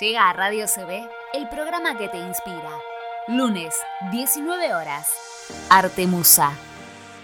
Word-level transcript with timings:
Llega 0.00 0.28
a 0.28 0.32
Radio 0.32 0.66
CB 0.66 1.08
el 1.34 1.48
programa 1.48 1.96
que 1.96 2.08
te 2.08 2.18
inspira. 2.18 2.70
Lunes, 3.28 3.72
19 4.10 4.74
horas. 4.74 5.08
Artemusa. 5.70 6.50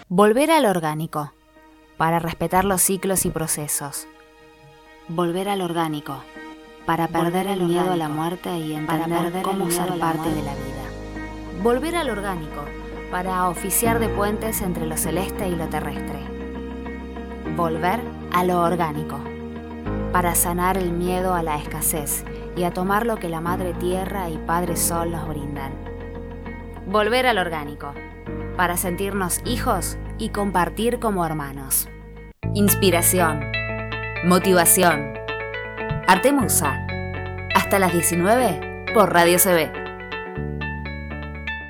Volver 0.07 0.51
al 0.51 0.65
orgánico. 0.65 1.33
Para 1.97 2.19
respetar 2.19 2.63
los 2.63 2.81
ciclos 2.81 3.25
y 3.25 3.29
procesos. 3.29 4.07
Volver 5.09 5.49
al 5.49 5.61
orgánico. 5.61 6.23
Para 6.85 7.09
perder 7.09 7.47
el 7.47 7.63
miedo 7.63 7.91
a 7.91 7.97
la 7.97 8.07
muerte 8.07 8.57
y 8.57 8.73
entender 8.73 9.41
cómo 9.41 9.69
ser 9.69 9.87
parte 9.99 10.29
de 10.29 10.41
la 10.41 10.53
vida. 10.53 11.61
Volver 11.61 11.97
al 11.97 12.09
orgánico. 12.09 12.63
Para 13.11 13.49
oficiar 13.49 13.99
de 13.99 14.07
puentes 14.07 14.61
entre 14.61 14.85
lo 14.85 14.95
celeste 14.95 15.49
y 15.49 15.57
lo 15.57 15.67
terrestre. 15.67 16.19
Volver 17.57 17.99
a 18.31 18.45
lo 18.45 18.61
orgánico. 18.61 19.19
Para 20.13 20.35
sanar 20.35 20.77
el 20.77 20.93
miedo 20.93 21.33
a 21.33 21.43
la 21.43 21.57
escasez 21.57 22.23
y 22.55 22.63
a 22.63 22.71
tomar 22.71 23.05
lo 23.05 23.17
que 23.17 23.29
la 23.29 23.41
Madre 23.41 23.73
Tierra 23.73 24.29
y 24.29 24.37
Padre 24.37 24.75
Sol 24.75 25.11
nos 25.11 25.27
brindan. 25.27 25.73
Volver 26.87 27.27
al 27.27 27.37
orgánico, 27.37 27.93
para 28.57 28.77
sentirnos 28.77 29.39
hijos 29.45 29.97
y 30.17 30.29
compartir 30.29 30.99
como 30.99 31.25
hermanos. 31.25 31.87
Inspiración, 32.53 33.41
motivación, 34.25 35.13
Artemusa. 36.07 36.85
Hasta 37.55 37.79
las 37.79 37.93
19 37.93 38.85
por 38.93 39.13
Radio 39.13 39.37
CB. 39.37 39.71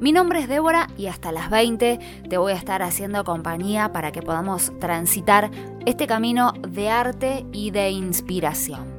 Mi 0.00 0.12
nombre 0.12 0.40
es 0.40 0.48
Débora 0.48 0.88
y 0.98 1.06
hasta 1.06 1.32
las 1.32 1.48
20 1.50 1.98
te 2.28 2.36
voy 2.36 2.52
a 2.52 2.56
estar 2.56 2.82
haciendo 2.82 3.24
compañía 3.24 3.92
para 3.92 4.12
que 4.12 4.22
podamos 4.22 4.72
transitar 4.80 5.50
este 5.86 6.06
camino 6.06 6.52
de 6.68 6.90
arte 6.90 7.46
y 7.52 7.70
de 7.70 7.90
inspiración. 7.90 8.92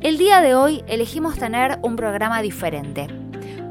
El 0.00 0.18
día 0.18 0.40
de 0.40 0.54
hoy 0.54 0.82
elegimos 0.86 1.38
tener 1.38 1.78
un 1.82 1.96
programa 1.96 2.42
diferente. 2.42 3.08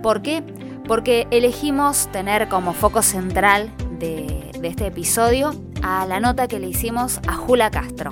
¿Por 0.01 0.21
qué? 0.21 0.43
Porque 0.87 1.27
elegimos 1.31 2.11
tener 2.11 2.49
como 2.49 2.73
foco 2.73 3.01
central 3.01 3.71
de, 3.99 4.51
este 4.63 4.87
episodio 4.87 5.53
a 5.81 6.05
la 6.05 6.21
nota 6.21 6.47
que 6.47 6.57
le 6.57 6.69
hicimos 6.69 7.19
a 7.27 7.33
Jula 7.33 7.69
Castro. 7.69 8.11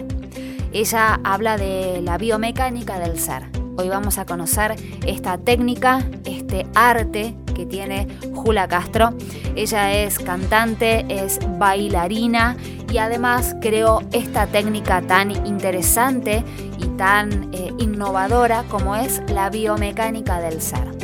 Ella 0.73 1.19
habla 1.23 1.55
de 1.55 2.02
la 2.02 2.17
biomecánica 2.17 3.00
del 3.00 3.17
ser. 3.17 3.44
Hoy 3.78 3.88
vamos 3.88 4.17
a 4.17 4.25
conocer 4.25 4.75
esta 5.05 5.38
técnica, 5.38 6.05
este 6.25 6.67
arte 6.75 7.36
que 7.55 7.66
tiene 7.66 8.08
Jula 8.33 8.67
Castro. 8.67 9.11
Ella 9.56 9.94
es 9.94 10.19
cantante, 10.19 11.06
es 11.08 11.39
bailarina 11.58 12.58
y 12.91 12.97
además 12.97 13.56
creó 13.61 14.02
esta 14.11 14.47
técnica 14.47 15.02
tan 15.02 15.31
interesante 15.45 16.44
y 16.78 16.85
tan 16.97 17.53
eh, 17.53 17.73
innovadora 17.78 18.63
como 18.63 18.97
es 18.97 19.22
la 19.30 19.50
biomecánica 19.50 20.41
del 20.41 20.61
ser. 20.61 21.00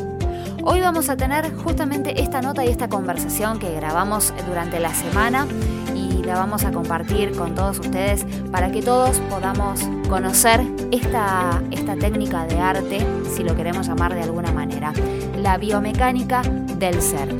Hoy 0.70 0.82
vamos 0.82 1.08
a 1.08 1.16
tener 1.16 1.56
justamente 1.56 2.22
esta 2.22 2.42
nota 2.42 2.66
y 2.66 2.68
esta 2.68 2.90
conversación 2.90 3.58
que 3.58 3.74
grabamos 3.74 4.34
durante 4.46 4.82
la 4.82 4.94
semana 4.94 5.48
y 5.96 6.22
la 6.24 6.34
vamos 6.34 6.66
a 6.66 6.74
compartir 6.74 7.32
con 7.38 7.56
todos 7.56 7.80
ustedes 7.80 8.26
para 8.52 8.70
que 8.70 8.82
todos 8.82 9.18
podamos 9.30 9.80
conocer 10.10 10.60
esta, 10.92 11.64
esta 11.72 11.96
técnica 11.96 12.46
de 12.48 12.60
arte, 12.60 12.98
si 13.34 13.46
lo 13.46 13.56
queremos 13.56 13.88
llamar 13.88 14.14
de 14.14 14.24
alguna 14.24 14.52
manera, 14.52 14.92
la 15.38 15.58
biomecánica 15.58 16.42
del 16.42 17.02
ser. 17.02 17.34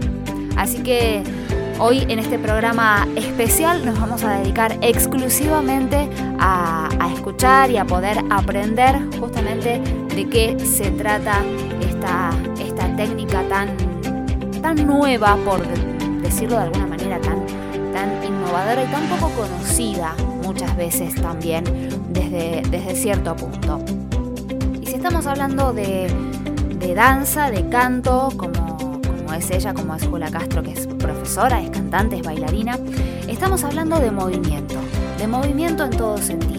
Así 0.56 0.82
que 0.82 1.26
Hoy 1.80 2.08
en 2.10 2.18
este 2.18 2.40
programa 2.40 3.08
especial 3.16 3.86
nos 3.86 4.00
vamos 4.00 4.24
a 4.24 4.40
dedicar 4.40 4.76
exclusivamente 4.82 6.10
a, 6.40 6.90
a, 7.00 7.14
escuchar 7.14 7.70
y 7.70 7.78
a 7.78 7.86
poder 7.86 8.18
aprender 8.32 8.98
justamente 9.20 9.80
de 10.18 10.28
qué 10.30 10.58
se 10.66 10.90
trata 10.90 11.44
esta, 11.80 12.32
esta 12.60 12.96
técnica 12.96 13.44
tan, 13.48 13.78
tan 14.64 14.88
nueva, 14.88 15.38
por 15.46 15.62
decirlo 16.24 16.56
de 16.56 16.64
alguna 16.64 16.88
manera, 16.88 17.22
tan, 17.22 17.46
tan 17.94 18.24
innovadora 18.24 18.84
y 18.84 18.88
tan 18.88 19.08
poco 19.10 19.30
conocida 19.34 20.16
muchas 20.42 20.76
veces 20.76 21.14
también 21.22 21.64
desde, 22.10 22.64
desde 22.72 22.96
cierto 22.96 23.36
punto. 23.36 23.80
Y 24.82 24.88
si 24.88 24.96
estamos 24.96 25.28
hablando 25.28 25.72
de, 25.72 26.12
de 26.80 26.96
danza, 26.96 27.52
de 27.52 27.70
canto, 27.70 28.30
como, 28.38 29.00
como 29.06 29.34
es 29.34 29.52
ella, 29.52 29.76
como 29.76 29.94
es 29.94 30.08
Jula 30.08 30.32
Castro, 30.32 30.64
que 30.64 30.72
es 30.72 30.88
profesora, 30.88 31.62
es 31.62 31.70
cantante, 31.70 32.16
es 32.16 32.24
bailarina, 32.24 32.80
estamos 33.28 33.64
hablando 33.64 34.00
de 34.00 34.10
movimiento, 34.10 34.78
de 35.20 35.28
movimiento 35.28 35.86
en 35.86 35.92
todo 35.92 36.18
sentido 36.18 36.57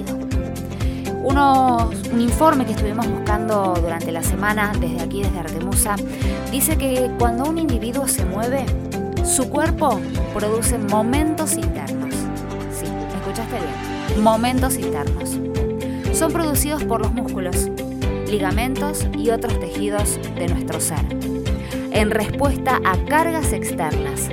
un 1.36 2.20
informe 2.20 2.64
que 2.64 2.72
estuvimos 2.72 3.06
buscando 3.08 3.74
durante 3.80 4.10
la 4.12 4.22
semana 4.22 4.72
desde 4.80 5.00
aquí, 5.00 5.22
desde 5.22 5.38
Artemusa, 5.38 5.96
dice 6.50 6.76
que 6.76 7.10
cuando 7.18 7.44
un 7.44 7.58
individuo 7.58 8.08
se 8.08 8.24
mueve, 8.24 8.64
su 9.24 9.48
cuerpo 9.48 10.00
produce 10.34 10.78
momentos 10.78 11.54
internos. 11.54 12.14
Sí, 12.72 12.86
escuchaste 13.16 13.56
bien. 13.56 14.22
Momentos 14.22 14.76
internos. 14.76 15.38
Son 16.12 16.32
producidos 16.32 16.82
por 16.84 17.00
los 17.00 17.12
músculos, 17.12 17.68
ligamentos 18.28 19.06
y 19.16 19.30
otros 19.30 19.60
tejidos 19.60 20.18
de 20.34 20.48
nuestro 20.48 20.80
ser. 20.80 21.04
En 21.92 22.10
respuesta 22.10 22.80
a 22.84 22.96
cargas 23.04 23.52
externas, 23.52 24.28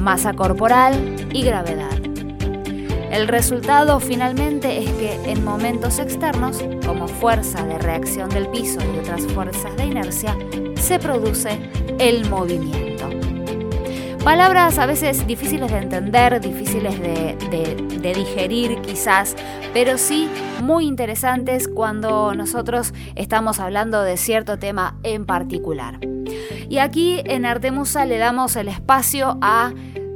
masa 0.00 0.32
corporal 0.32 1.14
y 1.32 1.42
gravedad. 1.42 2.01
El 3.12 3.28
resultado 3.28 4.00
finalmente 4.00 4.78
es 4.78 4.90
que 4.92 5.30
en 5.30 5.44
momentos 5.44 5.98
externos, 5.98 6.64
como 6.86 7.06
fuerza 7.06 7.62
de 7.62 7.76
reacción 7.76 8.30
del 8.30 8.48
piso 8.48 8.80
y 8.80 8.98
otras 9.00 9.26
fuerzas 9.26 9.76
de 9.76 9.84
inercia, 9.84 10.34
se 10.76 10.98
produce 10.98 11.58
el 11.98 12.28
movimiento. 12.30 13.10
Palabras 14.24 14.78
a 14.78 14.86
veces 14.86 15.26
difíciles 15.26 15.70
de 15.70 15.76
entender, 15.76 16.40
difíciles 16.40 16.98
de, 17.00 18.14
digerir 18.14 18.80
quizás, 18.80 19.36
pero 19.74 19.98
sí 19.98 20.30
muy 20.62 20.86
interesantes 20.86 21.68
cuando 21.68 22.34
nosotros 22.34 22.94
estamos 23.14 23.60
hablando 23.60 24.02
de 24.02 24.16
cierto 24.16 24.58
tema 24.58 24.96
en 25.02 25.26
particular. 25.26 25.98
Y 26.70 26.78
aquí 26.78 27.20
en 27.26 27.44
Artemusa 27.44 28.06
le 28.06 28.16
damos 28.16 28.56
el 28.56 28.68
espacio 28.68 29.36
a 29.42 29.74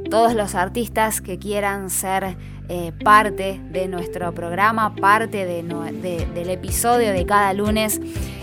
todos 0.09 0.33
los 0.33 0.55
artistas 0.55 1.21
que 1.21 1.37
quieran 1.37 1.91
ser 1.91 2.37
eh, 2.69 2.91
parte 3.03 3.61
de 3.71 3.87
nuestro 3.87 4.33
programa, 4.33 4.95
parte 4.95 5.45
del 5.45 6.49
episodio 6.49 7.11
de 7.13 7.25
cada 7.25 7.53
lunes. 7.53 8.01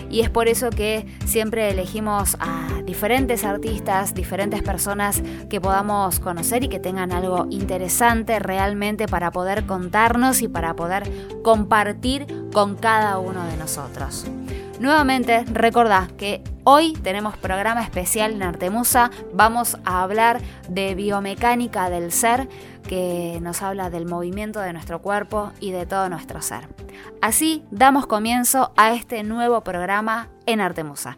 Y 0.09 0.21
es 0.21 0.29
por 0.29 0.47
eso 0.47 0.69
que 0.69 1.05
siempre 1.25 1.69
elegimos 1.69 2.37
a 2.39 2.81
diferentes 2.85 3.43
artistas, 3.43 4.13
diferentes 4.13 4.61
personas 4.61 5.21
que 5.49 5.59
podamos 5.59 6.19
conocer 6.19 6.63
y 6.63 6.69
que 6.69 6.79
tengan 6.79 7.11
algo 7.11 7.47
interesante 7.49 8.39
realmente 8.39 9.07
para 9.07 9.31
poder 9.31 9.65
contarnos 9.65 10.41
y 10.41 10.47
para 10.47 10.75
poder 10.75 11.03
compartir 11.43 12.27
con 12.53 12.75
cada 12.75 13.17
uno 13.17 13.45
de 13.45 13.57
nosotros. 13.57 14.25
Nuevamente, 14.79 15.45
recordad 15.45 16.11
que 16.11 16.43
hoy 16.65 16.93
tenemos 16.93 17.37
programa 17.37 17.81
especial 17.81 18.33
en 18.33 18.43
Artemusa. 18.43 19.09
Vamos 19.33 19.77
a 19.85 20.03
hablar 20.03 20.41
de 20.67 20.95
biomecánica 20.95 21.89
del 21.89 22.11
ser, 22.11 22.49
que 22.87 23.39
nos 23.41 23.61
habla 23.61 23.89
del 23.89 24.05
movimiento 24.05 24.59
de 24.59 24.73
nuestro 24.73 25.01
cuerpo 25.01 25.51
y 25.61 25.71
de 25.71 25.85
todo 25.85 26.09
nuestro 26.09 26.41
ser. 26.41 26.67
Así 27.21 27.63
damos 27.71 28.05
comienzo 28.05 28.73
a 28.75 28.93
este 28.93 29.23
nuevo 29.23 29.61
programa 29.61 30.29
en 30.45 30.59
Artemusa. 30.59 31.17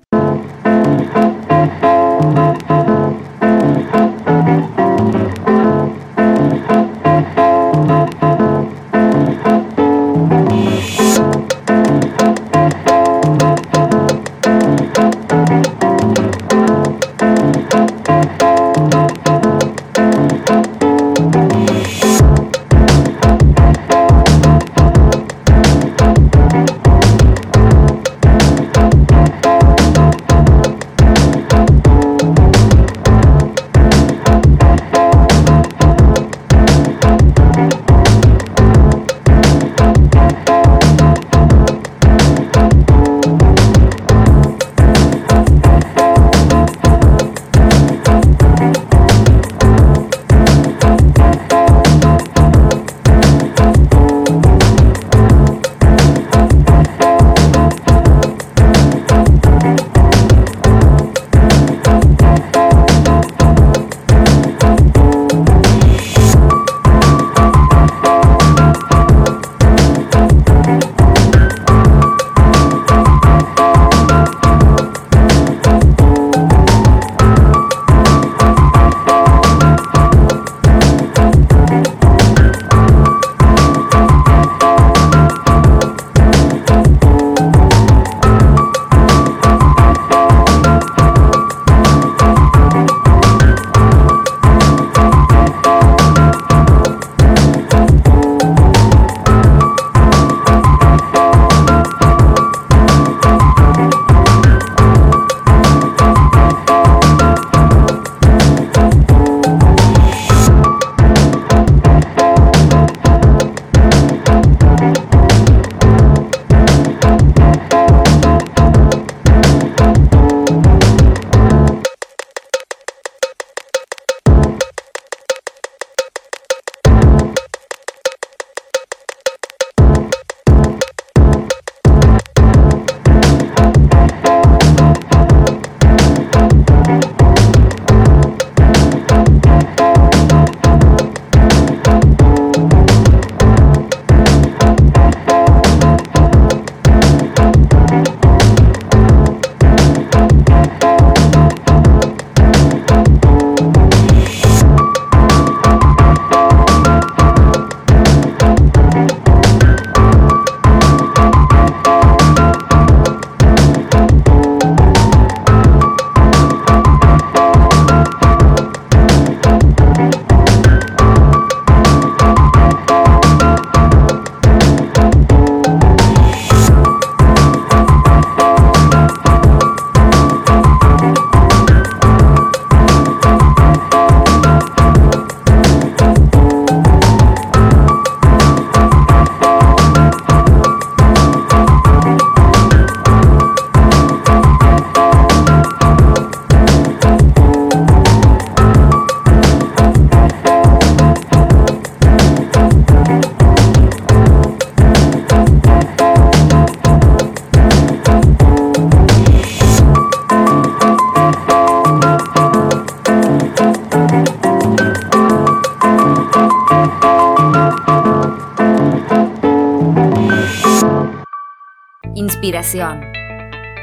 Inspiración, 222.47 223.11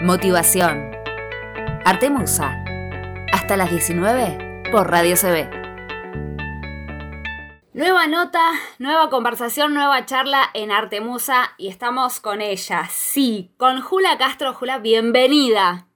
motivación. 0.01 0.91
Artemusa. 1.85 2.65
Hasta 3.31 3.59
las 3.59 3.71
19 3.71 4.71
por 4.73 4.91
Radio 4.91 5.17
CB. 5.17 5.51
Nueva 7.75 8.07
nota, 8.07 8.53
nueva 8.79 9.11
conversación, 9.11 9.75
nueva 9.75 10.07
charla 10.07 10.49
en 10.55 10.73
Artemusa 10.73 11.53
y 11.59 11.69
estamos 11.69 12.21
con 12.21 12.41
ella, 12.41 12.87
sí, 12.89 13.53
con 13.59 13.83
Jula 13.83 14.17
Castro. 14.17 14.55
Jula, 14.55 14.79
bienvenida. 14.79 15.87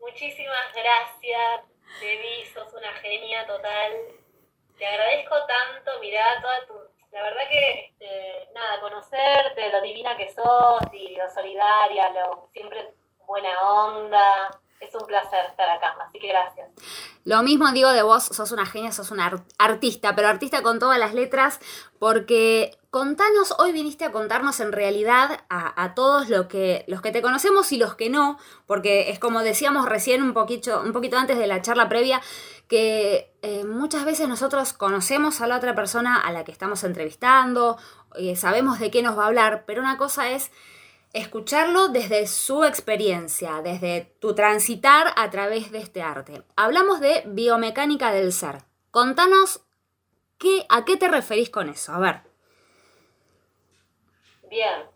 Muchísimas 0.00 0.74
gracias, 0.74 1.70
Debbie, 2.00 2.46
sos 2.52 2.74
una 2.74 2.92
genia 2.94 3.46
total. 3.46 3.92
Te 4.76 4.84
agradezco 4.84 5.36
tanto, 5.46 5.92
mirá, 6.00 6.24
toda 6.42 6.66
tu 6.66 6.88
la 7.18 7.22
verdad 7.22 7.48
que, 7.48 7.80
este, 7.80 8.48
nada, 8.54 8.80
conocerte, 8.80 9.70
lo 9.72 9.80
divina 9.80 10.16
que 10.16 10.30
sos 10.32 10.80
solidaria, 11.38 12.10
lo 12.10 12.48
siempre 12.52 12.94
buena 13.26 13.50
onda. 13.62 14.50
Es 14.80 14.94
un 14.94 15.04
placer 15.08 15.44
estar 15.50 15.68
acá, 15.68 15.96
así 16.06 16.20
que 16.20 16.28
gracias. 16.28 16.70
Lo 17.24 17.42
mismo 17.42 17.70
digo 17.72 17.90
de 17.90 18.02
vos, 18.02 18.22
sos 18.22 18.52
una 18.52 18.64
genia, 18.64 18.92
sos 18.92 19.10
una 19.10 19.44
artista, 19.58 20.14
pero 20.14 20.28
artista 20.28 20.62
con 20.62 20.78
todas 20.78 21.00
las 21.00 21.14
letras, 21.14 21.58
porque 21.98 22.78
contanos, 22.90 23.56
hoy 23.58 23.72
viniste 23.72 24.04
a 24.04 24.12
contarnos 24.12 24.60
en 24.60 24.70
realidad 24.70 25.40
a, 25.50 25.94
todos 25.94 26.28
lo 26.28 26.46
que, 26.46 26.84
los 26.86 27.02
que 27.02 27.10
te 27.10 27.22
conocemos 27.22 27.72
y 27.72 27.76
los 27.76 27.96
que 27.96 28.08
no, 28.08 28.38
porque 28.66 29.10
es 29.10 29.18
como 29.18 29.40
decíamos 29.40 29.88
recién 29.88 30.22
un 30.22 30.32
poquito, 30.32 30.80
un 30.80 30.92
poquito 30.92 31.18
antes 31.18 31.38
de 31.38 31.48
la 31.48 31.60
charla 31.60 31.88
previa, 31.88 32.22
que 32.68 33.34
eh, 33.42 33.64
muchas 33.64 34.04
veces 34.04 34.28
nosotros 34.28 34.72
conocemos 34.72 35.40
a 35.40 35.48
la 35.48 35.56
otra 35.56 35.74
persona 35.74 36.20
a 36.20 36.30
la 36.30 36.44
que 36.44 36.52
estamos 36.52 36.84
entrevistando, 36.84 37.78
eh, 38.14 38.36
sabemos 38.36 38.78
de 38.78 38.92
qué 38.92 39.02
nos 39.02 39.18
va 39.18 39.24
a 39.24 39.26
hablar, 39.26 39.64
pero 39.66 39.82
una 39.82 39.98
cosa 39.98 40.30
es 40.30 40.52
escucharlo 41.12 41.88
desde 41.88 42.26
su 42.26 42.64
experiencia, 42.64 43.62
desde 43.62 44.16
tu 44.20 44.34
transitar 44.34 45.12
a 45.16 45.30
través 45.30 45.70
de 45.70 45.78
este 45.78 46.02
arte. 46.02 46.42
Hablamos 46.56 47.00
de 47.00 47.22
biomecánica 47.26 48.12
del 48.12 48.32
ser. 48.32 48.58
Contanos 48.90 49.64
qué, 50.38 50.66
a 50.68 50.84
qué 50.84 50.96
te 50.96 51.08
referís 51.08 51.50
con 51.50 51.68
eso. 51.68 51.92
A 51.92 51.98
ver. 51.98 52.20
Bien. 54.48 54.86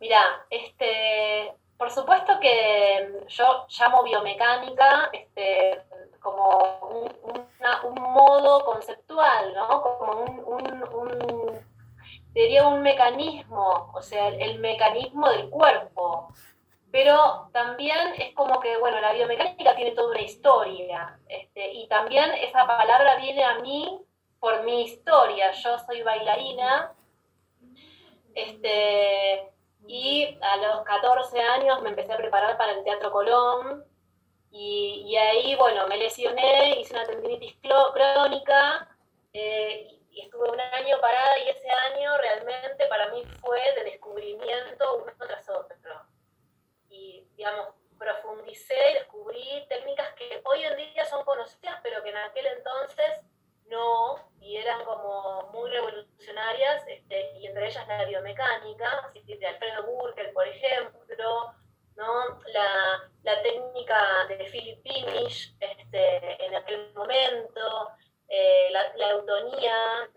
Mira, 0.00 0.46
este, 0.50 1.54
por 1.76 1.90
supuesto 1.90 2.38
que 2.40 3.24
yo 3.28 3.66
llamo 3.68 4.02
biomecánica 4.02 5.10
este, 5.12 5.82
como 6.20 7.18
un, 7.22 7.94
modo 8.00 8.64
conceptual, 8.64 9.54
¿no? 9.54 9.82
Como 9.82 10.24
un, 10.46 11.64
sería 12.32 12.66
un 12.66 12.82
mecanismo, 12.82 13.90
o 13.94 14.02
sea, 14.02 14.28
el, 14.28 14.58
mecanismo 14.58 15.28
del 15.30 15.50
cuerpo. 15.50 16.32
Pero 16.90 17.48
también 17.52 18.14
es 18.18 18.34
como 18.34 18.60
que, 18.60 18.76
bueno, 18.78 19.00
la 19.00 19.12
biomecánica 19.12 19.74
tiene 19.74 19.92
toda 19.92 20.10
una 20.10 20.20
historia. 20.20 21.18
Este, 21.28 21.72
y 21.72 21.88
también 21.88 22.30
esa 22.34 22.66
palabra 22.66 23.16
viene 23.16 23.44
a 23.44 23.60
mí 23.60 24.00
por 24.38 24.62
mi 24.64 24.82
historia. 24.82 25.52
Yo 25.52 25.78
soy 25.78 26.02
bailarina. 26.02 26.92
Este, 28.34 29.50
y 29.86 30.38
a 30.40 30.56
los 30.56 30.82
14 30.84 31.40
años 31.40 31.82
me 31.82 31.90
empecé 31.90 32.12
a 32.12 32.18
preparar 32.18 32.56
para 32.58 32.72
el 32.72 32.84
Teatro 32.84 33.10
Colón. 33.10 33.84
Y, 34.50 35.16
ahí, 35.16 35.54
bueno, 35.56 35.86
me 35.88 35.96
lesioné, 35.96 36.78
hice 36.78 36.92
una 36.92 37.06
tendinitis 37.06 37.56
crónica 37.62 38.86
eh, 39.32 40.01
y 40.12 40.22
estuve 40.22 40.50
un 40.50 40.60
año 40.60 41.00
parada 41.00 41.38
y 41.38 41.48
ese 41.48 41.70
año 41.70 42.16
realmente 42.18 42.86
para 42.86 43.08
mí 43.08 43.24
fue 43.40 43.60
de 43.74 43.84
descubrimiento 43.84 44.96
uno 44.96 45.12
tras 45.18 45.48
otro. 45.48 46.06
Y, 46.90 47.26
digamos, 47.36 47.74
profundicé 47.98 48.90
y 48.90 48.94
descubrí 48.94 49.66
técnicas 49.68 50.12
que 50.14 50.42
hoy 50.44 50.64
en 50.64 50.76
día 50.76 51.04
son 51.06 51.24
conocidas, 51.24 51.80
pero 51.82 52.02
que 52.02 52.10
en 52.10 52.16
aquel 52.18 52.46
entonces 52.46 53.22
no, 53.66 54.30
y 54.40 54.56
eran 54.56 54.84
como 54.84 55.48
muy 55.52 55.70
revolucionarias, 55.70 56.86
este, 56.86 57.38
y 57.38 57.46
entre 57.46 57.68
ellas 57.68 57.88
la 57.88 58.04
biomecánica, 58.04 59.12
de 59.14 59.46
Alfredo 59.46 59.84
Burker, 59.84 60.32
por 60.34 60.46
ejemplo, 60.46 61.54
¿no? 61.96 62.40
la, 62.52 63.10
la 63.22 63.42
técnica 63.42 64.26
de 64.28 64.44
Philip 64.50 64.82
Pinish 64.82 65.56
este, 65.58 66.44
en 66.44 66.54
aquel 66.54 66.92
momento, 66.94 67.51
la, 69.62 70.08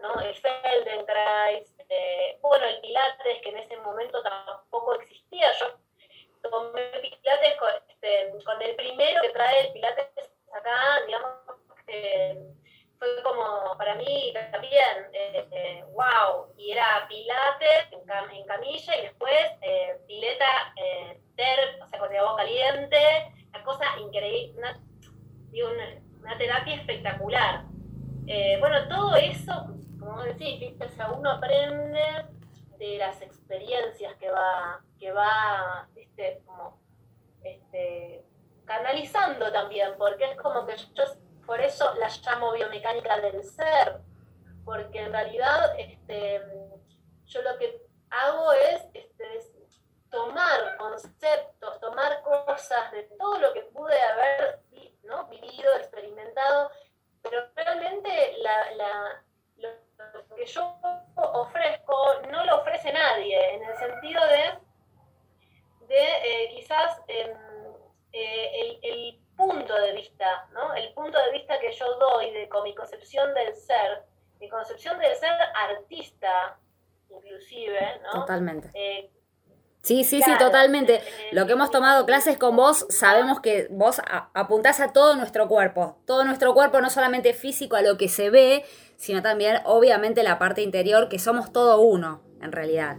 Lo 81.35 81.45
que 81.45 81.51
hemos 81.51 81.69
tomado 81.69 82.05
clases 82.05 82.37
con 82.37 82.55
vos, 82.55 82.85
sabemos 82.89 83.41
que 83.41 83.67
vos 83.69 84.01
apuntás 84.33 84.79
a 84.79 84.93
todo 84.93 85.17
nuestro 85.17 85.49
cuerpo. 85.49 85.97
Todo 86.07 86.23
nuestro 86.23 86.53
cuerpo, 86.53 86.79
no 86.79 86.89
solamente 86.89 87.33
físico, 87.33 87.75
a 87.75 87.81
lo 87.81 87.97
que 87.97 88.07
se 88.07 88.29
ve, 88.29 88.63
sino 88.95 89.21
también, 89.21 89.57
obviamente, 89.65 90.23
la 90.23 90.39
parte 90.39 90.61
interior, 90.61 91.09
que 91.09 91.19
somos 91.19 91.51
todo 91.51 91.81
uno, 91.81 92.21
en 92.41 92.53
realidad. 92.53 92.95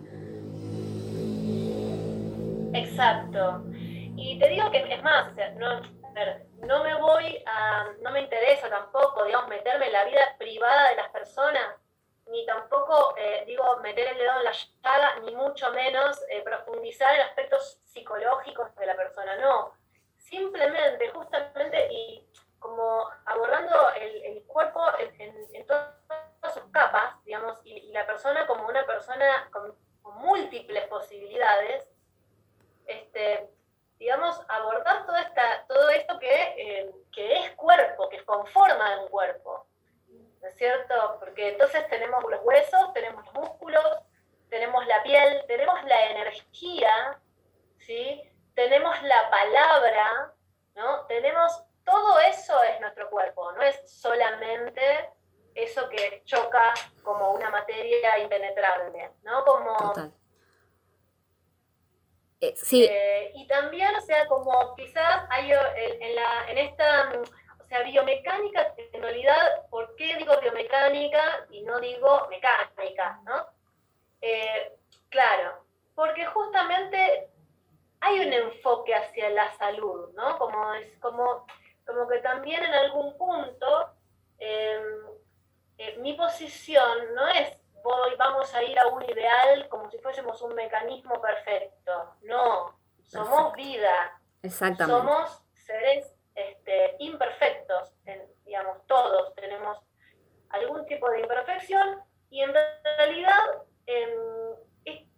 Exacto. 2.75 3.65
Y 4.19 4.39
te 4.39 4.51
digo 4.51 4.71
que 4.71 4.81
es 4.81 5.03
más, 5.03 5.33
no, 5.57 5.81
no 6.67 6.85
me 6.85 6.95
voy 6.95 7.43
a, 7.47 7.87
no 8.03 8.11
me 8.11 8.21
interesa 8.21 8.69
tampoco, 8.69 9.25
digamos, 9.25 9.49
meterme 9.49 9.87
en 9.87 9.93
la 9.95 10.05
vida 10.05 10.21
privada 10.39 10.91
de 10.91 10.97
las 10.97 11.09
personas, 11.09 11.65
ni 12.27 12.45
tampoco, 12.45 13.15
eh, 13.17 13.45
digo, 13.47 13.77
meter 13.79 14.09
el 14.09 14.19
dedo 14.19 14.39
en 14.39 14.45
la 14.45 14.53
llaga, 14.53 15.21
ni 15.21 15.35
mucho 15.35 15.71
menos 15.73 16.21
eh, 16.29 16.43
profundizar 16.43 17.15
en 17.15 17.23
aspectos 17.23 17.81
psicológicos 17.85 18.75
de 18.77 18.87
la 18.87 18.97
persona, 18.97 19.37
no. 19.37 19.73
Simplemente, 20.17 21.09
justamente, 21.11 21.89
y 21.93 22.29
como 22.59 23.09
abordando 23.27 23.91
el, 23.95 24.43
cuerpo 24.47 24.83
en, 24.99 25.67
todas 25.67 25.95
sus 26.53 26.65
capas, 26.73 27.23
digamos, 27.25 27.61
y, 27.65 27.93
la 27.93 28.07
persona 28.07 28.47
como 28.47 28.67
una 28.67 28.85
persona 28.87 29.49
con, 29.53 29.77
con 30.03 30.17
múltiples 30.19 30.87
posibilidades, 30.89 31.89
este, 32.87 33.49
digamos, 33.99 34.41
abordar 34.49 35.07
toda 35.07 35.23
esta, 35.23 35.65
todo 35.67 35.89
esto 35.91 36.19
que, 36.19 36.55
eh, 36.57 36.95
que 37.13 37.39
es 37.39 37.51
cuerpo, 37.53 38.09
que 38.09 38.25
conforma 38.25 39.01
un 39.01 39.09
cuerpo. 39.09 39.67
¿No 40.47 40.51
es 40.51 40.59
cierto? 40.59 41.17
Porque 41.19 41.49
entonces 41.49 41.89
tenemos 41.89 42.23
los 42.31 42.41
huesos, 42.45 42.93
tenemos 42.95 43.25
los 43.25 43.35
músculos, 43.35 43.85
tenemos 44.49 44.87
la 44.87 45.03
piel, 45.03 45.43
tenemos 45.49 45.83
la 45.83 46.07
energía, 46.13 47.21
¿sí? 47.79 48.23
tenemos 48.55 49.03
la 49.03 49.29
palabra, 49.29 50.33
¿no? 50.77 51.05
Tenemos, 51.07 51.65
todo 51.85 52.21
eso 52.21 52.63
es 52.63 52.81
nuestro 52.81 53.11
cuerpo, 53.11 53.51
no 53.53 53.63
es 53.63 53.91
solamente 53.91 55.11
eso 55.53 55.89
que 55.89 56.23
choca 56.25 56.75
como 57.03 57.33
una 57.33 57.51
materia 57.51 58.17
impenetrable, 58.21 59.11
¿no? 59.25 59.45
Como, 59.45 60.13
Eh, 62.41 62.55
sí. 62.55 62.85
Eh, 62.89 63.33
y 63.35 63.49
también, 63.49 63.97
o 63.97 64.01
sea, 64.01 64.29
como 64.29 64.77
quizás 64.77 65.25
hay 65.29 65.51
en, 65.51 66.15
la, 66.15 66.51
en 66.51 66.59
esta, 66.59 67.11
o 67.67 67.69
sea, 67.69 67.83
biomecánica, 67.83 68.75
en 68.77 69.03
realidad, 69.03 69.67
¿por 69.71 69.97
qué 69.97 70.17
digo 70.17 70.33
biomecánica 70.41 71.47
y 71.51 71.63
no 71.63 71.81
digo 71.81 72.29
mecánica, 72.31 73.21
no? 73.25 73.45
claro, 75.09 75.65
porque 75.95 76.27
justamente 76.27 77.29
hay 78.01 78.21
un 78.21 78.33
enfoque 78.33 78.95
hacia 78.95 79.31
la 79.31 79.53
salud, 79.57 80.11
¿no? 80.15 80.39
Como, 80.39 80.75
es, 80.75 80.97
como, 80.99 81.47
como 81.85 82.09
que 82.09 82.19
también 82.19 82.63
en 82.63 82.75
algún 82.75 83.17
punto 83.17 83.91
em, 84.39 84.83
eh, 85.79 85.97
mi 85.99 86.15
posición 86.15 87.15
no 87.15 87.29
es 87.29 87.61
voy, 87.83 88.17
vamos 88.17 88.53
a 88.55 88.63
ir 88.63 88.79
a 88.79 88.89
un 88.89 89.03
ideal 89.05 89.69
como 89.69 89.91
si 89.91 89.99
fuésemos 89.99 90.41
un 90.43 90.55
mecanismo 90.55 91.21
perfecto. 91.21 92.17
No, 92.23 92.79
somos 93.05 93.53
vida. 93.55 94.21
Exactamente. 94.43 95.01
Somos 95.01 95.43
seres 95.55 96.16
este, 96.37 96.97
imperfectos, 97.01 97.93
digamos, 98.45 98.87
todos 98.87 99.35
tenemos 99.35 99.79
algún 100.51 100.87
tipo 100.87 101.11
de 101.11 101.21
imperfección 101.21 102.01
y 102.31 102.43
en 102.43 102.53
realidad 102.53 103.65
em, 103.87 104.11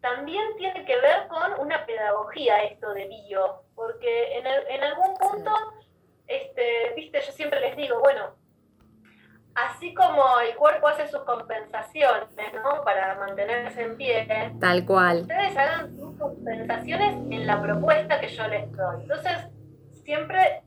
también 0.01 0.57
tiene 0.57 0.85
que 0.85 0.97
ver 0.97 1.27
con 1.29 1.59
una 1.61 1.85
pedagogía 1.85 2.63
esto 2.65 2.95
de 2.95 3.09
bio, 3.09 3.65
porque 3.75 4.39
en, 4.39 4.47
en 4.47 4.85
algún 4.85 5.15
punto, 5.17 5.53
este, 6.27 6.95
viste, 6.95 7.21
yo 7.21 7.33
siempre 7.33 7.61
les 7.61 7.77
digo, 7.77 7.99
bueno, 8.01 8.37
así 9.55 9.93
como 9.95 10.23
el 10.41 10.55
cuerpo 10.55 10.89
hace 10.89 11.09
sus 11.09 11.23
compensaciones, 11.25 12.29
¿no? 12.55 12.85
Para 12.85 13.17
mantenerse 13.17 13.83
en 13.83 13.97
pie. 13.97 14.55
Tal 14.61 14.87
cual. 14.87 15.23
Ustedes 15.23 15.57
hagan 15.57 15.97
sus 15.97 16.17
compensaciones 16.17 17.15
en 17.15 17.47
la 17.47 17.61
propuesta 17.61 18.21
que 18.21 18.29
yo 18.29 18.47
les 18.47 18.71
doy. 18.73 19.03
Entonces, 19.03 19.49
siempre 20.05 20.63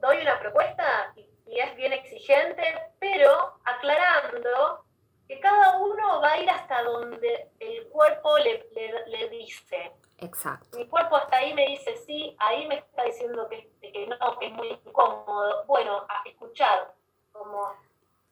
doy 0.00 0.18
una 0.18 0.38
propuesta 0.38 1.12
y, 1.16 1.28
es 1.46 1.74
bien 1.76 1.94
exigente, 1.94 2.62
pero 2.98 3.58
aclarando 3.64 4.84
que 5.26 5.40
cada 5.40 5.78
uno 5.78 6.20
va 6.20 6.32
a 6.32 6.38
ir 6.38 6.50
hasta 6.50 6.82
donde 6.82 7.50
el 7.58 7.88
cuerpo 7.88 8.36
le, 8.38 8.66
le, 9.06 9.28
dice. 9.30 9.92
Exacto. 10.18 10.76
Mi 10.76 10.86
cuerpo 10.86 11.16
hasta 11.16 11.38
ahí 11.38 11.54
me 11.54 11.66
dice 11.68 11.96
sí, 11.96 12.36
ahí 12.38 12.66
me 12.68 12.76
está 12.76 13.04
diciendo 13.04 13.48
que, 13.48 13.70
que 13.80 14.06
no, 14.06 14.38
que 14.38 14.46
es 14.46 14.52
muy 14.52 14.68
incómodo. 14.68 15.64
Bueno, 15.64 16.06
a 16.08 16.22
escuchar, 16.28 16.94
como 17.32 17.74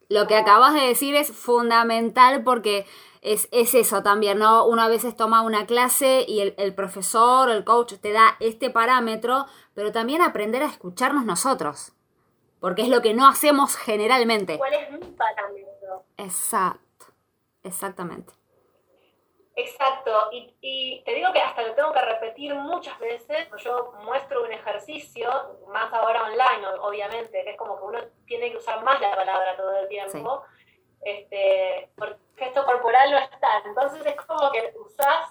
lo 0.08 0.26
que 0.26 0.36
acabas 0.36 0.75
de 0.75 0.80
decir 0.80 1.14
es 1.14 1.32
fundamental 1.32 2.42
porque 2.44 2.86
es, 3.22 3.48
eso 3.52 4.02
también, 4.02 4.38
¿no? 4.38 4.66
Una 4.66 4.88
vez 4.88 5.04
toma 5.16 5.42
una 5.42 5.66
clase 5.66 6.25
y 6.28 6.40
el, 6.40 6.54
el, 6.58 6.75
profesor 6.75 7.48
o 7.48 7.52
el 7.52 7.64
coach 7.64 7.94
te 7.94 8.12
da 8.12 8.36
este 8.38 8.70
parámetro, 8.70 9.46
pero 9.75 9.90
también 9.90 10.22
aprender 10.22 10.62
a 10.62 10.66
escucharnos 10.66 11.25
nosotros, 11.25 11.92
porque 12.60 12.82
es 12.82 12.88
lo 12.88 13.02
que 13.02 13.14
no 13.14 13.26
hacemos 13.26 13.76
generalmente. 13.76 14.58
¿Cuál 14.58 14.75
es 14.75 14.90
mi 14.92 14.98
parámetro? 14.98 16.04
Exacto, 16.16 17.06
exactamente. 17.64 18.35
Exacto, 19.58 20.28
y, 20.32 21.02
te 21.02 21.14
digo 21.14 21.32
que 21.32 21.40
hasta 21.40 21.62
lo 21.62 21.75
tengo 21.75 21.90
que 21.90 22.02
repetir 22.02 22.54
muchas 22.54 22.98
veces, 22.98 23.48
yo 23.56 23.94
muestro 24.04 24.44
un 24.44 24.52
ejercicio, 24.52 25.30
más 25.72 25.90
ahora 25.94 26.25
online, 26.25 26.66
obviamente, 26.82 27.42
que 27.42 27.52
es 27.52 27.56
como 27.56 27.78
que 27.78 27.84
uno 27.84 27.98
tiene 28.26 28.50
que 28.50 28.58
usar 28.58 28.84
más 28.84 29.00
la 29.00 29.16
palabra 29.16 29.56
todo 29.56 29.80
el 29.80 29.88
tiempo, 29.88 30.42
este, 31.00 31.88
porque 31.96 32.18
gesto 32.36 32.66
corporal 32.66 33.10
no 33.10 33.16
está, 33.16 33.62
entonces 33.64 34.04
es 34.04 34.16
como 34.26 34.52
que 34.52 34.75
usás 34.78 35.30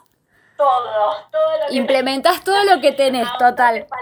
todo, 0.57 1.17
todo 1.31 1.57
lo 1.59 1.67
que 1.67 1.75
Implementás 1.75 2.43
todo 2.43 2.63
lo 2.63 2.81
que 2.81 2.93
tenés, 2.93 3.27
total. 3.37 3.85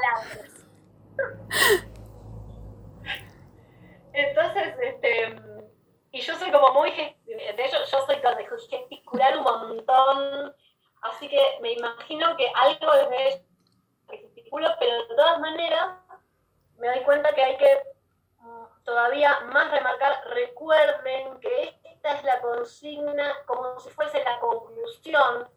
Entonces, 4.13 4.74
este 4.80 5.52
y 6.13 6.22
yo 6.22 6.38
soy 6.38 6.51
como 6.51 6.72
muy, 6.74 6.91
de 6.91 7.65
hecho 7.65 7.77
yo 7.91 8.05
soy 8.05 8.17
de 8.17 8.48
gesticular 8.70 9.36
un 9.36 9.43
montón, 9.43 10.55
así 11.01 11.27
que 11.27 11.58
me 11.60 11.74
imagino 11.74 12.38
que 12.38 12.48
algo 12.55 12.91
que 13.10 14.17
gesticulo, 14.20 14.70
pero 14.79 14.96
de 14.96 15.15
todas 15.15 15.39
maneras 15.39 15.98
me 16.77 16.88
doy 16.88 17.00
cuenta 17.00 17.34
que 17.34 17.41
hay 17.41 17.58
que 17.58 17.82
mm, 18.41 18.84
todavía 18.84 19.39
más 19.51 19.72
remarcar, 19.72 20.24
recuerden 20.27 21.39
que 21.39 21.79
esta 21.84 22.13
es 22.13 22.24
la 22.24 22.39
consigna 22.41 23.34
como 23.48 23.79
si 23.79 23.89
fuese 23.89 24.24
la 24.24 24.39
conclusión, 24.39 25.50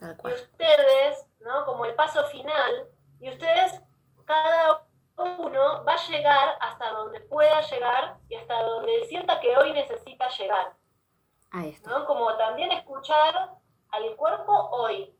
y 0.00 0.28
ustedes, 0.28 1.26
¿no? 1.40 1.66
como 1.66 1.84
el 1.84 1.94
paso 1.94 2.24
final, 2.28 2.88
y 3.20 3.28
ustedes 3.28 3.78
cada 4.24 4.85
uno 5.16 5.84
va 5.84 5.92
a 5.92 6.08
llegar 6.08 6.58
hasta 6.60 6.90
donde 6.90 7.20
pueda 7.20 7.60
llegar 7.62 8.18
y 8.28 8.34
hasta 8.34 8.62
donde 8.62 9.04
sienta 9.06 9.40
que 9.40 9.56
hoy 9.56 9.72
necesita 9.72 10.28
llegar. 10.28 10.74
Ahí 11.52 11.70
está. 11.70 11.90
¿no? 11.90 12.06
Como 12.06 12.36
también 12.36 12.70
escuchar 12.72 13.52
al 13.90 14.16
cuerpo 14.16 14.52
hoy. 14.72 15.14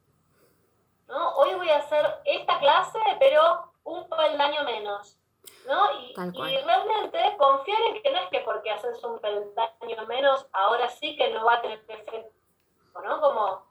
¿no? 1.09 1.37
Hoy 1.37 1.55
voy 1.55 1.71
a 1.71 1.79
hacer 1.79 2.05
esta 2.25 2.59
clase, 2.59 2.99
pero 3.19 3.73
un 3.85 4.09
peldaño 4.09 4.65
menos. 4.65 5.19
¿no? 5.67 6.01
Y, 6.01 6.11
y, 6.11 6.63
realmente 6.63 7.37
confiar 7.39 7.81
en 7.83 8.03
que 8.03 8.11
no 8.13 8.19
es 8.19 8.29
que 8.31 8.41
porque 8.41 8.71
haces 8.71 9.03
un 9.03 9.19
peldaño 9.19 10.07
menos, 10.07 10.47
ahora 10.53 10.89
sí 10.89 11.17
que 11.17 11.33
no 11.33 11.45
va 11.45 11.55
a 11.55 11.63
tener 11.63 11.79
efecto. 11.89 12.31
¿no? 13.03 13.21
Como 13.21 13.66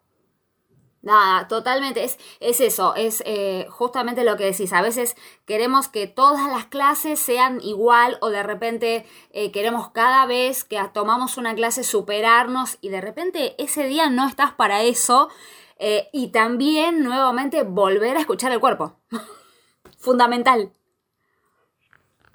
Nada, 1.05 1.47
totalmente, 1.47 2.03
es, 2.03 2.17
es 2.39 2.59
eso, 2.59 2.95
es 2.95 3.21
eh, 3.27 3.67
justamente 3.69 4.23
lo 4.23 4.37
que 4.37 4.45
decís. 4.45 4.73
A 4.73 4.81
veces 4.81 5.15
queremos 5.45 5.87
que 5.87 6.07
todas 6.07 6.49
las 6.51 6.65
clases 6.65 7.19
sean 7.19 7.61
igual 7.61 8.17
o 8.21 8.31
de 8.31 8.41
repente 8.41 9.05
eh, 9.29 9.51
queremos 9.51 9.91
cada 9.91 10.25
vez 10.25 10.63
que 10.63 10.81
tomamos 10.93 11.37
una 11.37 11.53
clase 11.53 11.83
superarnos 11.83 12.79
y 12.81 12.89
de 12.89 13.01
repente 13.01 13.53
ese 13.59 13.83
día 13.83 14.09
no 14.09 14.27
estás 14.27 14.53
para 14.53 14.81
eso. 14.81 15.29
Eh, 15.77 16.09
y 16.11 16.31
también 16.31 17.03
nuevamente 17.03 17.61
volver 17.61 18.17
a 18.17 18.21
escuchar 18.21 18.51
el 18.51 18.59
cuerpo. 18.59 18.97
Fundamental. 19.99 20.73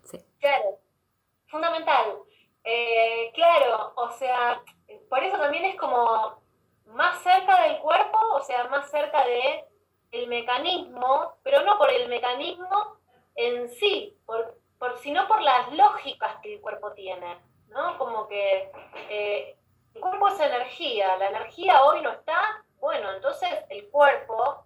Sí. 0.05 0.19
Claro, 0.39 0.79
fundamental. 1.49 2.19
claro, 3.35 3.95
o 3.97 4.11
sea, 4.13 4.63
por 5.09 5.25
eso 5.25 5.39
también 5.39 5.65
es 5.65 5.77
como 5.77 6.40
más 6.93 7.23
cerca 7.23 7.63
del 7.63 7.79
cuerpo, 7.79 8.19
o 8.35 8.43
sea, 8.43 8.65
más 8.69 8.91
cerca 8.91 9.25
de 9.25 9.65
el 10.13 10.27
mecanismo, 10.27 11.35
pero 11.43 11.63
no 11.63 11.79
por 11.79 11.91
el 11.91 12.09
mecanismo 12.09 12.99
en 13.37 13.71
sí, 13.71 14.19
por, 14.27 14.59
por, 14.79 14.99
sino 14.99 15.27
por 15.29 15.41
las 15.41 15.73
lógicas 15.73 16.37
que 16.43 16.55
el 16.55 16.61
cuerpo 16.61 16.93
tiene, 16.93 17.41
¿no? 17.69 17.97
Como 17.99 18.27
que 18.27 18.73
eh, 19.09 19.57
el 19.95 20.01
cuerpo 20.01 20.29
es 20.29 20.41
energía, 20.41 21.17
la 21.17 21.29
energía 21.29 21.83
hoy 21.85 22.03
no 22.03 22.11
está, 22.11 22.65
bueno, 22.81 23.13
entonces 23.13 23.51
el 23.69 23.89
cuerpo, 23.91 24.65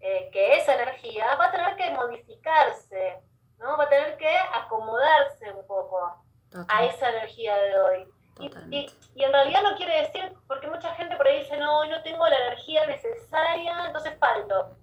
eh, 0.00 0.28
que 0.32 0.56
es 0.56 0.68
energía, 0.68 1.34
va 1.36 1.46
a 1.46 1.52
tener 1.52 1.76
que 1.76 1.90
modificarse, 1.92 3.22
¿no? 3.58 3.76
Va 3.76 3.84
a 3.84 3.88
tener 3.88 4.16
que 4.16 4.36
acomodarse 4.54 5.52
un 5.52 5.66
poco 5.66 6.24
a 6.68 6.84
esa 6.84 7.10
energía 7.10 7.56
de 7.56 7.78
hoy. 7.78 8.08
Y, 8.40 8.86
en 9.16 9.32
realidad 9.32 9.62
no 9.62 9.76
quiere 9.76 10.02
decir, 10.02 10.32
porque 10.46 10.68
mucha 10.68 10.94
gente 10.94 11.16
por 11.16 11.26
ahí 11.26 11.40
dice, 11.40 11.56
no, 11.58 11.84
no 11.86 12.02
tengo 12.02 12.26
la 12.28 12.36
energía 12.36 12.86
necesaria, 12.86 13.86
entonces 13.86 14.14
falto. 14.18 14.76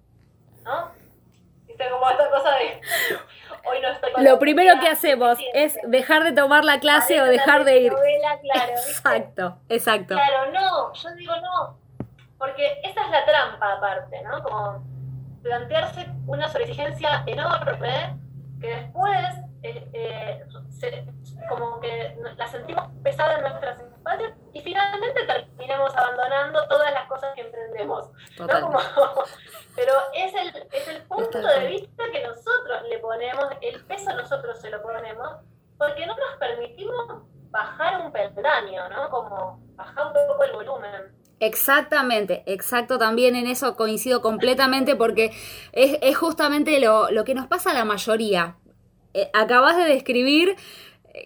¿No? 0.62 0.90
Viste 1.66 1.90
como 1.90 2.08
esta 2.10 2.30
cosa 2.30 2.50
de, 2.56 2.80
hoy 3.68 3.80
no 3.80 3.88
estoy 3.88 4.12
con 4.12 4.24
Lo 4.24 4.38
primero 4.38 4.78
que 4.80 4.88
hacemos 4.88 5.38
es 5.54 5.78
dejar 5.84 6.24
de 6.24 6.32
tomar 6.32 6.64
la 6.64 6.80
clase 6.80 7.20
o 7.20 7.24
dejar 7.24 7.64
de 7.64 7.78
ir. 7.80 7.92
claro, 7.92 8.72
exacto, 8.72 9.58
exacto. 9.68 10.14
Claro, 10.14 10.52
no, 10.52 10.92
yo 10.92 11.14
digo 11.14 11.34
no, 11.36 11.78
porque 12.38 12.80
esa 12.84 13.04
es 13.04 13.10
la 13.10 13.24
trampa 13.24 13.72
aparte, 13.72 14.22
¿no? 14.22 14.42
Como 14.42 14.84
plantearse 15.42 16.06
una 16.26 16.48
sobreexigencia 16.48 17.22
enorme 17.26 18.16
que 18.60 18.68
después 18.68 19.45
eh, 19.62 19.88
eh, 19.92 20.44
como 21.48 21.80
que 21.80 22.16
la 22.36 22.46
sentimos 22.46 22.84
pesada 23.02 23.36
en 23.36 23.42
nuestras 23.42 23.80
espaldas 23.80 24.32
y 24.52 24.60
finalmente 24.60 25.24
terminamos 25.24 25.96
abandonando 25.96 26.66
todas 26.68 26.92
las 26.92 27.08
cosas 27.08 27.34
que 27.34 27.42
emprendemos. 27.42 28.10
pero 29.76 29.92
es 30.14 30.34
el, 30.34 30.66
es 30.72 30.88
el 30.88 31.02
punto 31.02 31.38
de 31.38 31.66
vista 31.68 32.04
que 32.12 32.24
nosotros 32.26 32.82
le 32.88 32.98
ponemos, 32.98 33.46
el 33.60 33.84
peso 33.84 34.14
nosotros 34.14 34.58
se 34.60 34.70
lo 34.70 34.82
ponemos, 34.82 35.28
porque 35.78 36.06
no 36.06 36.14
nos 36.16 36.36
permitimos 36.38 37.22
bajar 37.50 38.04
un 38.04 38.12
peldaño, 38.12 38.88
¿no? 38.88 39.10
Como 39.10 39.60
bajar 39.74 40.06
un 40.06 40.12
poco 40.12 40.44
el 40.44 40.52
volumen. 40.52 41.16
Exactamente, 41.38 42.42
exacto, 42.46 42.98
también 42.98 43.36
en 43.36 43.46
eso 43.46 43.76
coincido 43.76 44.22
completamente 44.22 44.96
porque 44.96 45.32
es, 45.72 45.98
es 46.00 46.16
justamente 46.16 46.80
lo, 46.80 47.10
lo, 47.10 47.24
que 47.24 47.34
nos 47.34 47.46
pasa 47.46 47.72
a 47.72 47.74
la 47.74 47.84
mayoría. 47.84 48.56
Eh, 49.16 49.30
acabas 49.32 49.78
de 49.78 49.84
describir 49.84 50.56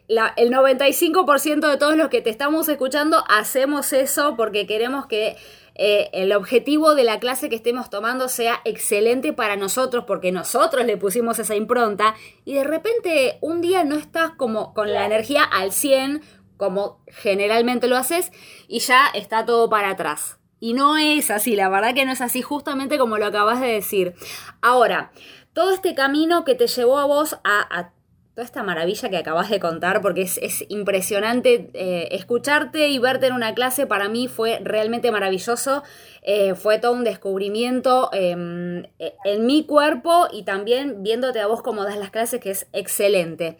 el 0.06 0.52
95% 0.52 1.68
de 1.68 1.76
todos 1.76 1.96
los 1.96 2.08
que 2.08 2.22
te 2.22 2.30
estamos 2.30 2.68
escuchando 2.68 3.24
hacemos 3.28 3.92
eso 3.92 4.36
porque 4.36 4.64
queremos 4.64 5.06
que 5.06 5.36
eh, 5.74 6.08
el 6.12 6.32
objetivo 6.32 6.94
de 6.94 7.02
la 7.02 7.18
clase 7.18 7.48
que 7.48 7.56
estemos 7.56 7.90
tomando 7.90 8.28
sea 8.28 8.60
excelente 8.64 9.32
para 9.32 9.56
nosotros, 9.56 10.04
porque 10.06 10.30
nosotros 10.30 10.86
le 10.86 10.98
pusimos 10.98 11.40
esa 11.40 11.56
impronta, 11.56 12.14
y 12.44 12.54
de 12.54 12.64
repente 12.64 13.38
un 13.40 13.60
día 13.60 13.82
no 13.82 13.96
estás 13.96 14.32
como 14.32 14.72
con 14.72 14.92
la 14.92 15.06
energía 15.06 15.42
al 15.42 15.72
100, 15.72 16.20
como 16.56 17.02
generalmente 17.06 17.88
lo 17.88 17.96
haces, 17.96 18.30
y 18.68 18.80
ya 18.80 19.06
está 19.14 19.46
todo 19.46 19.70
para 19.70 19.90
atrás. 19.90 20.38
Y 20.58 20.74
no 20.74 20.98
es 20.98 21.30
así, 21.30 21.56
la 21.56 21.70
verdad 21.70 21.94
que 21.94 22.04
no 22.04 22.12
es 22.12 22.20
así, 22.20 22.42
justamente 22.42 22.98
como 22.98 23.16
lo 23.16 23.26
acabas 23.26 23.60
de 23.62 23.68
decir. 23.68 24.14
Ahora, 24.60 25.10
todo 25.52 25.72
este 25.72 25.94
camino 25.94 26.44
que 26.44 26.54
te 26.54 26.66
llevó 26.66 26.98
a 26.98 27.06
vos 27.06 27.38
a, 27.44 27.92
toda 28.34 28.44
esta 28.44 28.62
maravilla 28.62 29.10
que 29.10 29.16
acabas 29.16 29.50
de 29.50 29.58
contar, 29.58 30.00
porque 30.00 30.22
es, 30.22 30.64
impresionante 30.68 31.70
eh, 31.74 32.08
escucharte 32.12 32.88
y 32.88 32.98
verte 32.98 33.26
en 33.26 33.32
una 33.32 33.54
clase, 33.54 33.86
para 33.86 34.08
mí 34.08 34.28
fue 34.28 34.60
realmente 34.62 35.10
maravilloso, 35.10 35.82
eh, 36.22 36.54
fue 36.54 36.78
todo 36.78 36.92
un 36.92 37.04
descubrimiento 37.04 38.08
em, 38.12 38.84
e, 38.98 39.14
en 39.24 39.46
mi 39.46 39.64
cuerpo 39.64 40.28
y 40.30 40.44
también 40.44 41.02
viéndote 41.02 41.40
a 41.40 41.48
vos 41.48 41.62
como 41.62 41.84
das 41.84 41.98
las 41.98 42.10
clases, 42.10 42.40
que 42.40 42.50
es 42.50 42.68
excelente. 42.72 43.58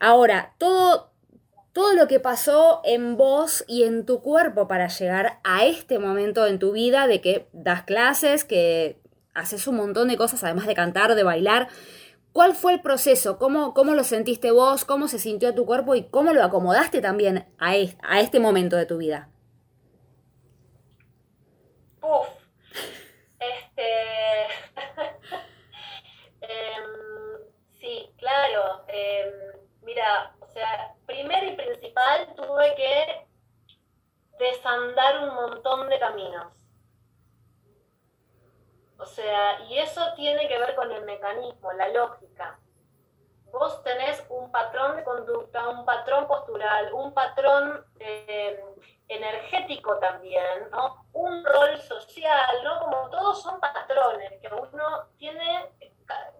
Ahora, 0.00 0.54
todo, 0.58 1.12
todo 1.72 1.94
lo 1.94 2.08
que 2.08 2.18
pasó 2.18 2.80
en 2.84 3.16
vos 3.16 3.62
y 3.68 3.84
en 3.84 4.06
tu 4.06 4.22
cuerpo 4.22 4.66
para 4.66 4.88
llegar 4.88 5.38
a 5.44 5.66
este 5.66 5.98
momento 5.98 6.46
en 6.46 6.58
tu 6.58 6.72
vida 6.72 7.06
de 7.06 7.20
que 7.20 7.46
das 7.52 7.82
clases, 7.84 8.44
que 8.44 9.01
haces 9.34 9.66
un 9.66 9.76
montón 9.76 10.08
de 10.08 10.16
cosas, 10.16 10.42
además 10.44 10.66
de 10.66 10.74
cantar, 10.74 11.14
de 11.14 11.22
bailar. 11.22 11.68
¿Cuál 12.32 12.54
fue 12.54 12.72
el 12.72 12.80
proceso? 12.80 13.38
¿Cómo, 13.38 13.74
cómo 13.74 13.94
lo 13.94 14.04
sentiste 14.04 14.50
vos? 14.50 14.86
¿Cómo 14.86 15.06
se 15.06 15.18
sintió 15.18 15.54
tu 15.54 15.66
cuerpo? 15.66 15.94
¿Y 15.94 16.04
cómo 16.04 16.32
lo 16.32 16.42
acomodaste 16.42 17.02
también 17.02 17.46
a, 17.58 17.76
este 17.76 18.40
momento 18.40 18.76
de 18.76 18.86
tu 18.86 18.96
vida? 18.96 19.28
Uf. 22.00 22.28
Este. 23.38 23.82
Em, 26.44 26.84
sí, 27.78 28.10
claro. 28.18 28.84
Em, 28.88 29.32
mira, 29.82 30.34
o 30.40 30.46
sea, 30.48 30.94
primero 31.06 31.52
y 31.52 31.56
principal 31.56 32.34
tuve 32.34 32.74
que 32.74 33.26
desandar 34.38 35.28
un 35.28 35.34
montón 35.34 35.88
de 35.88 35.98
caminos. 36.00 36.61
O 39.02 39.06
sea, 39.06 39.60
y 39.68 39.78
eso 39.78 40.00
tiene 40.14 40.46
que 40.46 40.56
ver 40.58 40.76
con 40.76 40.92
el 40.92 41.04
mecanismo, 41.04 41.72
la 41.72 41.88
lógica. 41.88 42.56
Vos 43.50 43.82
tenés 43.82 44.24
un 44.28 44.50
patrón 44.52 44.96
de 44.96 45.02
conducta, 45.02 45.68
un 45.70 45.84
patrón 45.84 46.28
postural, 46.28 46.92
un 46.92 47.12
patrón 47.12 47.84
eh, 47.98 48.64
energético 49.08 49.98
también, 49.98 50.70
¿no? 50.70 51.04
Un 51.14 51.44
rol 51.44 51.80
social, 51.80 52.62
¿no? 52.62 52.78
Como 52.78 53.10
todos 53.10 53.42
son 53.42 53.58
patrones 53.58 54.40
que 54.40 54.48
uno 54.54 55.08
tiene, 55.18 55.72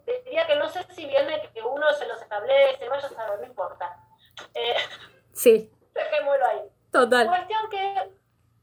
diría 0.05 0.47
que 0.47 0.55
no 0.55 0.69
sé 0.69 0.85
si 0.93 1.05
viene 1.05 1.49
que 1.53 1.61
uno 1.61 1.91
se 1.91 2.07
los 2.07 2.21
establece, 2.21 2.87
vaya 2.87 3.07
a 3.07 3.09
saber, 3.09 3.39
no 3.41 3.45
importa 3.45 3.99
eh, 4.53 4.75
sí. 5.33 5.69
Dejémoslo 5.93 6.45
ahí. 6.45 6.61
Total. 6.93 7.27
Cuestión 7.27 7.69
que 7.69 8.11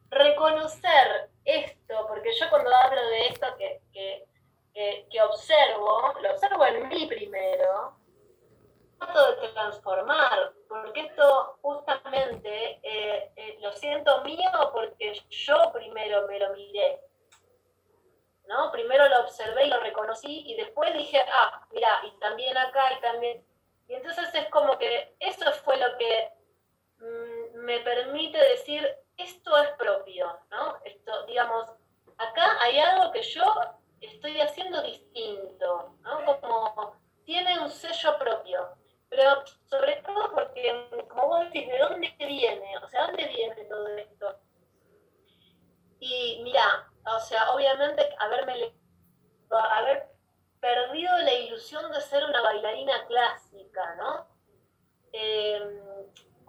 reconocer 0.08 1.29
esto, 1.44 2.07
porque 2.09 2.33
yo 2.38 2.48
cuando 2.50 2.74
hablo 2.74 3.07
de 3.09 3.26
esto 3.29 3.46
que, 3.57 3.81
que, 4.72 5.22
observo, 5.22 6.14
lo 6.20 6.31
observo 6.33 6.64
en 6.66 6.88
mí 6.88 7.07
primero, 7.07 7.96
trato 8.98 9.37
de 9.37 9.48
transformar, 9.48 10.53
porque 10.68 11.00
esto 11.00 11.59
justamente 11.62 12.81
eh, 12.83 13.33
eh, 13.37 13.59
lo 13.61 13.72
siento 13.72 14.22
mío 14.22 14.50
porque 14.72 15.20
yo 15.29 15.72
primero 15.72 16.26
me 16.26 16.38
lo 16.38 16.53
miré. 16.55 17.00
¿no? 18.46 18.72
Primero 18.72 19.09
lo 19.09 19.20
observé 19.20 19.66
y 19.66 19.70
lo 19.70 19.79
reconocí 19.81 20.42
y 20.46 20.57
después 20.57 20.92
dije, 20.94 21.20
ah, 21.33 21.66
mira, 21.70 22.00
y 22.05 22.18
también 22.18 22.57
acá 22.57 22.92
y 22.92 23.00
también 23.00 23.44
y 23.90 23.94
entonces 23.94 24.33
es 24.35 24.48
como 24.50 24.79
que 24.79 25.16
eso 25.18 25.50
fue 25.64 25.76
lo 25.76 25.98
que 25.98 26.31
mm, 26.98 27.57
me 27.64 27.81
permite 27.81 28.38
decir, 28.38 28.88
esto 29.22 29.56
es 29.59 29.70
propio, 29.70 30.38
¿no? 30.50 30.78
Esto, 30.85 31.26
digamos, 31.26 31.70
acá 32.16 32.61
hay 32.61 32.78
algo 32.78 33.12
que 33.12 33.22
yo 33.22 33.42
estoy 34.00 34.40
haciendo 34.40 34.83
distinto, 34.83 35.96
¿no? 36.00 36.40
Como 36.40 36.96
tiene 37.24 37.59
un 37.61 37.70
sello 37.70 38.18
propio. 38.18 38.68
Pero 39.09 39.44
sobre 39.66 39.96
todo 40.02 40.33
porque, 40.33 40.88
como 41.09 41.26
vos 41.26 41.44
decís, 41.46 41.68
¿de 41.68 41.78
dónde 41.78 42.14
viene? 42.18 42.78
O 42.78 42.88
sea, 42.88 43.06
¿dónde 43.06 43.26
viene 43.26 43.64
todo 43.64 43.88
esto? 43.88 44.38
Y 45.98 46.40
mira, 46.44 46.90
o 47.04 47.20
sea, 47.20 47.50
obviamente 47.52 48.09
haberme 48.18 48.72
haber 49.50 50.11
perdido 50.61 51.16
la 51.18 51.33
ilusión 51.33 51.90
de 51.90 52.00
ser 52.00 52.24
una 52.24 52.40
bailarina 52.42 53.06
clásica, 53.06 53.94
¿no? 53.96 54.26
Em, 55.12 55.80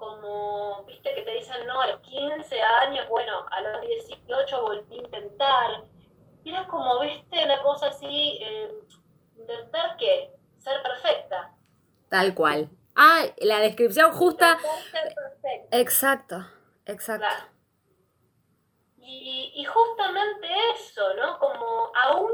como, 0.01 0.83
viste 0.85 1.13
que 1.13 1.21
te 1.21 1.31
dicen, 1.31 1.67
no, 1.67 1.79
a 1.79 1.87
los 1.87 1.99
15 2.01 2.59
años, 2.59 3.07
bueno, 3.07 3.45
a 3.51 3.61
los 3.61 3.81
18 3.81 4.61
volví 4.63 4.97
a 4.97 5.03
intentar. 5.03 5.83
Y 6.43 6.49
era 6.49 6.67
como, 6.67 6.99
viste, 7.01 7.45
una 7.45 7.61
cosa 7.61 7.89
así, 7.89 8.39
eh, 8.41 8.71
intentar 9.37 9.95
qué, 9.97 10.33
ser 10.57 10.81
perfecta. 10.81 11.55
Tal 12.09 12.33
cual. 12.33 12.69
Ah, 12.95 13.25
la 13.37 13.59
descripción 13.59 14.11
justa. 14.11 14.57
Ser 14.89 15.13
perfecta. 15.13 15.77
Exacto, 15.77 16.47
exacto. 16.85 17.27
Y, 18.97 19.53
y 19.55 19.65
justamente 19.65 20.47
eso, 20.73 21.13
¿no? 21.13 21.37
Como 21.37 21.91
aún 21.95 22.31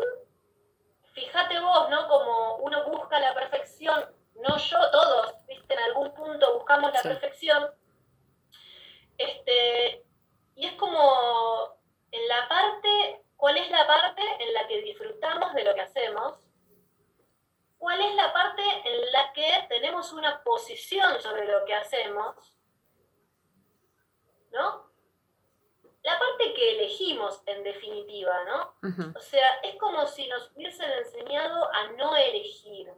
fíjate 1.13 1.59
vos, 1.59 1.89
¿no? 1.89 2.07
Como 2.07 2.57
uno 2.57 2.85
busca 2.89 3.19
la 3.19 3.33
perfección, 3.33 4.05
no 4.41 4.57
yo, 4.57 4.91
todos, 4.91 5.35
¿viste? 5.47 5.73
En 5.73 5.79
algún 5.79 6.13
punto 6.13 6.55
buscamos 6.55 6.93
la 6.93 7.01
perfección. 7.01 7.69
Este, 9.17 10.05
y 10.55 10.67
es 10.67 10.73
como 10.73 11.77
en 12.11 12.27
la 12.27 12.47
parte, 12.47 13.25
¿cuál 13.35 13.57
es 13.57 13.69
la 13.69 13.85
parte 13.87 14.21
en 14.39 14.53
la 14.53 14.67
que 14.67 14.81
disfrutamos 14.81 15.53
de 15.53 15.63
lo 15.63 15.73
que 15.73 15.81
hacemos? 15.81 16.39
¿Cuál 17.77 18.01
es 18.01 18.15
la 18.15 18.33
parte 18.33 18.63
en 18.85 19.11
la 19.11 19.33
que 19.33 19.65
tenemos 19.69 20.11
una 20.13 20.43
posición 20.43 21.21
sobre 21.21 21.45
lo 21.45 21.65
que 21.65 21.73
hacemos? 21.73 22.53
¿No? 24.51 24.87
la 26.07 26.17
parte 26.17 26.53
que 26.53 26.71
elegimos 26.71 27.41
en 27.45 27.63
definitiva, 27.63 28.33
¿no? 28.45 28.75
O 29.13 29.19
sea, 29.19 29.55
es 29.61 29.75
como 29.75 30.07
si 30.07 30.25
nos 30.29 30.51
hubiesen 30.55 30.89
enseñado 30.89 31.69
a 31.73 31.87
no 31.97 32.15
elegir. 32.15 32.89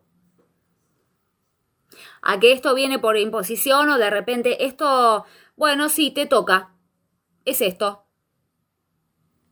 A 2.22 2.40
que 2.40 2.52
esto 2.52 2.74
viene 2.76 3.00
por 3.00 3.18
imposición 3.18 3.90
o 3.90 3.98
de 3.98 4.10
repente 4.10 4.66
esto, 4.66 5.26
bueno, 5.56 5.90
sí, 5.90 6.12
te 6.12 6.26
toca. 6.26 6.72
Es 7.46 7.62
esto. 7.62 8.06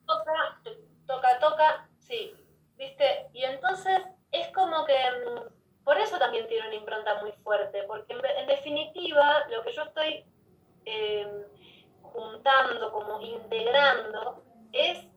Toca, 0.06 0.62
toca, 1.06 1.40
toca, 1.40 1.90
sí. 1.98 2.34
¿Viste? 2.78 3.30
Y 3.34 3.44
entonces 3.44 4.02
es 4.32 4.48
como 4.54 4.86
que 4.86 4.94
mm, 4.94 5.84
por 5.84 5.98
eso 5.98 6.18
también 6.20 6.48
tiene 6.48 6.68
una 6.68 6.76
impronta 6.76 7.22
muy 7.22 7.32
fuerte, 7.44 7.84
porque 7.84 8.14
en, 8.14 8.48
definitiva 8.48 9.48
lo 9.50 9.64
que 9.64 9.74
yo 9.74 9.84
estoy 9.84 10.26
eh, 10.86 11.46
juntando, 12.02 12.92
como 12.92 13.22
integrando, 13.22 14.44
es, 14.74 15.08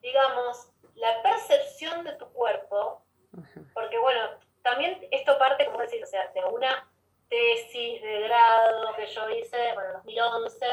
digamos, 0.00 0.72
la 0.96 1.22
percepción 1.22 2.04
de 2.04 2.14
tu 2.14 2.26
cuerpo, 2.32 3.02
porque 3.74 3.98
bueno, 3.98 4.22
también 4.66 5.06
esto 5.12 5.38
parte, 5.38 5.64
como 5.64 5.78
decir, 5.78 6.02
o 6.02 6.06
sea, 6.06 6.26
de 6.34 6.44
una 6.44 6.90
tesis 7.28 8.02
de 8.02 8.20
grado 8.22 8.96
que 8.96 9.06
yo 9.06 9.30
hice, 9.30 9.72
bueno, 9.74 9.90
en 9.90 9.94
2011, 9.94 10.66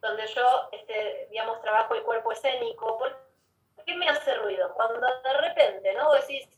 donde 0.00 0.26
yo, 0.28 0.68
este, 0.72 1.28
digamos, 1.30 1.60
trabajo 1.60 1.94
el 1.94 2.02
cuerpo 2.02 2.32
escénico. 2.32 2.96
¿Por 2.96 3.14
qué 3.84 3.94
me 3.94 4.08
hace 4.08 4.34
ruido? 4.36 4.72
Cuando 4.72 5.00
de 5.00 5.32
repente, 5.34 5.92
¿no? 5.92 6.12
Decís, 6.12 6.48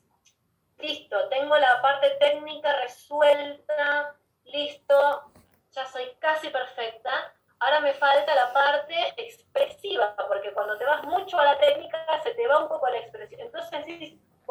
listo, 0.79 1.29
tengo 1.31 1.57
la 1.57 1.83
parte 1.83 2.11
técnica 2.21 2.81
resuelta, 2.81 4.15
listo, 4.45 5.33
ya 5.73 5.85
soy 5.87 6.15
casi 6.21 6.49
perfecta, 6.51 7.35
ahora 7.59 7.81
me 7.81 7.93
falta 7.95 8.37
la 8.37 8.53
parte 8.53 9.15
expresiva, 9.17 10.15
porque 10.29 10.53
cuando 10.53 10.79
te 10.79 10.85
vas 10.85 11.03
mucho 11.03 11.41
a 11.41 11.45
la 11.45 11.59
técnica 11.59 11.99
se 12.23 12.35
te 12.35 12.47
va 12.47 12.63
un 12.63 12.69
poco 12.69 12.89
la 12.89 12.99
expresión. 12.99 13.41
Entonces 13.41 13.73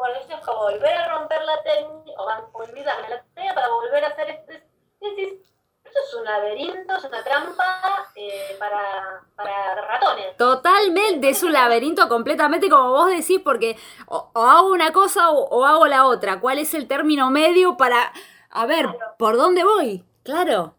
es 0.06 0.44
como 0.44 0.62
volver 0.62 0.96
a 0.96 1.18
romper 1.18 1.42
la 1.44 1.62
técnica, 1.62 2.12
o 2.18 2.58
olvidarme 2.58 3.08
la 3.08 3.22
técnica 3.22 3.54
para 3.54 3.68
volver 3.68 4.04
a 4.04 4.08
hacer 4.08 4.30
esto. 4.30 4.52
Y 5.00 5.42
esto 5.84 6.00
es 6.06 6.14
un 6.14 6.24
laberinto, 6.24 6.96
es 6.96 7.04
una 7.04 7.24
trampa 7.24 8.10
eh, 8.14 8.56
para, 8.58 9.24
para, 9.34 9.74
ratones. 9.86 10.36
Totalmente, 10.36 11.30
es 11.30 11.42
un 11.42 11.52
laberinto 11.52 12.08
completamente 12.08 12.68
como 12.68 12.90
vos 12.90 13.10
decís, 13.10 13.40
porque 13.42 13.76
o, 14.06 14.30
hago 14.34 14.70
una 14.70 14.92
cosa 14.92 15.30
o, 15.30 15.64
hago 15.64 15.86
la 15.86 16.06
otra. 16.06 16.40
¿Cuál 16.40 16.58
es 16.58 16.74
el 16.74 16.86
término 16.86 17.30
medio 17.30 17.76
para, 17.76 18.12
a 18.50 18.66
ver, 18.66 18.86
por 19.18 19.36
dónde 19.36 19.64
voy? 19.64 20.04
Claro. 20.22 20.74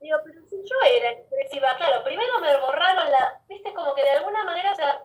Digo, 0.00 0.18
pero 0.24 0.40
si 0.48 0.56
yo 0.56 0.76
era 0.96 1.10
reflexiva. 1.18 1.68
Claro, 1.76 2.04
primero 2.04 2.38
me 2.40 2.56
borraron 2.58 3.10
la, 3.10 3.40
viste, 3.48 3.72
como 3.72 3.94
que 3.94 4.02
de 4.02 4.10
alguna 4.10 4.44
manera, 4.44 4.72
o 4.72 4.76
sea, 4.76 5.02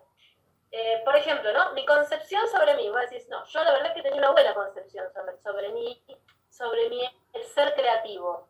eh, 0.77 1.01
por 1.05 1.15
ejemplo, 1.15 1.53
¿no? 1.53 1.71
Mi 1.71 1.85
concepción 1.85 2.45
sobre 2.49 2.75
mí, 2.75 2.89
vos 2.89 2.99
decís, 3.09 3.29
no, 3.29 3.45
yo 3.45 3.63
la 3.63 3.71
verdad 3.71 3.87
es 3.87 3.93
que 3.93 4.01
tenía 4.01 4.19
una 4.19 4.31
buena 4.31 4.53
concepción 4.53 5.07
sobre, 5.13 5.37
sobre 5.37 5.71
mí, 5.71 6.03
sobre 6.49 6.89
mí, 6.89 7.01
el 7.31 7.43
ser 7.45 7.73
creativo. 7.75 8.49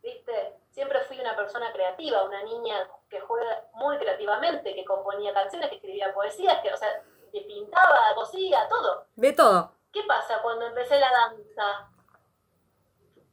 ¿Viste? 0.00 0.54
Siempre 0.70 1.00
fui 1.00 1.18
una 1.18 1.34
persona 1.34 1.72
creativa, 1.72 2.22
una 2.22 2.44
niña 2.44 2.88
que 3.10 3.18
juega 3.18 3.64
muy 3.72 3.98
creativamente, 3.98 4.76
que 4.76 4.84
componía 4.84 5.34
canciones, 5.34 5.70
que 5.70 5.74
escribía 5.74 6.14
poesías, 6.14 6.62
que, 6.62 6.72
o 6.72 6.76
sea, 6.76 7.02
que 7.32 7.40
pintaba, 7.40 8.14
cosía, 8.14 8.68
todo. 8.68 9.06
De 9.16 9.32
todo. 9.32 9.72
¿Qué 9.92 10.04
pasa 10.04 10.40
cuando 10.40 10.68
empecé 10.68 11.00
la 11.00 11.10
danza? 11.10 11.90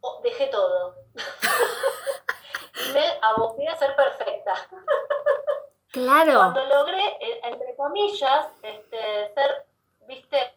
Oh, 0.01 0.21
dejé 0.23 0.47
todo. 0.47 0.95
y 2.89 2.93
me 2.93 3.19
aboqué 3.21 3.67
a 3.67 3.77
ser 3.77 3.95
perfecta. 3.95 4.55
Claro. 5.95 6.33
Cuando 6.33 6.65
logré, 6.65 7.07
eh, 7.21 7.39
entre 7.43 7.73
comillas, 7.77 8.47
este, 8.61 9.33
ser, 9.33 9.65
viste, 10.01 10.53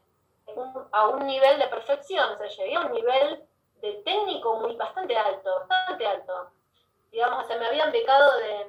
a 0.90 1.08
un 1.10 1.26
nivel 1.28 1.60
de 1.60 1.68
perfección, 1.68 2.32
o 2.32 2.36
sea, 2.36 2.48
llegué 2.48 2.74
a 2.74 2.80
un 2.80 2.92
nivel 2.92 3.46
de 3.76 3.92
técnico 4.04 4.56
muy 4.56 4.74
bastante 4.74 5.16
alto, 5.16 5.64
bastante 5.68 6.04
alto. 6.04 6.50
Digamos, 7.12 7.46
se 7.46 7.56
me 7.56 7.68
habían 7.68 7.92
becado 7.92 8.36
de, 8.38 8.66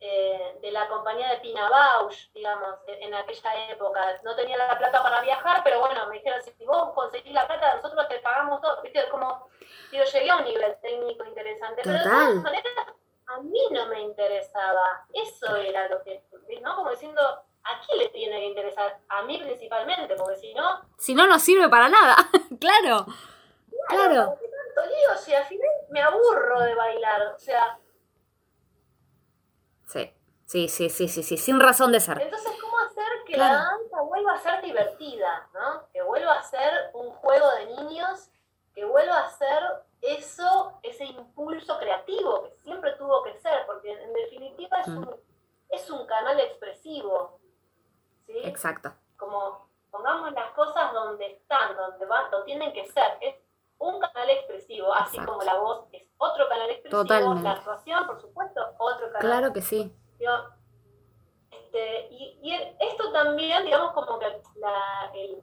eh, 0.00 0.58
de 0.60 0.70
la 0.72 0.88
compañía 0.88 1.30
de 1.30 1.38
Pina 1.38 1.70
Bausch, 1.70 2.30
digamos, 2.34 2.80
en 2.86 3.14
aquella 3.14 3.70
época. 3.70 4.20
No 4.24 4.36
tenía 4.36 4.58
la 4.58 4.76
plata 4.76 5.02
para 5.02 5.22
viajar, 5.22 5.62
pero 5.64 5.80
bueno, 5.80 6.06
me 6.08 6.16
dijeron, 6.16 6.42
si 6.42 6.66
vos 6.66 6.92
conseguís 6.92 7.32
la 7.32 7.46
plata, 7.46 7.76
nosotros 7.76 8.06
te 8.08 8.18
pagamos 8.18 8.60
todo. 8.60 8.82
¿Viste? 8.82 9.08
Como, 9.08 9.48
yo 9.90 10.04
llegué 10.04 10.30
a 10.30 10.36
un 10.36 10.44
nivel 10.44 10.76
técnico 10.82 11.24
interesante, 11.24 11.80
pero 11.82 11.96
de 11.96 12.04
todas 12.04 12.34
maneras 12.34 12.74
a 13.28 13.40
mí 13.40 13.60
no 13.70 13.86
me 13.86 14.00
interesaba. 14.00 15.06
Eso 15.12 15.56
era 15.56 15.88
lo 15.88 16.02
que, 16.02 16.22
¿no? 16.62 16.76
Como 16.76 16.90
diciendo, 16.90 17.20
¿a 17.22 17.80
quién 17.86 17.98
le 17.98 18.08
tiene 18.08 18.40
que 18.40 18.46
interesar? 18.46 18.98
A 19.08 19.22
mí 19.22 19.38
principalmente, 19.38 20.14
porque 20.16 20.36
si 20.36 20.54
no... 20.54 20.82
Si 20.98 21.14
no, 21.14 21.26
no 21.26 21.38
sirve 21.38 21.68
para 21.68 21.88
nada, 21.88 22.16
claro. 22.60 23.06
Claro. 23.88 24.10
claro. 24.10 24.38
¿Qué 24.40 24.48
tanto 24.48 24.90
lío? 24.90 25.16
Si 25.16 25.34
al 25.34 25.44
final 25.44 25.68
me 25.90 26.02
aburro 26.02 26.60
de 26.60 26.74
bailar, 26.74 27.22
o 27.34 27.38
sea 27.38 27.78
Sí, 29.88 30.14
sí, 30.44 30.68
sí, 30.68 30.88
sí, 30.90 31.08
sí, 31.08 31.22
sí, 31.22 31.36
sin 31.36 31.60
razón 31.60 31.92
de 31.92 32.00
ser. 32.00 32.20
Entonces, 32.20 32.52
¿cómo 32.60 32.78
hacer 32.78 33.04
que 33.26 33.36
la 33.36 33.52
danza 33.52 34.00
vuelva 34.02 34.34
a 34.34 34.38
ser 34.38 34.62
divertida, 34.62 35.48
¿no? 35.52 35.86
Que 35.92 36.02
vuelva 36.02 36.38
a 36.38 36.42
ser 36.42 36.90
un 36.94 37.10
juego 37.10 37.50
de 37.52 37.66
niños, 37.66 38.30
que 38.74 38.84
vuelva 38.84 39.20
a 39.20 39.30
ser 39.30 39.62
eso, 40.00 40.78
ese 40.82 41.04
impulso 41.04 41.78
creativo 41.78 42.44
que 42.44 42.56
siempre 42.62 42.92
tuvo 42.92 43.22
que 43.22 43.34
ser, 43.38 43.66
porque 43.66 43.90
en 43.92 44.12
definitiva 44.12 44.80
es, 44.80 44.88
mm. 44.88 44.98
un, 44.98 45.16
es 45.70 45.90
un 45.90 46.06
canal 46.06 46.38
expresivo. 46.40 47.40
¿sí? 48.26 48.38
Exacto. 48.44 48.92
Como 49.16 49.68
pongamos 49.90 50.32
las 50.32 50.52
cosas 50.52 50.92
donde 50.92 51.26
están, 51.32 51.76
donde 51.76 52.06
van, 52.06 52.30
donde 52.30 52.46
tienen 52.46 52.72
que 52.72 52.86
ser. 52.86 53.18
Es 53.20 53.36
un 53.78 54.00
canal 54.00 54.30
expresivo, 54.30 54.92
así 54.92 55.18
como 55.18 55.42
la 55.42 55.56
voz 55.58 55.86
es 55.92 56.02
otro 56.18 56.48
canal 56.48 56.70
expresivo, 56.70 57.02
Totalmente. 57.02 57.42
la 57.44 57.52
actuación, 57.52 58.06
por 58.06 58.20
supuesto, 58.20 58.60
otro 58.78 59.06
canal. 59.12 59.20
Claro 59.20 59.52
que 59.52 59.62
sí. 59.62 59.94
Este, 61.50 62.08
y, 62.10 62.38
y, 62.42 62.54
esto 62.80 63.12
también, 63.12 63.64
digamos, 63.64 63.92
como 63.92 64.18
que 64.18 64.26
la, 64.56 65.10
el, 65.14 65.42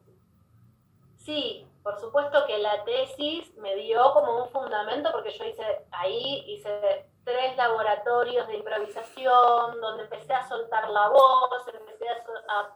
sí, 1.16 1.68
por 1.86 2.00
supuesto 2.00 2.48
que 2.48 2.58
la 2.58 2.84
tesis 2.84 3.56
me 3.58 3.76
dio 3.76 4.12
como 4.14 4.42
un 4.44 4.50
fundamento 4.50 5.12
porque 5.12 5.30
yo 5.30 5.46
hice 5.46 5.86
ahí, 5.92 6.44
hice 6.48 7.08
tres 7.24 7.56
laboratorios 7.58 8.48
de 8.48 8.56
improvisación 8.56 9.80
donde 9.80 10.06
empecé 10.06 10.34
a 10.34 10.48
soltar 10.48 10.90
la 10.90 11.10
voz, 11.10 11.68
empecé 11.68 12.10
a, 12.10 12.74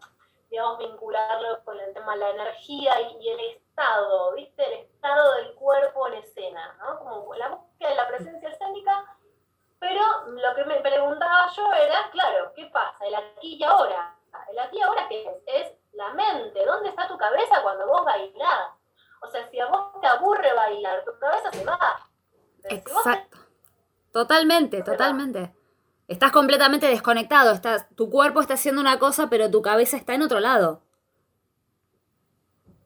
digamos, 0.52 0.78
vincularlo 0.78 1.66
con 1.66 1.80
el 1.80 1.92
tema 1.92 2.14
de 2.14 2.20
la 2.20 2.30
energía 2.30 3.02
y, 3.02 3.18
y 3.20 3.30
el 3.30 3.40
estado, 3.40 4.34
¿viste? 4.34 4.64
El 4.64 4.74
estado 4.82 5.34
del 5.38 5.56
cuerpo 5.56 6.08
en 6.10 6.14
escena, 6.14 6.78
¿no? 6.78 7.00
Como 7.00 7.34
la 7.34 7.50
búsqueda 7.50 7.90
de 7.90 7.96
la 7.96 8.08
presencia 8.10 8.50
escénica, 8.50 9.18
pero 9.80 10.02
lo 10.28 10.54
que 10.54 10.66
me 10.66 10.82
preguntaba 10.82 11.48
yo 11.56 11.74
era, 11.74 12.12
claro, 12.12 12.54
¿qué 12.54 12.68
pasa? 12.68 13.08
El 13.08 13.16
aquí 13.16 13.56
y 13.56 13.64
ahora. 13.64 14.16
¿El 14.52 14.60
aquí 14.60 14.78
y 14.78 14.82
ahora 14.82 15.08
qué 15.08 15.26
es? 15.26 15.66
Es 15.66 15.78
la 15.94 16.14
mente. 16.14 16.64
¿Dónde 16.64 16.90
está 16.90 17.08
tu 17.08 17.18
cabeza 17.18 17.64
cuando 17.64 17.88
vos 17.88 18.06
bailás? 18.06 18.79
O 19.22 19.28
sea, 19.28 19.50
si 19.50 19.60
a 19.60 19.68
vos 19.68 20.00
te 20.02 20.08
aburre 20.08 20.54
bailar, 20.54 21.04
tu 21.04 21.18
cabeza 21.20 21.52
se 21.52 21.66
va. 21.66 22.10
Exacto. 22.64 23.38
Totalmente, 24.12 24.82
totalmente. 24.82 25.56
Estás 26.08 26.32
completamente 26.32 26.88
desconectado, 26.88 27.52
estás, 27.52 27.88
tu 27.96 28.10
cuerpo 28.10 28.42
está 28.42 28.56
haciendo 28.56 28.82
una 28.82 28.98
cosa, 28.98 29.30
pero 29.30 29.52
tu 29.52 29.62
cabeza 29.62 29.96
está 29.98 30.16
en 30.16 30.24
otro 30.24 30.40
lado. 30.40 30.82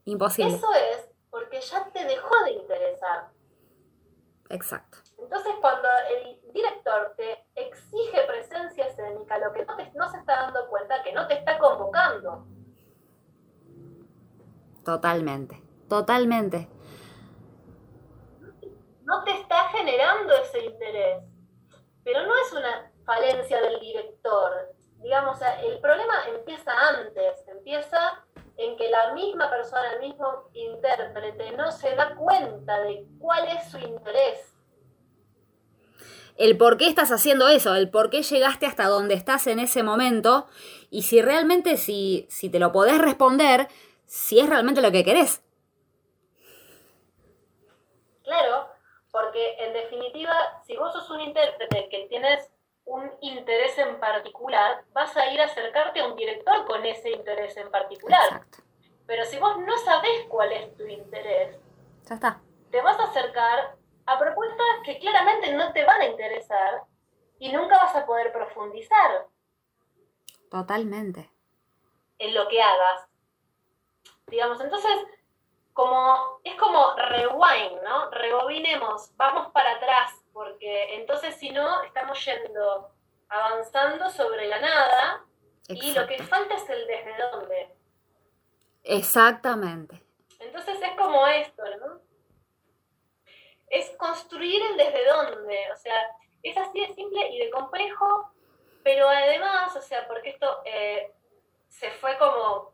Imposible. 0.06 0.56
Eso 0.56 0.74
es 0.74 1.08
porque 1.30 1.62
ya 1.62 1.86
te 1.92 2.04
dejó 2.04 2.44
de 2.44 2.52
interesar. 2.52 3.30
Exacto. 4.50 4.98
Entonces, 5.18 5.54
cuando 5.62 5.88
el 6.10 6.54
director 6.54 7.14
te 7.16 7.46
exige 7.56 8.24
presencia 8.28 8.88
escénica, 8.88 9.38
lo 9.38 9.54
que 9.54 9.66
no, 9.66 9.78
no 9.96 10.12
se 10.12 10.18
está 10.18 10.42
dando 10.42 10.68
cuenta 10.68 11.02
que 11.02 11.14
no 11.14 11.26
te 11.28 11.36
está 11.36 11.58
convocando. 11.58 12.46
Totalmente, 14.84 15.63
totalmente. 15.88 16.68
No 19.04 19.24
te 19.24 19.32
está 19.32 19.70
generando 19.70 20.34
ese 20.36 20.66
interés. 20.66 21.24
Pero 22.04 22.26
no 22.26 22.34
es 22.36 22.54
una 22.54 22.92
falencia 23.06 23.62
del 23.62 23.80
director. 23.80 24.74
Digamos, 25.02 25.40
el 25.64 25.80
problema 25.80 26.14
empieza 26.30 26.72
antes, 26.72 27.44
empieza 27.48 28.26
en 28.58 28.78
que 28.78 28.90
la 28.90 29.14
misma 29.14 29.50
persona, 29.50 29.94
el 29.94 30.00
mismo 30.00 30.50
intérprete, 30.54 31.52
no 31.58 31.72
se 31.72 31.96
da 31.96 32.16
cuenta 32.16 32.80
de 32.82 33.06
cuál 33.20 33.48
es 33.48 33.70
su 33.70 33.78
interés. 33.80 34.54
El 36.36 36.58
por 36.58 36.78
qué 36.78 36.88
estás 36.88 37.12
haciendo 37.12 37.48
eso, 37.48 37.76
el 37.76 37.90
por 37.90 38.10
qué 38.10 38.24
llegaste 38.24 38.66
hasta 38.66 38.88
donde 38.88 39.14
estás 39.14 39.46
en 39.48 39.60
ese 39.60 39.84
momento 39.84 40.48
y 40.90 41.04
si 41.04 41.22
realmente, 41.22 41.78
si, 41.78 42.26
si 42.30 42.50
te 42.50 42.60
lo 42.60 42.72
podés 42.72 42.98
responder, 42.98 43.68
si 44.08 44.40
es 44.40 44.50
realmente 44.50 44.82
lo 44.82 44.92
que 44.92 45.04
querés. 45.04 45.43
Claro, 48.34 48.68
porque 49.12 49.58
en 49.60 49.74
definitiva, 49.74 50.60
si 50.66 50.76
vos 50.76 50.92
sos 50.92 51.08
un 51.12 51.22
intérprete 51.22 51.88
que 51.88 52.08
tienes 52.08 52.52
un 52.86 53.12
interés 53.22 53.78
en 53.78 54.00
particular, 54.00 54.84
vas 54.92 55.16
a 55.16 55.32
ir 55.32 55.40
a 55.40 55.46
acercarte 55.46 56.00
a 56.00 56.08
un 56.08 56.16
director 56.16 56.66
con 56.66 56.84
ese 56.84 57.12
interés 57.12 57.56
en 57.58 57.70
particular. 57.70 58.44
Pero 59.06 59.24
si 59.26 59.38
vos 59.38 59.60
no 59.60 59.78
sabés 59.78 60.26
cuál 60.30 60.52
es 60.52 60.76
tu 60.76 60.88
interés, 60.88 61.60
ya 62.10 62.16
está. 62.16 62.42
Te 62.72 62.82
vas 62.82 63.00
a 63.00 63.04
acercar 63.04 63.76
a 64.08 64.18
propuestas 64.18 64.68
que 64.84 64.98
claramente 64.98 65.54
no 65.54 65.72
te 65.72 65.86
van 65.86 66.02
a 66.02 66.08
interesar 66.08 66.82
y 67.38 67.52
nunca 67.52 67.78
vas 67.78 67.96
a 67.96 68.08
poder 68.08 68.34
profundizar. 68.34 69.28
Totalmente. 70.50 71.30
En 72.18 72.34
lo 72.34 72.48
que 72.48 72.64
hagas. 72.64 73.08
Digamos, 74.26 74.60
entonces, 74.60 75.06
como 75.74 76.40
es 76.44 76.56
como 76.56 76.96
rewind, 76.96 77.82
¿no? 77.84 78.10
Rebobinemos, 78.12 79.12
vamos 79.18 79.52
para 79.52 79.74
atrás 79.74 80.24
porque 80.34 80.96
entonces 80.96 81.36
si 81.36 81.52
no, 81.52 81.84
estamos 81.84 82.24
yendo, 82.26 82.92
avanzando 83.30 84.10
sobre 84.10 84.48
la 84.48 84.60
nada 84.60 85.26
y 85.70 85.94
lo 85.94 86.08
que 86.08 86.22
falta 86.24 86.56
es 86.56 86.70
el 86.70 86.88
desde 86.88 87.18
dónde. 87.18 87.76
Exactamente. 88.84 90.04
Entonces 90.40 90.82
es 90.82 90.98
como 90.98 91.26
esto, 91.28 91.64
¿no? 91.80 92.02
Es 93.70 93.90
construir 93.98 94.62
el 94.72 94.78
desde 94.78 95.06
dónde, 95.06 95.72
o 95.72 95.78
sea, 95.78 95.96
es 96.42 96.58
así 96.58 96.82
de 96.82 96.94
simple 96.94 97.30
y 97.30 97.40
de 97.40 97.50
complejo, 97.50 98.32
pero 98.84 99.08
además, 99.08 99.76
o 99.76 99.82
sea, 99.82 100.06
porque 100.08 100.32
esto 100.32 100.62
eh, 100.66 101.14
se 101.70 101.90
fue 101.92 102.18
como, 102.18 102.73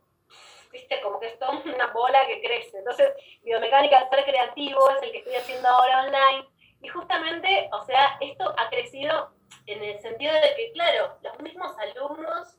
viste, 0.71 1.01
como 1.01 1.19
que 1.19 1.27
es 1.27 1.39
toda 1.39 1.51
una 1.65 1.87
bola 1.87 2.25
que 2.27 2.41
crece. 2.41 2.77
Entonces, 2.77 3.13
biomecánica 3.43 4.03
de 4.03 4.09
ser 4.09 4.25
creativo 4.25 4.89
es 4.91 5.03
el 5.03 5.11
que 5.11 5.17
estoy 5.19 5.35
haciendo 5.35 5.67
ahora 5.67 6.03
online 6.03 6.47
y 6.81 6.87
justamente, 6.87 7.69
o 7.73 7.85
sea, 7.85 8.17
esto 8.21 8.53
ha 8.57 8.69
crecido 8.69 9.31
en 9.65 9.83
el 9.83 9.99
sentido 9.99 10.33
de 10.33 10.55
que, 10.55 10.71
claro, 10.73 11.17
los 11.21 11.39
mismos 11.39 11.77
alumnos 11.77 12.57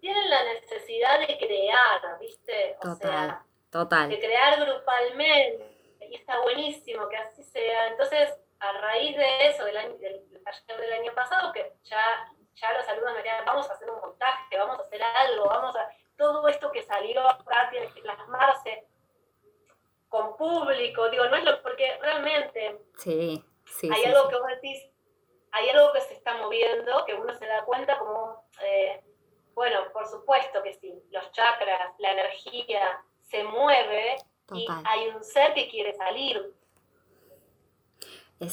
tienen 0.00 0.30
la 0.30 0.44
necesidad 0.54 1.20
de 1.20 1.38
crear, 1.38 2.18
¿viste? 2.18 2.76
O 2.82 2.94
sea, 2.94 3.44
total. 3.70 4.08
de 4.08 4.18
crear 4.18 4.64
grupalmente. 4.64 5.66
Y 6.08 6.16
está 6.16 6.40
buenísimo 6.40 7.08
que 7.08 7.16
así 7.18 7.42
sea. 7.44 7.88
Entonces, 7.88 8.34
a 8.60 8.72
raíz 8.72 9.16
de 9.16 9.46
eso, 9.48 9.64
del, 9.64 9.76
año, 9.76 9.96
del, 9.98 10.22
taller 10.42 10.80
del 10.80 10.92
año 10.94 11.14
pasado, 11.14 11.52
que 11.52 11.74
ya, 11.84 12.32
ya 12.54 12.72
los 12.72 12.88
alumnos 12.88 13.12
me 13.12 13.18
decían, 13.18 13.44
vamos 13.44 13.68
a 13.68 13.74
hacer 13.74 13.90
un 13.90 14.00
montaje, 14.00 14.56
vamos 14.56 14.78
a 14.78 14.82
hacer 14.82 15.02
algo, 15.02 15.44
vamos 15.44 15.76
a... 15.76 15.88
Todo 16.16 16.48
esto 16.48 16.70
que 16.72 16.82
salió 16.82 17.26
acá 17.26 17.68
tiene 17.70 17.92
que 17.92 18.02
plasmarse 18.02 18.86
con 20.08 20.36
público, 20.36 21.08
digo, 21.10 21.26
no 21.26 21.36
es 21.36 21.44
lo... 21.44 21.62
porque 21.62 21.98
realmente... 22.00 22.78
Sí 22.98 23.44
hay 23.90 24.04
algo 24.04 24.28
que 24.28 24.36
vos 24.36 24.48
decís, 24.48 24.86
hay 25.52 25.68
algo 25.70 25.92
que 25.92 26.00
se 26.02 26.14
está 26.14 26.36
moviendo, 26.36 27.04
que 27.04 27.14
uno 27.14 27.34
se 27.34 27.46
da 27.46 27.64
cuenta 27.64 27.98
como, 27.98 28.44
eh, 28.62 29.02
bueno, 29.54 29.80
por 29.92 30.06
supuesto 30.06 30.62
que 30.62 30.74
sí, 30.74 30.92
los 31.10 31.30
chakras, 31.32 31.94
la 31.98 32.12
energía 32.12 33.02
se 33.22 33.44
mueve 33.44 34.16
y 34.52 34.66
hay 34.84 35.08
un 35.08 35.22
ser 35.22 35.54
que 35.54 35.68
quiere 35.68 35.94
salir. 35.94 36.54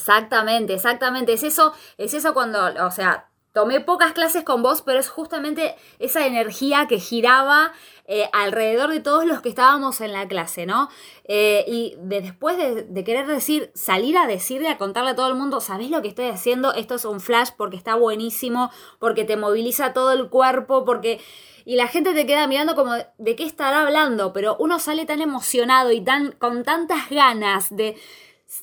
Exactamente, 0.07 0.73
exactamente. 0.73 1.33
Es 1.33 1.43
eso, 1.43 1.73
es 1.97 2.13
eso 2.13 2.33
cuando, 2.33 2.59
o 2.85 2.91
sea, 2.91 3.27
tomé 3.51 3.81
pocas 3.81 4.13
clases 4.13 4.45
con 4.45 4.63
vos, 4.63 4.81
pero 4.81 4.99
es 4.99 5.09
justamente 5.09 5.75
esa 5.99 6.25
energía 6.25 6.87
que 6.87 6.97
giraba 6.97 7.73
eh, 8.05 8.29
alrededor 8.31 8.89
de 8.89 9.01
todos 9.01 9.25
los 9.25 9.41
que 9.41 9.49
estábamos 9.49 9.99
en 9.99 10.13
la 10.13 10.25
clase, 10.25 10.65
¿no? 10.65 10.87
Eh, 11.25 11.65
y 11.67 11.95
después 11.99 12.55
de, 12.57 13.03
querer 13.03 13.27
decir, 13.27 13.69
salir 13.75 14.17
a 14.17 14.27
decirle, 14.27 14.69
a 14.69 14.77
contarle 14.77 15.09
a 15.09 15.15
todo 15.15 15.27
el 15.27 15.35
mundo, 15.35 15.59
¿sabés 15.59 15.89
lo 15.89 16.01
que 16.01 16.07
estoy 16.07 16.27
haciendo? 16.27 16.73
Esto 16.73 16.95
es 16.95 17.03
un 17.03 17.19
flash 17.19 17.49
porque 17.57 17.75
está 17.75 17.95
buenísimo, 17.95 18.71
porque 18.99 19.25
te 19.25 19.35
moviliza 19.35 19.91
todo 19.91 20.13
el 20.13 20.29
cuerpo, 20.29 20.85
porque... 20.85 21.19
Y 21.65 21.75
la 21.75 21.87
gente 21.89 22.13
te 22.13 22.25
queda 22.25 22.47
mirando 22.47 22.75
como, 22.75 22.93
¿de 23.17 23.35
qué 23.35 23.43
estará 23.43 23.81
hablando? 23.81 24.31
Pero 24.31 24.55
uno 24.57 24.79
sale 24.79 25.05
tan 25.05 25.19
emocionado 25.19 25.91
y 25.91 25.99
tan, 25.99 26.31
con 26.31 26.63
tantas 26.63 27.09
ganas 27.09 27.75
de, 27.75 27.97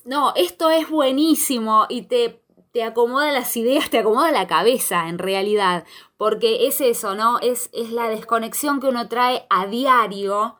no, 0.03 0.33
esto 0.35 0.69
es 0.69 0.89
buenísimo 0.89 1.85
y 1.89 2.03
te 2.03 2.41
te 2.75 2.83
acomoda 2.83 3.31
las 3.31 3.55
ideas, 3.55 3.89
te 3.89 3.99
acomoda 3.99 4.33
la 4.33 4.47
cabeza 4.47 5.07
en 5.07 5.17
realidad, 5.17 5.85
porque 6.17 6.67
es 6.67 6.81
eso, 6.81 7.15
¿no? 7.15 7.39
Es, 7.39 7.69
es 7.71 7.89
la 7.93 8.09
desconexión 8.09 8.81
que 8.81 8.87
uno 8.87 9.07
trae 9.07 9.47
a 9.49 9.65
diario. 9.65 10.57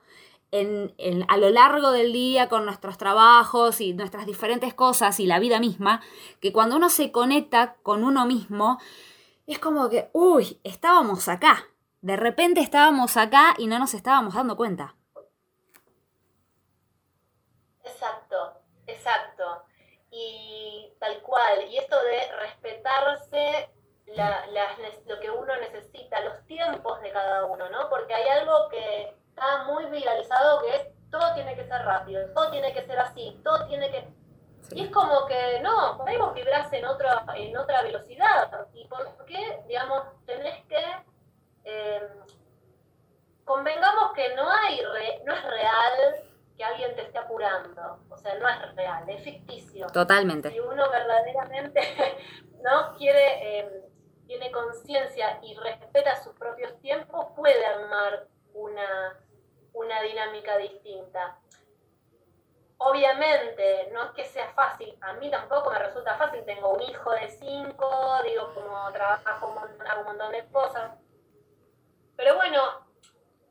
En, 0.51 0.93
a 1.27 1.35
lo 1.35 1.49
largo 1.49 1.91
del 1.91 2.13
día 2.13 2.47
con 2.47 2.63
nuestros 2.63 2.97
trabajos 2.97 3.81
y 3.81 3.91
nuestras 3.91 4.25
diferentes 4.25 4.73
cosas 4.73 5.19
y 5.19 5.25
la 5.25 5.39
vida 5.39 5.59
misma, 5.59 6.01
que 6.39 6.53
cuando 6.53 6.77
uno 6.77 6.87
se 6.87 7.11
conecta 7.11 7.75
con 7.83 8.05
uno 8.05 8.25
mismo, 8.25 8.79
es 9.45 9.59
como 9.59 9.89
que, 9.89 10.09
uy, 10.13 10.61
estábamos 10.63 11.27
acá. 11.27 11.65
De 11.99 12.15
repente 12.15 12.61
estábamos 12.61 13.17
acá 13.17 13.55
y 13.57 13.67
no 13.67 13.77
nos 13.77 13.93
estábamos 13.93 14.35
dando 14.35 14.55
cuenta. 14.55 14.95
Exacto, 17.83 18.24
tal 21.05 21.21
cual. 21.21 21.63
Y 21.69 21.77
esto 21.77 21.95
de 22.03 22.31
respetarse 22.39 23.69
lo 25.07 25.19
que 25.19 25.29
uno 25.29 25.55
necesita, 25.57 26.19
los 26.21 26.45
tiempos 26.45 27.01
de 27.01 27.11
cada 27.11 27.45
uno, 27.45 27.69
¿no? 27.69 27.89
Porque 27.89 28.13
hay 28.13 28.27
algo 28.29 28.69
que 28.69 29.15
está 29.29 29.63
muy 29.63 29.85
viralizado 29.85 30.61
que 30.61 30.75
es 30.75 30.87
todo 31.11 31.33
tiene 31.33 31.55
que 31.55 31.65
ser 31.65 31.81
rápido, 31.83 32.33
todo 32.33 32.51
tiene 32.51 32.73
que 32.73 32.85
ser 32.85 32.99
así, 32.99 33.39
todo 33.43 33.65
tiene 33.67 33.89
que... 33.91 34.07
Y 34.71 34.85
es 34.85 34.91
como 34.91 35.25
que 35.27 35.59
no, 35.61 35.97
podemos 35.97 36.33
vibrar 36.33 36.73
en, 36.73 36.85
otra 36.85 37.23
en 37.35 37.55
otra 37.55 37.83
velocidad. 37.83 38.67
¿Y 38.73 38.85
por 38.87 39.25
qué, 39.25 39.63
digamos, 39.67 40.03
tenés 40.25 40.65
que... 40.65 40.83
Eh, 41.65 42.09
convengamos 43.43 44.13
que 44.13 44.35
no 44.35 44.49
hay 44.49 44.81
no 45.23 45.33
es 45.33 45.43
real 45.43 46.23
que 46.57 46.63
alguien 46.63 46.95
te 46.95 47.03
esté 47.03 47.17
apurando. 47.17 47.99
O 48.09 48.17
sea, 48.17 48.35
no 48.35 48.47
es 48.47 48.75
real, 48.75 49.09
es 49.09 49.23
ficticio. 49.23 49.87
Totalmente. 49.87 50.51
Si 50.51 50.59
uno 50.59 50.89
verdaderamente 50.89 51.81
no 52.63 52.95
quiere, 52.97 53.59
em, 53.59 53.69
tiene 54.27 54.51
conciencia 54.51 55.39
y 55.41 55.55
respeta 55.55 56.15
sus 56.23 56.33
propios 56.35 56.79
tiempos, 56.79 57.27
puede 57.35 57.65
armar 57.65 58.27
una, 58.53 59.19
una 59.73 60.01
dinámica 60.01 60.57
distinta. 60.57 61.39
Obviamente, 62.77 63.89
no 63.93 64.03
es 64.03 64.11
que 64.11 64.25
sea 64.25 64.49
fácil, 64.49 64.97
a 65.01 65.13
mí 65.13 65.31
tampoco 65.31 65.71
me 65.71 65.79
resulta 65.79 66.17
fácil, 66.17 66.43
tengo 66.43 66.73
un 66.73 66.81
hijo 66.81 67.11
de 67.11 67.29
cinco, 67.29 67.89
digo, 68.25 68.53
como 68.53 68.91
trabajo, 68.91 69.55
hago 69.89 70.01
un 70.01 70.05
montón 70.05 70.31
de 70.31 70.45
cosas. 70.47 70.91
Pero 72.17 72.35
bueno, 72.35 72.85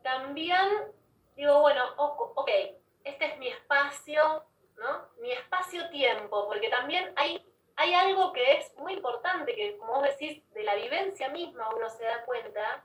también 0.03 0.93
digo, 1.37 1.61
bueno, 1.61 1.83
ok, 1.97 2.51
este 3.05 3.27
es 3.27 3.39
mi 3.39 3.49
espacio, 3.49 4.45
¿no? 4.77 5.09
Mi 5.21 5.33
espacio-tiempo, 5.33 6.47
porque 6.47 6.69
también 6.69 7.13
hay, 7.17 7.45
hay 7.77 7.95
algo 7.95 8.33
que 8.33 8.59
es 8.59 8.75
muy 8.77 8.95
importante, 8.95 9.55
que 9.55 9.77
como 9.77 9.95
vos 9.95 10.03
decís, 10.03 10.43
de 10.53 10.65
la 10.65 10.75
vivencia 10.75 11.29
misma 11.29 11.69
uno 11.75 11.89
se 11.91 12.05
da 12.05 12.25
cuenta, 12.25 12.85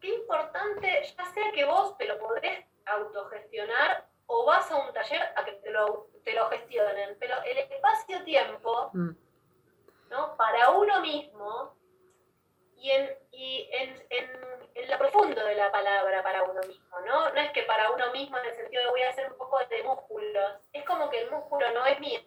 qué 0.00 0.08
importante, 0.08 1.02
ya 1.16 1.24
sea 1.26 1.52
que 1.52 1.64
vos 1.64 1.96
te 1.96 2.06
lo 2.06 2.18
podés 2.18 2.66
autogestionar 2.86 4.06
o 4.26 4.44
vas 4.44 4.70
a 4.70 4.76
un 4.76 4.92
taller 4.92 5.22
a 5.36 5.44
que 5.44 5.52
te 5.52 5.70
lo, 5.70 6.08
te 6.24 6.32
lo 6.32 6.48
gestionen, 6.50 7.16
pero 7.18 7.34
el 7.44 7.58
espacio-tiempo, 7.58 8.90
mm. 8.92 9.10
¿no? 10.10 10.36
Para 10.36 10.70
uno 10.70 11.00
mismo 11.00 11.74
y 12.76 12.90
en, 12.90 13.10
y 13.30 13.68
en, 13.72 14.06
en, 14.10 14.61
lo 14.74 14.98
profundo 14.98 15.44
de 15.44 15.54
la 15.54 15.70
palabra 15.70 16.22
para 16.22 16.42
uno 16.42 16.60
mismo, 16.66 17.00
¿no? 17.00 17.30
No 17.30 17.40
es 17.40 17.50
que 17.52 17.62
para 17.64 17.90
uno 17.90 18.10
mismo 18.12 18.38
en 18.38 18.46
el 18.46 18.54
sentido 18.54 18.82
de 18.84 18.90
voy 18.90 19.02
a 19.02 19.10
hacer 19.10 19.30
un 19.30 19.38
poco 19.38 19.58
de 19.58 19.82
músculos, 19.82 20.52
es 20.72 20.84
como 20.84 21.10
que 21.10 21.22
el 21.22 21.30
músculo 21.30 21.70
no 21.72 21.86
es 21.86 22.00
mío. 22.00 22.20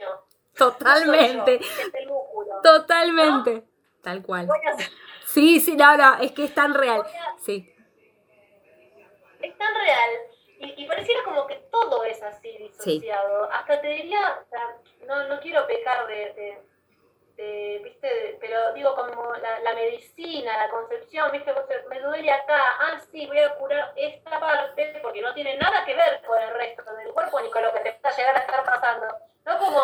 Totalmente. 0.55 1.55
es 1.55 1.93
el 1.93 2.07
músculo. 2.07 2.61
Totalmente. 2.61 3.63
Tal 4.01 4.21
cual. 4.21 4.47
Sí, 5.25 5.59
sí, 5.59 5.75
no, 5.75 5.97
no, 5.97 6.17
es 6.19 6.31
que 6.31 6.45
es 6.45 6.53
tan 6.53 6.73
real. 6.73 7.03
sí. 7.39 7.71
Es 9.41 9.57
tan 9.57 9.73
real. 9.75 10.09
Y, 10.59 10.83
y, 10.83 10.87
pareciera 10.87 11.23
como 11.23 11.45
que 11.45 11.55
todo 11.69 12.03
es 12.05 12.21
así 12.23 12.57
disociado. 12.57 13.49
Hasta 13.51 13.81
te 13.81 13.87
diría, 13.87 14.39
o 14.41 14.49
sea, 14.49 14.77
no, 15.05 15.27
no 15.27 15.39
quiero 15.41 15.67
pecar 15.67 16.07
de 16.07 16.63
este, 17.35 17.81
¿viste? 17.83 18.37
Pero 18.39 18.73
digo, 18.73 18.95
como 18.95 19.33
la, 19.33 19.73
medicina, 19.73 20.57
la 20.57 20.69
concepción, 20.69 21.31
¿viste? 21.31 21.53
Me 21.89 21.99
duele 21.99 22.31
acá, 22.31 22.61
ah, 22.79 22.99
sí, 23.11 23.25
voy 23.27 23.39
a 23.39 23.55
curar 23.55 23.93
esta 23.95 24.39
parte 24.39 24.99
porque 25.01 25.21
no 25.21 25.33
tiene 25.33 25.57
nada 25.57 25.83
que 25.85 25.95
ver 25.95 26.21
con 26.25 26.41
el 26.41 26.53
resto 26.53 26.83
del 26.95 27.11
cuerpo 27.13 27.41
ni 27.41 27.49
con 27.49 27.61
lo 27.61 27.73
que 27.73 27.79
te 27.79 27.89
está 27.89 28.15
llegar 28.15 28.37
a 28.37 28.39
estar 28.39 28.63
pasando. 28.63 29.05
No 29.45 29.57
como... 29.57 29.81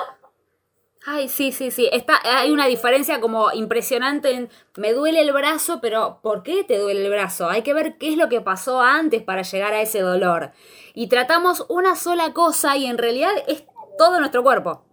Ay, 1.06 1.28
sí, 1.28 1.52
sí, 1.52 1.72
sí. 1.72 1.90
Está, 1.92 2.20
hay 2.24 2.52
una 2.52 2.68
diferencia 2.68 3.20
como 3.20 3.52
impresionante 3.52 4.32
en 4.32 4.50
me 4.78 4.94
duele 4.94 5.22
el 5.22 5.34
brazo, 5.34 5.80
pero 5.82 6.20
¿por 6.22 6.44
qué 6.44 6.64
te 6.64 6.78
duele 6.78 7.04
el 7.04 7.10
brazo? 7.10 7.50
Hay 7.50 7.64
que 7.64 7.74
ver 7.74 7.98
qué 7.98 8.10
es 8.10 8.18
lo 8.18 8.30
que 8.30 8.40
pasó 8.40 8.82
antes 8.82 9.24
para 9.24 9.42
llegar 9.42 9.74
a 9.74 9.82
ese 9.82 10.00
dolor. 10.00 10.52
Y 10.94 11.10
tratamos 11.10 11.66
una 11.70 11.96
sola 11.96 12.34
cosa 12.34 12.78
y 12.78 12.86
en 12.86 13.00
realidad 13.00 13.32
es 13.48 13.66
todo 13.98 14.20
nuestro 14.20 14.44
cuerpo. 14.44 14.86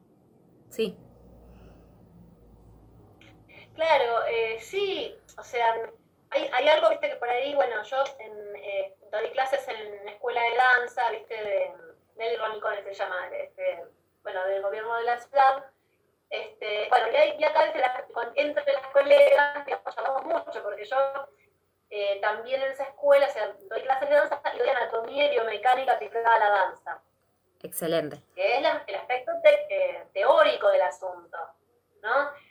Sí. 0.71 0.97
Claro, 3.79 4.27
eh, 4.27 4.59
sí, 4.59 5.17
o 5.39 5.43
sea, 5.45 5.73
hay, 6.31 6.51
hay, 6.53 6.69
algo, 6.69 6.91
viste, 6.91 7.11
que 7.11 7.15
por 7.15 7.29
ahí, 7.29 7.55
bueno, 7.55 7.81
yo 7.85 8.03
en, 8.19 8.57
eh, 8.57 8.97
doy 9.13 9.31
clases 9.31 9.69
en 9.69 10.09
escuela 10.09 10.43
de 10.43 10.57
danza, 10.57 11.09
viste, 11.13 11.33
de, 11.33 11.73
del 12.17 12.41
Ronicone 12.41 12.83
se 12.83 12.95
llama, 12.95 13.29
este, 13.29 13.85
bueno, 14.25 14.45
del 14.47 14.63
gobierno 14.63 14.97
de 14.97 15.05
la 15.05 15.21
ciudad. 15.21 15.65
Este, 16.29 16.89
bueno, 16.89 17.07
y, 17.39 17.45
acá 17.45 17.67
desde 17.67 17.79
la, 17.79 18.05
entre 18.35 18.73
las 18.73 18.87
colegas 18.89 19.65
digamos, 19.65 20.25
mucho, 20.25 20.61
porque 20.61 20.85
yo 20.85 21.29
eh, 21.91 22.19
también 22.21 22.61
en 22.61 22.73
esa 22.73 22.83
escuela, 22.83 23.27
o 23.27 23.31
sea, 23.31 23.55
doy 23.71 23.83
clases 23.83 24.09
de 24.09 24.15
danza 24.17 24.43
y 24.57 24.59
doy 24.59 24.69
anatomía 24.71 25.27
y 25.27 25.31
biomecánica 25.31 25.93
aplicada 25.93 26.35
a 26.35 26.39
la 26.41 26.51
danza. 26.51 27.01
Excelente. 27.63 28.21
Que 28.35 28.55
es 28.55 28.59
el 28.59 28.95
aspecto 28.97 29.31
eh, 29.45 30.05
teórico 30.13 30.69
del 30.69 30.83
asunto, 30.83 31.39
¿no? 32.03 32.48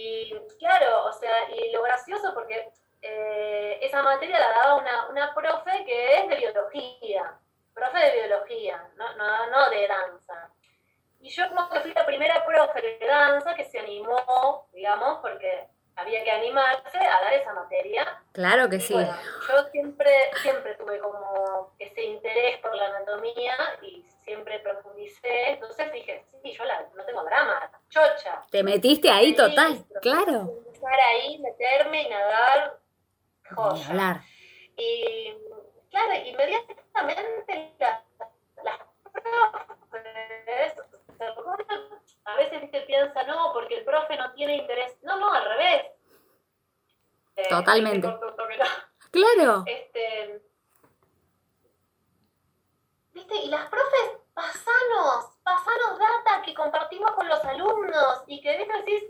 Y 0.00 0.30
claro, 0.60 1.06
o 1.06 1.12
sea, 1.12 1.50
y 1.50 1.72
lo 1.72 1.82
gracioso 1.82 2.32
porque 2.32 2.70
eh, 3.02 3.78
esa 3.82 4.00
materia 4.00 4.38
la 4.38 4.50
daba 4.50 4.76
una, 4.76 5.08
una 5.08 5.34
profe 5.34 5.84
que 5.84 6.18
es 6.18 6.28
de 6.28 6.36
biología, 6.36 7.36
profe 7.74 7.98
de 7.98 8.22
biología, 8.22 8.88
no, 8.94 9.16
no, 9.16 9.50
no 9.50 9.70
de 9.70 9.88
danza. 9.88 10.50
Y 11.18 11.30
yo 11.30 11.48
como 11.48 11.68
que 11.68 11.80
fui 11.80 11.92
la 11.92 12.06
primera 12.06 12.46
profe 12.46 12.80
de 12.80 13.06
danza 13.08 13.56
que 13.56 13.64
se 13.64 13.80
animó, 13.80 14.68
digamos, 14.72 15.18
porque 15.18 15.66
había 15.96 16.22
que 16.22 16.30
animarse 16.30 16.98
a 16.98 17.20
dar 17.20 17.32
esa 17.32 17.52
materia. 17.54 18.22
Claro 18.30 18.68
que 18.68 18.78
sí. 18.78 18.94
yo 18.94 19.64
siempre, 19.72 20.30
siempre 20.42 20.76
tuve 20.76 21.00
como 21.00 21.74
ese 21.80 22.04
interés 22.04 22.58
por 22.58 22.72
la 22.72 22.86
anatomía 22.86 23.56
y 23.82 24.06
siempre 24.28 24.58
profundicé, 24.58 25.52
entonces 25.52 25.90
dije, 25.90 26.22
sí, 26.42 26.52
yo 26.52 26.64
la, 26.64 26.86
no 26.94 27.04
tengo 27.04 27.24
drama, 27.24 27.70
chocha. 27.88 28.44
Te 28.50 28.62
metiste 28.62 29.08
ahí 29.10 29.34
total, 29.34 29.86
claro. 30.02 30.52
Estar 30.70 31.00
ahí, 31.00 31.38
meterme 31.38 32.02
y 32.02 32.08
nadar, 32.10 32.78
joya. 33.54 33.88
Hablar. 33.88 34.20
Y 34.76 35.34
claro, 35.90 36.14
inmediatamente 36.26 37.74
las, 37.78 38.02
las 38.62 38.78
a 42.24 42.36
veces 42.36 42.60
viste 42.60 42.82
piensa, 42.82 43.22
no, 43.24 43.52
porque 43.54 43.78
el 43.78 43.84
profe 43.84 44.16
no 44.18 44.30
tiene 44.34 44.56
interés. 44.56 44.96
No, 45.02 45.18
no, 45.18 45.32
al 45.32 45.44
revés. 45.44 45.86
Eh, 47.36 47.48
Totalmente. 47.48 48.06
Claro 49.10 49.64
¿Viste? 53.12 53.34
Y 53.36 53.48
las 53.48 53.68
profes, 53.68 54.18
pasanos, 54.34 55.38
pasanos 55.42 55.98
data 55.98 56.42
que 56.44 56.54
compartimos 56.54 57.10
con 57.12 57.28
los 57.28 57.44
alumnos 57.44 58.22
y 58.26 58.40
que, 58.40 58.58
¿viste? 58.58 58.78
Decís, 58.78 59.04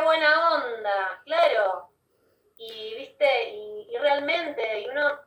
buena 0.00 0.54
onda, 0.54 1.22
claro. 1.24 1.90
Y, 2.56 2.94
viste, 2.94 3.50
y, 3.50 3.96
realmente, 3.98 4.80
y 4.80 4.88
uno, 4.88 5.20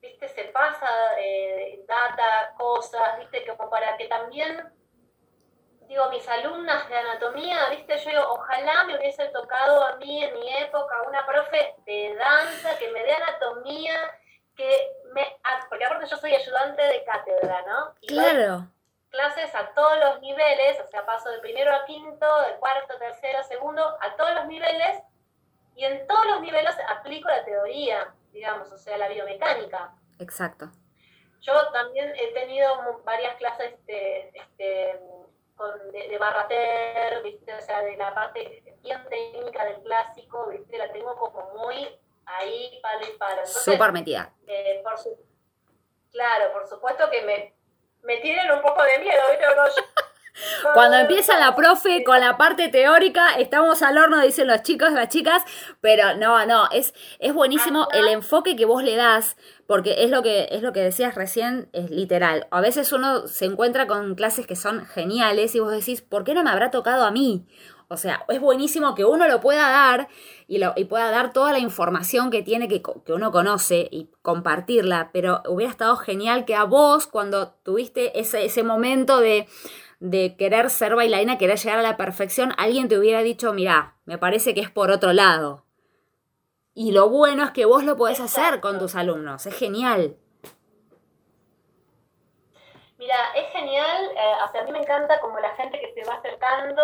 viste, 0.00 0.28
se 0.28 0.44
pasa 0.44 0.88
eh, 1.18 1.84
data, 1.86 2.54
cosas, 2.56 3.18
viste, 3.18 3.46
como 3.46 3.68
para 3.68 3.96
que 3.96 4.06
también, 4.06 4.72
digo, 5.88 6.08
mis 6.10 6.26
alumnas 6.28 6.88
de 6.88 6.96
anatomía, 6.96 7.68
viste, 7.70 7.98
yo 7.98 8.10
digo, 8.10 8.22
ojalá 8.30 8.84
me 8.84 8.96
hubiese 8.96 9.26
tocado 9.28 9.84
a 9.84 9.96
mí 9.96 10.24
en 10.24 10.34
mi 10.34 10.56
época 10.56 11.02
una 11.06 11.26
profe 11.26 11.74
de 11.84 12.14
danza 12.16 12.78
que 12.78 12.90
me 12.90 13.02
dé 13.02 13.12
anatomía, 13.12 13.94
que 14.56 14.92
me, 15.12 15.38
porque 15.68 15.84
aparte 15.84 16.06
yo 16.06 16.16
soy 16.16 16.34
ayudante 16.34 16.82
de 16.82 17.04
cátedra, 17.04 17.62
¿no? 17.66 17.94
claro 18.06 18.73
clases 19.14 19.54
a 19.54 19.72
todos 19.74 19.98
los 19.98 20.20
niveles, 20.20 20.80
o 20.80 20.86
sea, 20.88 21.06
paso 21.06 21.30
de 21.30 21.38
primero 21.38 21.72
a 21.72 21.84
quinto, 21.86 22.40
de 22.42 22.56
cuarto, 22.56 22.98
tercero, 22.98 23.42
segundo, 23.44 23.82
a 24.00 24.16
todos 24.16 24.34
los 24.34 24.46
niveles, 24.46 25.02
y 25.76 25.84
en 25.84 26.06
todos 26.06 26.26
los 26.26 26.40
niveles 26.40 26.76
aplico 26.88 27.28
la 27.28 27.44
teoría, 27.44 28.14
digamos, 28.32 28.70
o 28.72 28.76
sea, 28.76 28.98
la 28.98 29.08
biomecánica. 29.08 29.94
Exacto. 30.18 30.70
Yo 31.40 31.52
también 31.72 32.12
he 32.16 32.32
tenido 32.32 33.02
varias 33.04 33.36
clases 33.36 33.74
de, 33.86 34.30
este, 34.34 35.00
de, 35.92 36.08
de 36.08 36.18
barrater, 36.18 37.22
¿viste? 37.22 37.54
o 37.54 37.60
sea, 37.60 37.82
de 37.82 37.96
la 37.96 38.14
parte 38.14 38.74
bien 38.82 39.04
técnica 39.08 39.64
del 39.64 39.82
clásico, 39.82 40.48
¿viste? 40.48 40.78
la 40.78 40.90
tengo 40.92 41.16
como 41.16 41.50
muy 41.54 41.98
ahí, 42.26 42.80
palo 42.82 43.06
y 43.06 43.18
palo. 43.18 43.46
Súper 43.46 43.92
metida. 43.92 44.32
Eh, 44.46 44.80
por 44.82 44.94
claro, 46.10 46.52
por 46.52 46.66
supuesto 46.66 47.10
que 47.10 47.22
me 47.22 47.54
me 48.04 48.16
tienen 48.18 48.50
un 48.50 48.60
poco 48.62 48.82
de 48.82 48.98
miedo, 48.98 49.22
¿viste? 49.30 49.46
Cuando 50.74 50.96
empieza 50.96 51.38
la 51.38 51.54
profe 51.54 52.02
con 52.02 52.18
la 52.18 52.36
parte 52.36 52.68
teórica, 52.68 53.36
estamos 53.38 53.82
al 53.82 53.96
horno, 53.96 54.20
dicen 54.20 54.48
los 54.48 54.62
chicos, 54.62 54.90
las 54.92 55.08
chicas, 55.08 55.42
pero 55.80 56.16
no, 56.16 56.44
no, 56.44 56.68
es, 56.72 56.92
es 57.20 57.32
buenísimo 57.32 57.86
el 57.92 58.08
enfoque 58.08 58.56
que 58.56 58.64
vos 58.64 58.82
le 58.82 58.96
das, 58.96 59.36
porque 59.68 60.02
es 60.02 60.10
lo 60.10 60.22
que, 60.22 60.48
es 60.50 60.62
lo 60.62 60.72
que 60.72 60.80
decías 60.80 61.14
recién, 61.14 61.68
es 61.72 61.88
literal. 61.90 62.48
A 62.50 62.60
veces 62.60 62.92
uno 62.92 63.28
se 63.28 63.44
encuentra 63.44 63.86
con 63.86 64.16
clases 64.16 64.46
que 64.46 64.56
son 64.56 64.86
geniales 64.86 65.54
y 65.54 65.60
vos 65.60 65.70
decís, 65.70 66.02
¿por 66.02 66.24
qué 66.24 66.34
no 66.34 66.42
me 66.42 66.50
habrá 66.50 66.72
tocado 66.72 67.04
a 67.04 67.12
mí? 67.12 67.46
O 67.94 67.96
sea, 67.96 68.24
es 68.28 68.40
buenísimo 68.40 68.96
que 68.96 69.04
uno 69.04 69.28
lo 69.28 69.40
pueda 69.40 69.70
dar 69.70 70.08
y, 70.48 70.58
lo, 70.58 70.72
y 70.74 70.84
pueda 70.84 71.12
dar 71.12 71.32
toda 71.32 71.52
la 71.52 71.60
información 71.60 72.30
que 72.30 72.42
tiene 72.42 72.66
que, 72.66 72.82
que, 72.82 73.12
uno 73.12 73.30
conoce 73.30 73.88
y 73.90 74.10
compartirla, 74.20 75.10
pero 75.12 75.42
hubiera 75.48 75.70
estado 75.70 75.96
genial 75.96 76.44
que 76.44 76.56
a 76.56 76.64
vos, 76.64 77.06
cuando 77.06 77.52
tuviste 77.62 78.18
ese, 78.18 78.44
ese 78.44 78.64
momento 78.64 79.20
de, 79.20 79.46
de 80.00 80.36
querer 80.36 80.70
ser 80.70 80.96
bailarina, 80.96 81.38
querer 81.38 81.56
llegar 81.56 81.78
a 81.78 81.82
la 81.82 81.96
perfección, 81.96 82.52
alguien 82.58 82.88
te 82.88 82.98
hubiera 82.98 83.20
dicho, 83.20 83.52
mira, 83.52 83.94
me 84.06 84.18
parece 84.18 84.54
que 84.54 84.60
es 84.60 84.70
por 84.70 84.90
otro 84.90 85.12
lado. 85.12 85.64
Y 86.74 86.90
lo 86.90 87.08
bueno 87.08 87.44
es 87.44 87.52
que 87.52 87.64
vos 87.64 87.84
lo 87.84 87.96
podés 87.96 88.18
hacer 88.18 88.60
con 88.60 88.80
tus 88.80 88.96
alumnos, 88.96 89.46
es 89.46 89.56
genial. 89.56 90.16
Mira, 92.98 93.16
es 93.36 93.52
genial, 93.52 94.10
eh, 94.16 94.32
o 94.48 94.50
sea, 94.50 94.62
a 94.62 94.64
mí 94.64 94.72
me 94.72 94.80
encanta 94.80 95.20
como 95.20 95.38
la 95.38 95.54
gente 95.54 95.78
que 95.78 95.94
se 95.94 96.08
va 96.08 96.16
acercando 96.16 96.82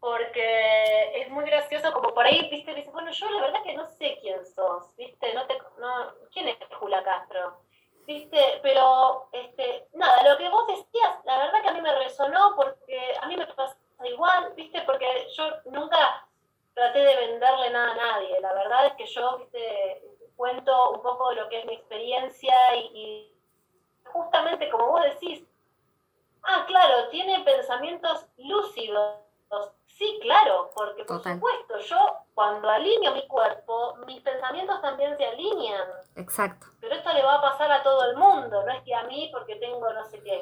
porque 0.00 1.20
es 1.20 1.28
muy 1.30 1.44
gracioso, 1.44 1.92
como 1.92 2.14
por 2.14 2.24
ahí, 2.24 2.48
viste, 2.50 2.74
dice, 2.74 2.90
bueno, 2.90 3.10
yo 3.10 3.30
la 3.30 3.42
verdad 3.42 3.62
que 3.62 3.74
no 3.74 3.86
sé 3.86 4.18
quién 4.22 4.44
sos, 4.46 4.96
viste, 4.96 5.34
no 5.34 5.46
te, 5.46 5.58
no, 5.78 6.14
¿quién 6.32 6.48
es 6.48 6.56
Jula 6.78 7.02
Castro? 7.02 7.60
Viste, 8.06 8.60
pero, 8.62 9.28
este, 9.30 9.88
nada, 9.92 10.22
lo 10.28 10.38
que 10.38 10.48
vos 10.48 10.66
decías, 10.66 11.24
la 11.24 11.38
verdad 11.38 11.62
que 11.62 11.68
a 11.68 11.72
mí 11.72 11.82
me 11.82 11.94
resonó 11.94 12.56
porque 12.56 13.14
a 13.20 13.26
mí 13.26 13.36
me 13.36 13.46
pasa 13.48 13.76
igual, 14.04 14.54
viste, 14.54 14.80
porque 14.82 15.28
yo 15.36 15.50
nunca 15.66 16.26
traté 16.72 17.00
de 17.00 17.16
venderle 17.16 17.70
nada 17.70 17.92
a 17.92 17.96
nadie, 17.96 18.40
la 18.40 18.54
verdad 18.54 18.86
es 18.86 18.94
que 18.94 19.06
yo, 19.06 19.36
viste, 19.36 20.02
cuento 20.34 20.92
un 20.92 21.02
poco 21.02 21.28
de 21.28 21.36
lo 21.36 21.48
que 21.50 21.58
es 21.58 21.66
mi 21.66 21.74
experiencia 21.74 22.74
y, 22.76 22.80
y 22.94 23.36
justamente 24.06 24.70
como 24.70 24.92
vos 24.92 25.04
decís, 25.04 25.44
ah, 26.42 26.64
claro, 26.66 27.08
tiene 27.10 27.44
pensamientos 27.44 28.26
lúcidos, 28.38 29.18
Sí, 30.00 30.18
claro, 30.22 30.70
porque 30.74 31.04
por 31.04 31.22
supuesto, 31.22 31.78
yo 31.78 31.98
cuando 32.32 32.70
alineo 32.70 33.12
mi 33.12 33.28
cuerpo, 33.28 33.96
mis 34.06 34.22
pensamientos 34.22 34.80
también 34.80 35.14
se 35.18 35.26
alinean. 35.26 35.88
Exacto. 36.16 36.68
Pero 36.80 36.94
esto 36.94 37.12
le 37.12 37.22
va 37.22 37.34
a 37.34 37.42
pasar 37.42 37.70
a 37.70 37.82
todo 37.82 38.10
el 38.10 38.16
mundo, 38.16 38.64
no 38.64 38.72
es 38.72 38.82
que 38.82 38.94
a 38.94 39.02
mí 39.02 39.28
porque 39.30 39.56
tengo 39.56 39.92
no 39.92 40.02
sé 40.06 40.22
qué. 40.22 40.40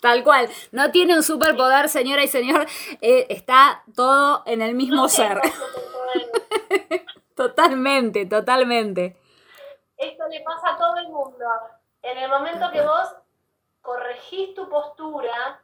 Tal 0.00 0.22
cual, 0.22 0.48
no 0.70 0.92
tiene 0.92 1.16
un 1.16 1.24
superpoder, 1.24 1.88
señora 1.88 2.22
y 2.22 2.28
señor, 2.28 2.68
eh, 3.00 3.26
está 3.30 3.82
todo 3.96 4.44
en 4.46 4.62
el 4.62 4.76
mismo 4.76 5.08
ser. 5.08 5.40
totalmente, 7.34 8.26
totalmente. 8.26 9.20
Esto 9.96 10.28
le 10.28 10.40
pasa 10.42 10.74
a 10.74 10.78
todo 10.78 10.96
el 10.98 11.08
mundo. 11.08 11.46
En 12.00 12.16
el 12.16 12.30
momento 12.30 12.70
que 12.70 12.80
vos 12.80 13.16
corregís 13.82 14.54
tu 14.54 14.68
postura, 14.68 15.60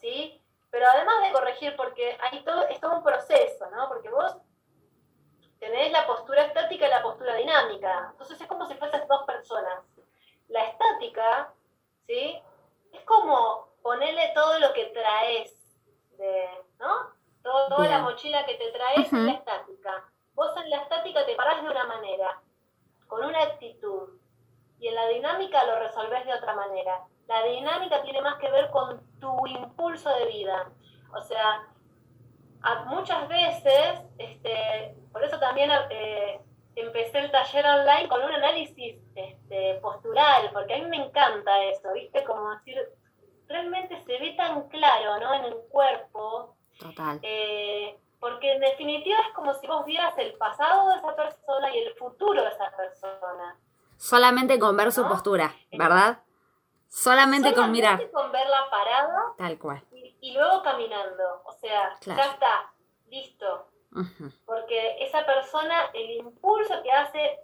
¿sí? 0.00 0.39
Pero 0.70 0.86
además 0.88 1.22
de 1.22 1.32
corregir, 1.32 1.76
porque 1.76 2.16
hay 2.20 2.44
todo, 2.44 2.68
es 2.68 2.80
todo 2.80 2.96
un 2.96 3.02
proceso, 3.02 3.68
¿no? 3.70 3.88
Porque 3.88 4.08
vos 4.08 4.36
tenés 5.58 5.92
la 5.92 6.06
postura 6.06 6.42
estática 6.42 6.86
y 6.86 6.90
la 6.90 7.02
postura 7.02 7.34
dinámica. 7.34 8.08
Entonces 8.12 8.40
es 8.40 8.46
como 8.46 8.66
si 8.66 8.74
fuesen 8.74 9.06
dos 9.08 9.24
personas. 9.24 9.84
La 10.48 10.64
estática, 10.64 11.52
¿sí? 12.06 12.40
Es 12.92 13.04
como 13.04 13.68
ponerle 13.82 14.32
todo 14.34 14.58
lo 14.58 14.72
que 14.72 14.86
traes, 14.86 15.54
de, 16.16 16.48
¿no? 16.78 17.20
toda 17.42 17.88
la 17.88 18.00
mochila 18.00 18.44
que 18.44 18.54
te 18.54 18.70
traes 18.72 19.12
en 19.12 19.26
la 19.26 19.32
estática. 19.32 20.04
Vos 20.34 20.56
en 20.56 20.70
la 20.70 20.76
estática 20.78 21.24
te 21.26 21.34
parás 21.34 21.62
de 21.62 21.70
una 21.70 21.84
manera, 21.86 22.40
con 23.06 23.24
una 23.24 23.42
actitud, 23.42 24.10
y 24.78 24.88
en 24.88 24.94
la 24.94 25.08
dinámica 25.08 25.64
lo 25.64 25.78
resolvés 25.78 26.24
de 26.24 26.34
otra 26.34 26.54
manera. 26.54 27.04
La 27.26 27.44
dinámica 27.44 28.02
tiene 28.02 28.22
más 28.22 28.38
que 28.38 28.50
ver 28.50 28.70
con 28.70 29.00
tu 29.20 29.46
impulso 29.46 30.10
de 30.16 30.26
vida. 30.26 30.70
O 31.14 31.20
sea, 31.20 31.66
muchas 32.86 33.28
veces, 33.28 34.00
este, 34.18 34.94
por 35.12 35.22
eso 35.24 35.38
también 35.38 35.70
eh, 35.90 36.40
empecé 36.76 37.18
el 37.18 37.30
taller 37.30 37.66
online 37.66 38.08
con 38.08 38.22
un 38.22 38.32
análisis 38.32 38.96
este, 39.14 39.74
postural, 39.80 40.50
porque 40.52 40.74
a 40.74 40.78
mí 40.78 40.86
me 40.86 41.04
encanta 41.04 41.64
eso, 41.64 41.92
¿viste? 41.92 42.24
Como 42.24 42.50
decir, 42.56 42.78
realmente 43.48 44.00
se 44.04 44.18
ve 44.18 44.34
tan 44.36 44.68
claro, 44.68 45.18
¿no? 45.20 45.34
En 45.34 45.44
el 45.46 45.56
cuerpo. 45.70 46.56
Total. 46.78 47.18
Eh, 47.22 47.98
porque 48.20 48.52
en 48.52 48.60
definitiva 48.60 49.18
es 49.26 49.34
como 49.34 49.54
si 49.54 49.66
vos 49.66 49.84
vieras 49.86 50.14
el 50.18 50.34
pasado 50.34 50.90
de 50.90 50.96
esa 50.96 51.16
persona 51.16 51.74
y 51.74 51.78
el 51.78 51.94
futuro 51.94 52.42
de 52.42 52.48
esa 52.48 52.70
persona. 52.76 53.58
Solamente 53.96 54.58
con 54.58 54.76
ver 54.76 54.92
su 54.92 55.06
postura, 55.06 55.54
¿verdad? 55.72 56.20
Solamente, 56.90 57.54
con 57.54 57.70
mirar. 57.70 58.10
con 58.10 58.32
ver 58.32 58.48
la 58.48 58.68
parada. 58.68 59.32
Tal 59.38 59.58
cual. 59.58 59.82
Y, 59.92 60.32
luego 60.32 60.62
caminando. 60.62 61.42
O 61.44 61.52
sea, 61.52 61.96
ya 62.00 62.24
está, 62.32 62.72
listo. 63.08 63.68
Porque 64.44 64.96
esa 65.04 65.24
persona, 65.24 65.90
el 65.94 66.10
impulso 66.10 66.82
que 66.82 66.90
hace, 66.90 67.40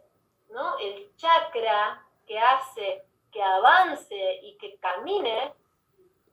¿no? 0.50 0.76
El 0.78 1.14
chakra 1.16 2.04
que 2.26 2.38
hace 2.38 3.04
que 3.32 3.42
avance 3.42 4.40
y 4.42 4.56
que 4.58 4.78
camine, 4.78 5.52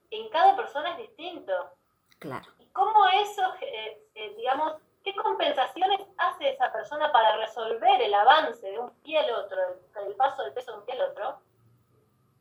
en 0.10 0.30
cada 0.30 0.56
persona 0.56 0.92
es 0.92 0.98
distinto. 0.98 1.54
Claro. 2.20 2.46
¿Y 2.60 2.66
cómo 2.68 3.06
eso, 3.22 3.42
eh, 3.62 4.02
eh, 4.16 4.34
digamos, 4.38 4.74
qué 5.04 5.14
compensaciones 5.16 6.02
hace 6.18 6.50
esa 6.50 6.72
persona 6.72 7.12
para 7.12 7.38
resolver 7.38 8.02
el 8.02 8.14
avance 8.14 8.66
de 8.66 8.80
un 8.80 8.90
pie 9.02 9.20
al 9.20 9.32
otro, 9.32 9.60
el 10.08 10.16
paso 10.16 10.44
del 10.44 10.54
peso 10.54 10.72
de 10.72 10.78
un 10.80 10.86
pie 10.86 10.96
al 10.96 11.12
otro? 11.12 11.40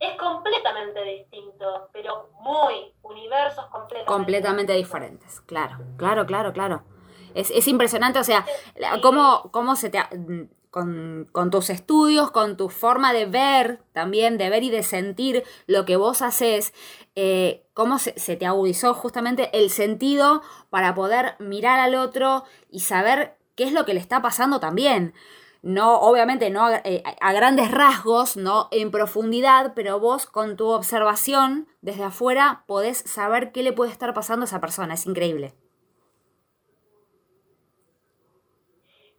Es 0.02 0.16
completamente 0.16 1.00
distinto, 1.04 1.88
pero 1.92 2.30
muy 2.40 2.92
universos 3.02 3.64
completamente, 3.66 4.12
completamente 4.12 4.72
diferentes. 4.72 5.40
Claro, 5.42 5.78
claro, 5.96 6.26
claro, 6.26 6.52
claro. 6.52 6.82
Es, 7.34 7.66
impresionante, 7.68 8.18
o 8.18 8.24
sea, 8.24 8.44
cómo, 9.00 9.50
cómo 9.52 9.76
se 9.76 9.90
te... 9.90 10.00
Con, 10.70 11.28
con, 11.32 11.50
tus 11.50 11.68
estudios, 11.68 12.30
con 12.30 12.56
tu 12.56 12.70
forma 12.70 13.12
de 13.12 13.26
ver 13.26 13.82
también, 13.92 14.38
de 14.38 14.48
ver 14.48 14.62
y 14.62 14.70
de 14.70 14.82
sentir 14.82 15.44
lo 15.66 15.84
que 15.84 15.96
vos 15.96 16.22
haces, 16.22 16.72
eh, 17.14 17.66
cómo 17.74 17.98
se, 17.98 18.18
se, 18.18 18.36
te 18.36 18.46
agudizó 18.46 18.94
justamente 18.94 19.50
el 19.52 19.68
sentido 19.68 20.40
para 20.70 20.94
poder 20.94 21.36
mirar 21.40 21.78
al 21.78 21.94
otro 21.94 22.44
y 22.70 22.80
saber 22.80 23.36
qué 23.54 23.64
es 23.64 23.72
lo 23.72 23.84
que 23.84 23.92
le 23.92 24.00
está 24.00 24.22
pasando 24.22 24.60
también 24.60 25.12
no, 25.62 26.00
obviamente 26.00 26.50
no 26.50 26.68
eh, 26.70 27.02
a, 27.20 27.32
grandes 27.32 27.70
rasgos, 27.70 28.36
no 28.36 28.68
en 28.72 28.90
profundidad, 28.90 29.72
pero 29.74 30.00
vos 30.00 30.26
con 30.26 30.56
tu 30.56 30.70
observación 30.70 31.68
desde 31.80 32.02
afuera 32.02 32.64
podés 32.66 32.98
saber 32.98 33.52
qué 33.52 33.62
le 33.62 33.72
puede 33.72 33.92
estar 33.92 34.12
pasando 34.12 34.42
a 34.42 34.46
esa 34.46 34.60
persona, 34.60 34.94
es 34.94 35.06
increíble. 35.06 35.54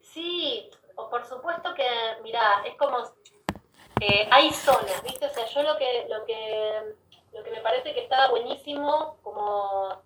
Sí, 0.02 0.70
por 0.96 1.26
supuesto 1.26 1.74
que, 1.74 1.88
mira, 2.22 2.64
es 2.66 2.76
como, 2.76 2.98
eh, 4.02 4.28
hay 4.30 4.52
zonas, 4.52 5.02
¿viste? 5.02 5.26
O 5.26 5.30
sea, 5.30 5.46
yo 5.46 5.64
lo 5.64 5.78
que, 5.78 6.08
lo 6.10 6.26
que, 6.26 6.96
lo 7.32 7.44
que 7.44 7.52
me 7.52 7.62
parece 7.62 7.94
que 7.94 8.04
está 8.04 8.30
buenísimo, 8.30 9.18
como 9.24 10.04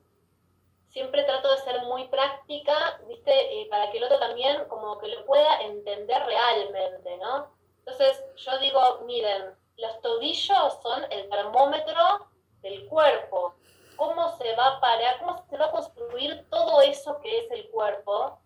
siempre 0.97 1.23
trato 1.25 1.51
de 1.51 1.57
ser 1.59 1.83
muy 1.83 2.07
práctica, 2.07 2.99
¿viste? 3.07 3.31
Eh, 3.31 3.67
para 3.69 3.91
que 3.91 3.99
el 3.99 4.05
otro 4.05 4.17
también 4.17 4.65
como 4.67 4.97
que 4.97 5.07
lo 5.09 5.23
pueda 5.27 5.61
entender 5.61 6.23
realmente, 6.25 7.17
¿no? 7.17 7.51
Entonces 7.85 8.25
yo 8.37 8.57
digo, 8.57 9.01
miren, 9.05 9.55
los 9.77 10.01
tobillos 10.01 10.79
son 10.81 11.03
el 11.11 11.29
termómetro 11.29 12.27
del 12.63 12.87
cuerpo. 12.87 13.53
¿Cómo 13.95 14.35
se 14.37 14.55
va 14.55 14.77
a 14.77 14.79
parar, 14.79 15.19
cómo 15.19 15.45
se 15.47 15.57
va 15.57 15.65
a 15.65 15.71
construir 15.71 16.49
todo 16.49 16.81
eso 16.81 17.19
que 17.21 17.41
es 17.41 17.51
el 17.51 17.69
cuerpo? 17.69 18.39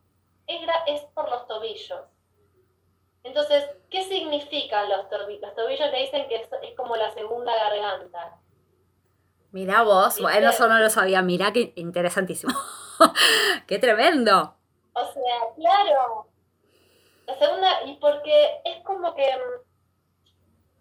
Es, 0.45 0.60
es 0.88 1.04
por 1.14 1.30
los 1.30 1.47
tobillos. 1.47 2.02
Entonces, 3.24 3.64
¿qué 3.89 4.04
significan 4.04 4.89
los 4.89 5.10
tobillos? 5.10 5.41
Los 5.41 5.56
tobillos 5.56 5.89
le 5.89 5.99
dicen 5.99 6.28
que 6.28 6.36
es, 6.36 6.49
como 6.76 6.97
la 6.97 7.12
segunda 7.12 7.56
garganta. 7.56 8.41
Mira 9.52 9.84
vos, 9.84 10.20
bueno, 10.22 10.49
eso 10.49 10.68
no 10.68 10.80
lo 10.80 10.89
sabía, 10.89 11.22
mira 11.22 11.52
qué 11.52 11.74
interesantísimo. 11.76 12.54
qué 13.68 13.80
tremendo. 13.80 14.56
O 14.93 15.06
sea, 15.06 15.54
claro. 15.56 16.28
La 17.26 17.38
segunda, 17.38 17.84
y 17.86 17.95
porque 17.95 18.62
es 18.64 18.82
como 18.84 19.14
que, 19.14 19.28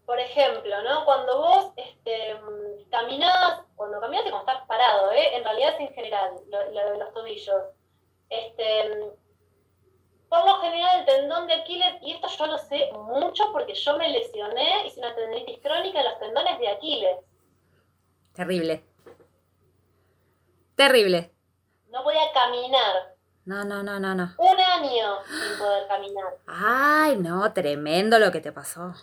por 0.06 0.18
ejemplo, 0.20 0.82
¿no? 0.82 1.04
Cuando 1.04 1.38
vos 1.38 1.72
este, 1.76 2.40
caminás, 2.90 3.62
cuando 3.74 4.00
caminás 4.00 4.26
y 4.26 4.30
cuando 4.30 4.50
estás 4.50 4.66
parado, 4.66 5.10
¿eh? 5.12 5.36
en 5.36 5.44
realidad 5.44 5.74
es 5.74 5.80
en 5.80 5.94
general, 5.94 6.30
lo, 6.48 6.70
lo 6.70 6.92
de 6.92 6.98
los 6.98 7.12
tobillos. 7.12 7.62
Este, 8.28 9.10
por 10.28 10.46
lo 10.46 10.60
general 10.60 11.00
el 11.00 11.06
tendón 11.06 11.48
de 11.48 11.54
Aquiles, 11.54 11.96
y 12.02 12.12
esto 12.12 12.28
yo 12.28 12.46
lo 12.46 12.58
sé 12.58 12.92
mucho 12.92 13.50
porque 13.52 13.74
yo 13.74 13.96
me 13.96 14.08
lesioné, 14.10 14.86
hice 14.86 15.00
una 15.00 15.14
tendinitis 15.14 15.58
crónica 15.60 15.98
en 15.98 16.04
los 16.04 16.18
tendones 16.20 16.58
de 16.60 16.68
Aquiles. 16.68 17.16
Terrible. 18.40 18.82
Terrible. 20.74 21.30
No 21.90 22.02
podía 22.02 22.32
caminar. 22.32 23.14
No, 23.44 23.64
no, 23.64 23.82
no, 23.82 24.00
no, 24.00 24.14
no. 24.14 24.32
Un 24.38 24.58
año 24.58 25.22
sin 25.26 25.58
poder 25.58 25.86
caminar. 25.86 26.38
Ay, 26.46 27.16
no, 27.16 27.52
tremendo 27.52 28.18
lo 28.18 28.32
que 28.32 28.40
te 28.40 28.50
pasó. 28.50 28.94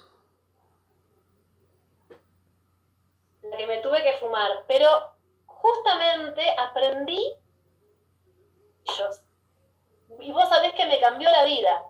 La 3.44 3.58
que 3.58 3.68
me 3.68 3.78
tuve 3.78 4.02
que 4.02 4.18
fumar. 4.18 4.50
Pero 4.68 4.90
justamente 5.46 6.42
aprendí 6.58 7.32
ellos 8.86 9.22
y 10.20 10.32
vos 10.32 10.50
sabés 10.50 10.74
que 10.74 10.88
me 10.88 11.00
cambió 11.00 11.30
la 11.30 11.46
vida, 11.46 11.84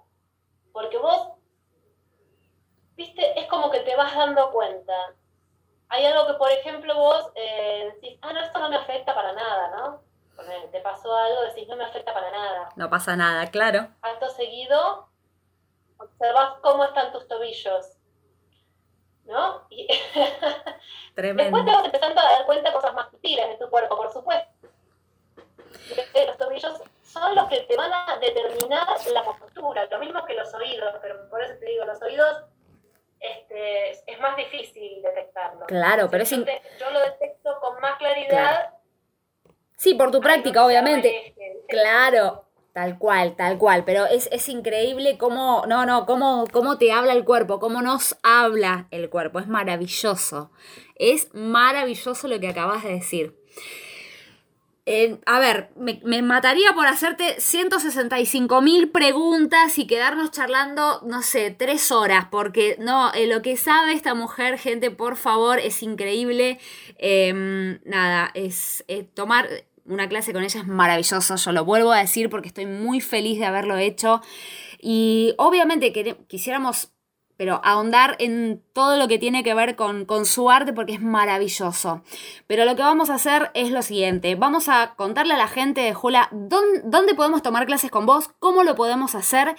porque 0.73 0.97
vos, 0.97 1.29
viste, 2.97 3.39
es 3.39 3.47
como 3.47 3.71
que 3.71 3.79
te 3.79 3.95
vas 3.95 4.13
dando 4.13 4.51
cuenta. 4.51 5.15
Hay 5.89 6.05
algo 6.05 6.27
que, 6.27 6.33
por 6.33 6.51
ejemplo, 6.51 6.93
vos 6.95 7.31
eh, 7.35 7.91
decís, 7.93 8.19
ah, 8.21 8.33
no, 8.33 8.41
esto 8.41 8.59
no 8.59 8.69
me 8.69 8.75
afecta 8.75 9.15
para 9.15 9.33
nada, 9.33 9.69
¿no? 9.75 10.07
te 10.71 10.79
pasó 10.81 11.15
algo, 11.15 11.41
decís, 11.43 11.67
no 11.67 11.75
me 11.75 11.85
afecta 11.85 12.13
para 12.13 12.31
nada. 12.31 12.69
No 12.75 12.89
pasa 12.89 13.15
nada, 13.15 13.49
claro. 13.49 13.88
Acto 14.01 14.29
seguido, 14.29 15.09
observás 15.97 16.59
cómo 16.61 16.83
están 16.85 17.11
tus 17.11 17.27
tobillos. 17.27 17.93
¿No? 19.25 19.65
Y 19.69 19.88
Tremendo. 21.15 21.57
Después 21.57 21.65
te 21.65 21.71
vas 21.71 21.85
empezando 21.85 22.21
a 22.21 22.31
dar 22.31 22.45
cuenta 22.45 22.69
de 22.69 22.75
cosas 22.75 22.93
más 22.93 23.09
sutiles 23.11 23.47
de 23.49 23.57
tu 23.57 23.69
cuerpo, 23.69 23.97
por 23.97 24.11
supuesto. 24.11 24.69
Los 26.25 26.38
tobillos 26.38 26.81
son 27.03 27.35
los 27.35 27.47
que 27.49 27.61
te 27.61 27.75
van 27.75 27.91
a 27.93 28.17
determinar 28.21 28.88
la 29.11 29.23
postura, 29.23 29.85
lo 29.85 29.99
mismo 29.99 30.23
que 30.25 30.33
los 30.33 30.53
oídos, 30.53 30.95
pero 31.01 31.29
por 31.29 31.41
eso 31.41 31.55
te 31.59 31.65
digo, 31.65 31.85
los 31.85 32.01
oídos 32.01 32.43
este, 33.20 33.91
es 33.91 34.20
más 34.20 34.36
difícil 34.38 35.01
detectarlo. 35.01 35.65
Claro, 35.65 36.09
pero 36.09 36.24
es... 36.24 36.30
Yo 36.30 36.91
lo 36.91 36.99
detecto 36.99 37.59
con 37.59 37.80
más 37.80 37.97
claridad. 37.97 38.74
Sí, 39.76 39.93
por 39.93 40.11
tu 40.11 40.20
práctica, 40.20 40.65
obviamente. 40.65 41.36
Claro, 41.68 42.47
Tal 42.78 42.99
cual, 42.99 43.36
tal 43.36 43.57
cual, 43.57 43.86
pero 43.86 44.05
es, 44.05 44.30
es, 44.32 44.47
increíble 44.49 45.18
cómo, 45.18 45.63
no, 45.68 45.88
no, 45.88 46.05
cómo, 46.05 46.45
cómo 46.53 46.78
te 46.78 46.91
habla 46.91 47.13
el 47.13 47.26
cuerpo, 47.26 47.59
cómo 47.59 47.82
nos 47.82 48.15
habla 48.22 48.88
el 48.91 49.09
cuerpo, 49.09 49.39
es 49.39 49.47
maravilloso, 49.47 50.51
es 50.93 51.34
maravilloso 51.34 52.28
lo 52.28 52.39
que 52.39 52.49
acabas 52.49 52.84
de 52.84 52.91
decir 52.91 53.36
a 55.25 55.39
ver, 55.39 55.69
me, 55.75 56.21
mataría 56.21 56.73
por 56.73 56.88
hacerte 56.88 57.35
165 57.39 58.61
mil 58.61 58.89
preguntas 58.89 59.77
y 59.77 59.85
quedarnos 59.85 60.31
charlando, 60.31 61.01
no 61.05 61.21
sé, 61.21 61.51
tres 61.51 61.91
horas, 61.91 62.27
porque 62.31 62.77
no, 62.79 63.13
eh, 63.13 63.27
lo 63.27 63.41
que 63.41 63.57
sabe 63.57 63.91
esta 63.91 64.13
mujer, 64.13 64.57
gente, 64.57 64.89
por 64.89 65.17
favor, 65.17 65.59
es 65.59 65.83
increíble. 65.83 66.59
Em, 66.97 67.79
nada, 67.83 68.31
es 68.33 68.85
eh, 68.88 69.03
tomar 69.03 69.49
una 69.85 70.07
clase 70.07 70.33
con 70.33 70.43
ella 70.43 70.61
es 70.61 70.67
maravilloso, 70.67 71.35
yo 71.35 71.51
lo 71.51 71.65
vuelvo 71.65 71.91
a 71.91 71.99
decir 71.99 72.29
porque 72.29 72.49
estoy 72.49 72.65
muy 72.65 73.01
feliz 73.01 73.39
de 73.39 73.45
haberlo 73.45 73.77
hecho. 73.77 74.21
Y 74.79 75.33
obviamente 75.38 75.91
quisiéramos 76.27 76.91
pero 77.38 77.61
ahondar 77.63 78.15
en 78.19 78.61
todo 78.73 78.97
lo 78.97 79.07
que 79.07 79.19
tiene 79.19 79.43
que 79.43 79.53
ver 79.53 79.75
con, 79.75 80.07
su 80.25 80.49
arte 80.49 80.73
porque 80.73 80.93
es 80.93 81.01
maravilloso. 81.01 82.01
Pero 82.47 82.65
lo 82.65 82.75
que 82.75 82.81
vamos 82.81 83.09
a 83.09 83.15
hacer 83.15 83.51
es 83.53 83.71
lo 83.71 83.81
siguiente, 83.81 84.35
vamos 84.35 84.67
a 84.67 84.95
contarle 84.95 85.35
a 85.35 85.38
la 85.38 85.47
gente 85.47 85.81
de 85.81 85.93
Jula 85.93 86.29
dónde, 86.31 87.13
podemos 87.15 87.41
tomar 87.41 87.65
clases 87.65 87.91
con 87.91 88.05
vos, 88.05 88.29
cómo 88.39 88.63
lo 88.63 88.75
podemos 88.75 89.15
hacer 89.15 89.55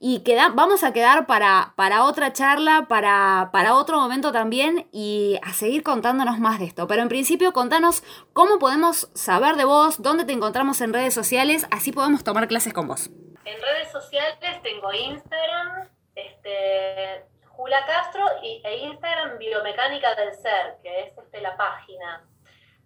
y 0.00 0.22
vamos 0.54 0.84
a 0.84 0.92
quedar 0.92 1.26
para, 1.26 1.74
para 1.76 2.04
otra 2.04 2.32
charla, 2.32 2.86
para, 2.88 3.50
para 3.52 3.74
otro 3.74 4.00
momento 4.00 4.32
también 4.32 4.88
y 4.92 5.38
a 5.42 5.52
seguir 5.52 5.82
contándonos 5.82 6.38
más 6.38 6.58
de 6.58 6.66
esto. 6.66 6.86
Pero 6.86 7.02
en 7.02 7.08
principio 7.08 7.52
contanos 7.52 8.02
cómo 8.32 8.58
podemos 8.58 9.10
saber 9.14 9.56
de 9.56 9.64
vos, 9.64 10.02
dónde 10.02 10.24
te 10.24 10.32
encontramos 10.32 10.80
en 10.80 10.92
redes 10.92 11.14
sociales, 11.14 11.66
así 11.70 11.92
podemos 11.92 12.24
tomar 12.24 12.48
clases 12.48 12.72
con 12.72 12.88
vos. 12.88 13.10
En 13.44 13.60
redes 13.62 13.90
sociales 13.90 14.62
tengo 14.62 14.92
Instagram, 14.92 15.88
este, 16.26 17.24
Jula 17.46 17.84
Castro 17.86 18.24
y, 18.42 18.62
e 18.64 18.76
Instagram 18.86 19.38
Biomecánica 19.38 20.14
del 20.14 20.34
Ser, 20.34 20.76
que 20.82 21.00
es 21.00 21.18
este, 21.18 21.40
la 21.40 21.56
página. 21.56 22.24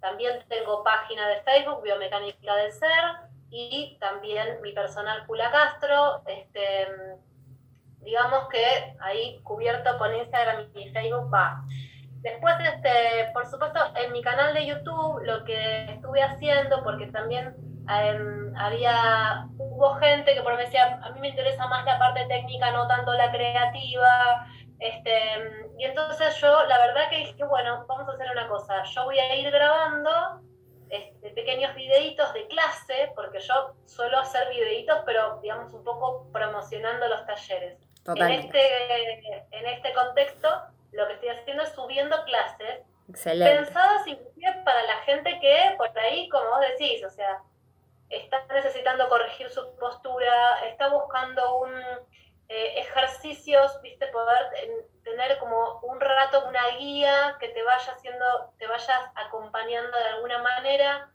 También 0.01 0.45
tengo 0.49 0.83
página 0.83 1.28
de 1.28 1.43
Facebook 1.43 1.83
Biomecánica 1.83 2.57
del 2.57 2.72
Ser 2.72 3.05
y 3.51 3.97
también 4.01 4.61
mi 4.62 4.72
personal 4.72 5.26
Jula 5.26 5.51
Castro. 5.51 6.22
Este, 6.26 6.89
digamos 8.01 8.49
que 8.49 8.97
ahí 9.01 9.41
cubierto 9.43 9.97
con 9.99 10.14
Instagram 10.14 10.70
y 10.74 10.89
Facebook 10.91 11.33
va. 11.33 11.62
Después, 12.22 12.55
este, 12.61 13.30
por 13.33 13.47
supuesto, 13.47 13.80
en 13.97 14.12
mi 14.12 14.22
canal 14.22 14.55
de 14.55 14.66
YouTube 14.66 15.22
lo 15.24 15.45
que 15.45 15.85
estuve 15.85 16.22
haciendo, 16.22 16.83
porque 16.85 17.09
también 17.09 17.55
Em, 17.89 18.57
había, 18.57 19.47
hubo 19.59 19.95
gente 19.95 20.35
que 20.35 20.43
por 20.43 20.57
me 20.57 20.64
decía, 20.64 21.01
a 21.03 21.11
mí 21.11 21.20
me 21.20 21.28
interesa 21.28 21.66
más 21.66 21.85
la 21.85 21.99
parte 21.99 22.24
técnica, 22.26 22.70
no 22.70 22.87
tanto 22.87 23.12
la 23.14 23.30
creativa, 23.30 24.47
este, 24.78 25.20
y 25.78 25.85
entonces 25.85 26.37
yo 26.37 26.64
la 26.66 26.78
verdad 26.78 27.09
que 27.11 27.18
dije, 27.18 27.45
bueno, 27.45 27.85
vamos 27.89 28.09
a 28.09 28.12
hacer 28.12 28.30
una 28.30 28.49
cosa, 28.49 28.83
yo 28.85 29.05
voy 29.05 29.18
a 29.18 29.35
ir 29.35 29.51
grabando 29.51 30.43
este, 30.91 31.30
pequeños 31.30 31.74
videitos 31.74 32.33
de 32.35 32.47
clase, 32.49 33.12
porque 33.14 33.41
yo 33.41 33.74
suelo 33.87 34.18
hacer 34.18 34.49
videitos, 34.51 35.01
pero 35.05 35.41
digamos 35.43 35.72
un 35.72 35.85
poco 35.85 36.30
promocionando 36.33 37.09
los 37.09 37.24
talleres. 37.26 37.78
En 38.07 38.30
este, 38.30 39.47
en 39.53 39.66
este 39.66 39.93
contexto, 39.93 40.49
lo 40.93 41.07
que 41.07 41.14
estoy 41.14 41.28
haciendo 41.30 41.62
es 41.62 41.70
subiendo 41.70 42.22
clases 42.24 42.83
pensadas 43.22 44.07
inclusive 44.07 44.62
para 44.64 44.83
la 44.85 44.97
gente 45.05 45.39
que 45.41 45.74
por 45.76 45.97
ahí, 45.99 46.28
como 46.28 46.49
vos 46.51 46.61
decís, 46.61 47.05
o 47.05 47.11
sea, 47.11 47.43
está 48.12 48.44
necesitando 48.46 49.08
corregir 49.08 49.50
su 49.50 49.74
postura, 49.76 50.66
está 50.66 50.88
buscando 50.88 51.58
un 51.58 51.72
eh, 52.48 52.80
ejercicios, 52.80 53.80
viste, 53.80 54.06
poder 54.08 54.50
tener 55.04 55.38
como 55.38 55.80
un 55.84 55.98
rato 55.98 56.46
una 56.46 56.76
guía 56.76 57.36
que 57.40 57.48
te 57.48 57.62
vaya 57.62 57.92
haciendo, 57.92 58.52
te 58.58 58.66
vayas 58.66 59.00
acompañando 59.14 59.96
de 59.96 60.04
alguna 60.04 60.38
manera. 60.38 61.10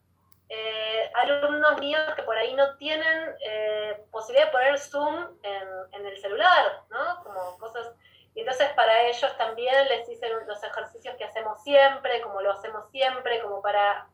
Eh, 0.49 1.11
alumnos 1.13 1.77
míos 1.79 2.01
que 2.15 2.23
por 2.23 2.37
ahí 2.37 2.55
no 2.55 2.75
tienen 2.77 3.35
eh, 3.45 4.01
posibilidad 4.11 4.47
de 4.47 4.51
poner 4.51 4.79
Zoom 4.79 5.37
en, 5.43 5.67
en, 5.91 6.05
el 6.07 6.17
celular, 6.21 6.83
¿no? 6.89 7.21
Como 7.23 7.57
cosas. 7.59 7.93
Y 8.33 8.39
entonces 8.39 8.69
para 8.71 9.03
ellos 9.03 9.37
también 9.37 9.87
les 9.89 10.09
hice 10.09 10.29
los 10.29 10.63
ejercicios 10.63 11.15
que 11.17 11.25
hacemos 11.25 11.61
siempre, 11.63 12.21
como 12.21 12.41
lo 12.41 12.53
hacemos 12.53 12.89
siempre, 12.89 13.41
como 13.41 13.61
para 13.61 14.07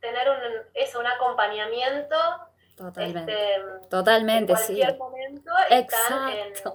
tener 0.00 0.28
un, 0.28 0.36
eso, 0.74 1.00
un 1.00 1.06
acompañamiento. 1.06 2.16
Totalmente. 2.76 3.32
Este, 3.32 3.88
Totalmente, 3.88 4.52
en 4.52 4.58
cualquier 4.58 4.98
momento 4.98 5.52
están 5.68 6.30
en, 6.30 6.52
la 6.52 6.72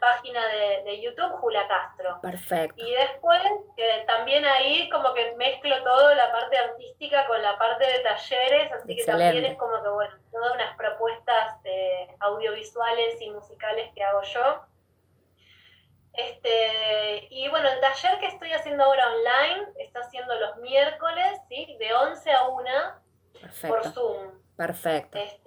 página 0.00 0.40
de, 0.84 1.00
YouTube, 1.00 1.30
Julia 1.40 1.66
Castro. 1.68 2.20
Perfecto. 2.20 2.84
Y 2.84 2.90
después, 2.92 3.42
que 3.76 4.04
también 4.06 4.44
ahí 4.44 4.88
como 4.90 5.14
que 5.14 5.34
mezclo 5.36 5.82
todo 5.84 6.14
la 6.14 6.32
parte 6.32 6.56
artística 6.56 7.26
con 7.26 7.40
la 7.42 7.56
parte 7.58 7.86
de 7.86 7.98
talleres, 8.00 8.72
así 8.72 8.96
que 8.96 9.04
también 9.04 9.44
es 9.44 9.56
como 9.56 9.82
que, 9.82 9.88
bueno, 9.88 10.14
todas 10.32 10.54
unas 10.54 10.76
propuestas 10.76 11.56
eh, 11.64 12.08
audiovisuales 12.20 13.20
y 13.20 13.30
musicales 13.30 13.92
que 13.94 14.02
hago 14.02 14.22
yo. 14.22 14.62
Este, 16.18 17.28
y 17.30 17.48
bueno, 17.48 17.68
el 17.68 17.78
taller 17.78 18.18
que 18.18 18.26
estoy 18.26 18.52
haciendo 18.52 18.82
ahora 18.82 19.06
online 19.12 19.68
está 19.78 20.00
haciendo 20.00 20.34
los 20.34 20.56
miércoles, 20.56 21.40
¿sí? 21.48 21.76
De 21.78 21.94
11 21.94 22.32
a 22.32 22.48
1 22.48 22.64
por 23.68 23.84
Zoom. 23.92 24.32
Perfecto. 24.56 25.16
Es 25.16 25.38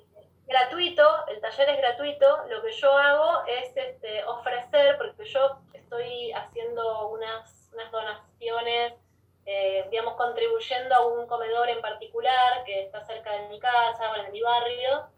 gratuito, 0.47 1.27
el 1.27 1.41
taller 1.41 1.71
es 1.71 1.77
gratuito. 1.77 2.45
Lo 2.47 2.61
que 2.61 2.71
yo 2.71 2.89
hago 2.97 3.43
es 3.47 3.75
este, 3.75 4.23
ofrecer, 4.23 4.97
porque 4.97 5.25
yo 5.25 5.59
estoy 5.73 6.31
haciendo 6.31 7.09
unas, 7.09 7.69
unas 7.73 7.91
donaciones, 7.91 8.93
eh, 9.45 9.85
digamos, 9.91 10.15
contribuyendo 10.15 10.95
a 10.95 11.05
un 11.05 11.27
comedor 11.27 11.67
en 11.67 11.81
particular 11.81 12.63
que 12.63 12.83
está 12.83 13.03
cerca 13.03 13.33
de 13.33 13.49
mi 13.49 13.59
casa, 13.59 14.09
o 14.09 14.23
de 14.23 14.29
mi 14.29 14.41
barrio. 14.41 15.09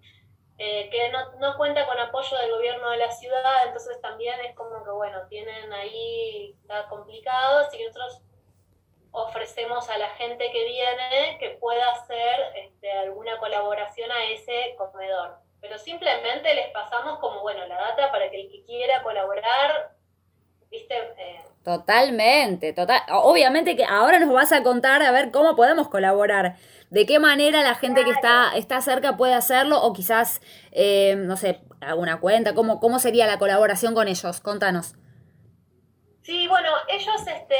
Eh, 0.60 0.90
que 0.92 1.10
no, 1.10 1.32
no, 1.40 1.58
cuenta 1.58 1.86
con 1.88 2.00
apoyo 2.00 2.38
del 2.38 2.52
gobierno 2.52 2.92
de 2.92 2.98
la 2.98 3.12
ciudad, 3.12 3.66
entonces 3.66 4.00
también 4.02 4.40
es 4.42 4.56
como 4.56 4.84
que, 4.84 4.92
bueno, 4.92 5.26
tienen 5.28 5.74
ahí, 5.74 6.56
está 6.62 6.88
complicado, 6.90 7.60
así 7.60 7.78
que 7.78 7.88
nosotros 7.88 8.22
ofrecemos 9.12 9.90
a 9.90 9.98
la 9.98 10.10
gente 10.12 10.52
que 10.52 10.66
viene 10.66 11.38
que 11.40 11.52
pueda 11.60 11.92
hacer 11.92 12.40
este, 12.56 12.92
alguna 12.92 13.38
colaboración 13.40 14.12
a 14.12 14.26
ese 14.26 14.76
comedor. 14.78 15.38
Pero 15.60 15.78
simplemente 15.80 16.54
les 16.54 16.72
pasamos 16.72 17.20
como, 17.20 17.42
bueno, 17.42 17.66
la 17.66 17.76
data 17.76 18.12
para 18.12 18.30
que 18.30 18.42
el 18.42 18.52
que 18.52 18.64
quiera 18.64 19.02
colaborar, 19.02 19.96
viste... 20.70 20.96
Eh, 21.18 21.44
Totalmente, 21.64 22.74
total. 22.74 23.02
Obviamente 23.10 23.78
que 23.78 23.86
ahora 23.86 24.20
nos 24.20 24.34
vas 24.34 24.52
a 24.52 24.64
contar 24.64 25.02
a 25.02 25.12
ver 25.12 25.32
cómo 25.32 25.56
podemos 25.56 25.88
colaborar, 25.88 26.58
de 26.90 27.06
qué 27.06 27.20
manera 27.20 27.64
la 27.64 27.76
gente 27.76 28.04
que 28.04 28.12
está, 28.12 28.52
está 28.56 28.82
cerca 28.82 29.16
puede 29.16 29.34
hacerlo 29.34 29.82
o 29.82 29.94
quizás, 29.94 30.42
eh, 30.72 31.16
no 31.18 31.38
sé, 31.38 31.62
alguna 31.80 32.20
cuenta, 32.20 32.54
cómo, 32.54 32.80
cómo 32.82 33.00
sería 33.00 33.28
la 33.28 33.40
colaboración 33.40 33.96
con 33.96 34.10
ellos, 34.10 34.42
contanos. 34.42 34.96
Sí, 36.22 36.48
bueno, 36.48 36.70
ellos, 36.90 37.28
este, 37.28 37.56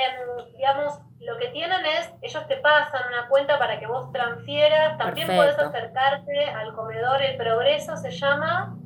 digamos, 0.56 1.00
lo 1.20 1.38
que 1.38 1.48
tienen 1.50 1.86
es, 1.86 2.12
ellos 2.22 2.48
te 2.48 2.58
pasan 2.58 3.02
una 3.08 3.28
cuenta 3.30 3.58
para 3.58 3.80
que 3.80 3.88
vos 3.88 4.12
transfieras, 4.12 4.98
también 4.98 5.28
puedes 5.28 5.58
acercarte 5.58 6.46
al 6.46 6.74
comedor 6.74 7.22
El 7.22 7.38
Progreso, 7.38 7.96
se 7.96 8.12
llama, 8.12 8.78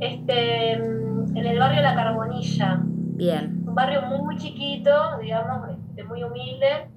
este, 0.00 0.72
en 0.72 1.46
el 1.46 1.58
barrio 1.58 1.80
La 1.80 1.94
Carbonilla. 1.94 2.78
Bien. 2.82 3.65
Barrio 3.76 4.00
muy 4.00 4.38
chiquito, 4.38 5.18
digamos, 5.18 5.68
este, 5.68 6.02
muy 6.04 6.22
humilde, 6.22 6.88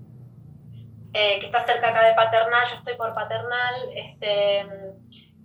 eh, 1.14 1.40
que 1.42 1.48
está 1.48 1.66
cerca 1.66 1.90
acá 1.90 2.06
de 2.06 2.14
Paternal, 2.14 2.70
yo 2.70 2.76
estoy 2.78 2.96
por 2.96 3.14
Paternal, 3.14 3.90
este, 3.94 4.66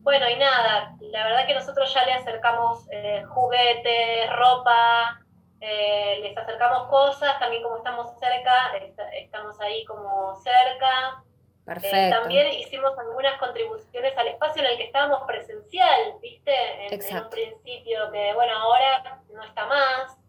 bueno, 0.04 0.30
y 0.30 0.36
nada, 0.36 0.94
la 1.00 1.24
verdad 1.24 1.44
que 1.44 1.54
nosotros 1.54 1.92
ya 1.92 2.06
le 2.06 2.12
acercamos 2.12 2.86
eh, 2.92 3.24
juguetes, 3.30 4.30
ropa, 4.36 5.20
eh, 5.60 6.20
les 6.22 6.38
acercamos 6.38 6.86
cosas, 6.86 7.36
también 7.40 7.64
como 7.64 7.78
estamos 7.78 8.16
cerca, 8.20 8.76
estamos 9.20 9.60
ahí 9.60 9.84
como 9.86 10.36
cerca. 10.36 11.24
Perfecto. 11.64 12.20
también 12.20 12.46
hicimos 12.60 12.96
algunas 12.96 13.38
contribuciones 13.38 14.16
al 14.18 14.28
espacio 14.28 14.62
en 14.62 14.68
el 14.68 14.76
que 14.76 14.84
estábamos 14.84 15.22
presencial, 15.26 16.14
¿viste? 16.22 16.52
En, 16.86 17.22
un 17.24 17.30
principio, 17.30 18.12
que 18.12 18.34
bueno, 18.34 18.52
ahora 18.56 19.20
no 19.32 19.42
está 19.42 19.66
más, 19.66 20.23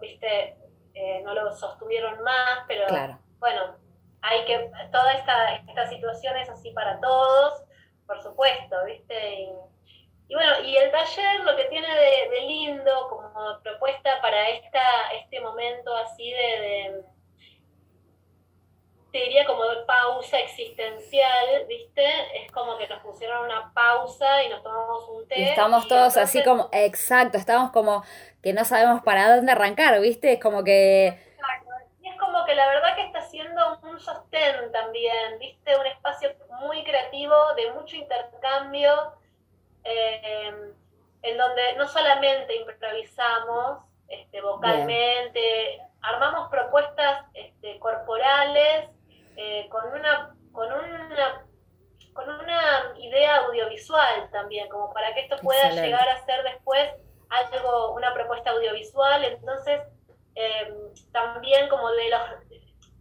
¿viste? 0.00 0.56
Eh, 0.94 1.22
no 1.24 1.34
lo 1.34 1.52
sostuvieron 1.52 2.22
más, 2.22 2.64
pero 2.66 2.84
bueno, 3.38 3.76
hay 4.22 4.44
que, 4.46 4.70
toda 4.90 5.12
esta, 5.12 5.54
esta 5.56 5.88
situación 5.88 6.36
es 6.36 6.48
así 6.48 6.70
para 6.72 6.98
todos, 7.00 7.62
por 8.06 8.20
supuesto, 8.22 8.84
¿viste? 8.84 9.52
Y 10.28 10.34
bueno, 10.34 10.60
y 10.64 10.76
el 10.76 10.90
taller 10.90 11.40
lo 11.44 11.56
que 11.56 11.64
tiene 11.66 11.88
de, 11.88 12.40
lindo 12.46 13.08
como 13.08 13.60
propuesta 13.62 14.20
para 14.20 14.48
esta, 14.50 15.12
este 15.14 15.40
momento 15.40 15.94
así 15.96 16.30
de, 16.32 17.02
te 19.10 19.18
diría 19.18 19.46
como 19.46 19.64
de 19.64 19.84
pausa 19.86 20.38
existencial, 20.40 21.66
¿viste? 21.66 22.04
Es 22.42 22.50
como 22.52 22.76
que 22.76 22.86
nos 22.88 23.00
pusieron 23.00 23.44
una 23.44 23.72
pausa 23.72 24.42
y 24.42 24.50
nos 24.50 24.62
tomamos 24.62 25.08
un 25.08 25.26
té. 25.26 25.40
Y 25.40 25.44
estamos 25.44 25.88
todos 25.88 26.16
así 26.16 26.42
como, 26.42 26.68
exacto, 26.72 27.38
estamos 27.38 27.70
como 27.70 28.04
que 28.42 28.52
no 28.52 28.64
sabemos 28.64 29.02
para 29.02 29.34
dónde 29.34 29.52
arrancar, 29.52 29.98
¿viste? 30.00 30.34
Es 30.34 30.40
como 30.40 30.62
que... 30.62 31.08
Exacto. 31.08 31.70
Y 32.02 32.08
es 32.08 32.18
como 32.18 32.44
que 32.44 32.54
la 32.54 32.68
verdad 32.68 32.96
que 32.96 33.06
está 33.06 33.22
siendo 33.22 33.78
un 33.82 33.98
sostén 33.98 34.70
también, 34.72 35.38
¿viste? 35.38 35.76
Un 35.76 35.86
espacio 35.86 36.34
muy 36.60 36.84
creativo, 36.84 37.34
de 37.56 37.72
mucho 37.72 37.96
intercambio 37.96 38.92
eh, 39.84 40.52
en 41.22 41.36
donde 41.38 41.76
no 41.76 41.88
solamente 41.88 42.56
improvisamos 42.56 43.84
este, 44.08 44.42
vocalmente, 44.42 45.80
armamos 46.02 46.50
propuestas 46.50 47.24
este, 47.32 47.78
corporales 47.78 48.90
eh, 49.40 49.68
con, 49.68 49.86
una, 49.92 50.34
con, 50.50 50.66
una, 50.66 51.46
con 52.12 52.28
una 52.28 52.92
idea 52.98 53.36
audiovisual 53.36 54.28
también, 54.32 54.68
como 54.68 54.92
para 54.92 55.14
que 55.14 55.20
esto 55.20 55.36
pueda 55.38 55.70
llegar 55.70 56.08
a 56.08 56.24
ser 56.24 56.42
después 56.42 56.90
algo, 57.30 57.94
una 57.94 58.12
propuesta 58.12 58.50
audiovisual. 58.50 59.24
Entonces, 59.24 59.80
eh, 60.34 60.74
también 61.12 61.68
como 61.68 61.88
de 61.92 62.10
los 62.10 62.20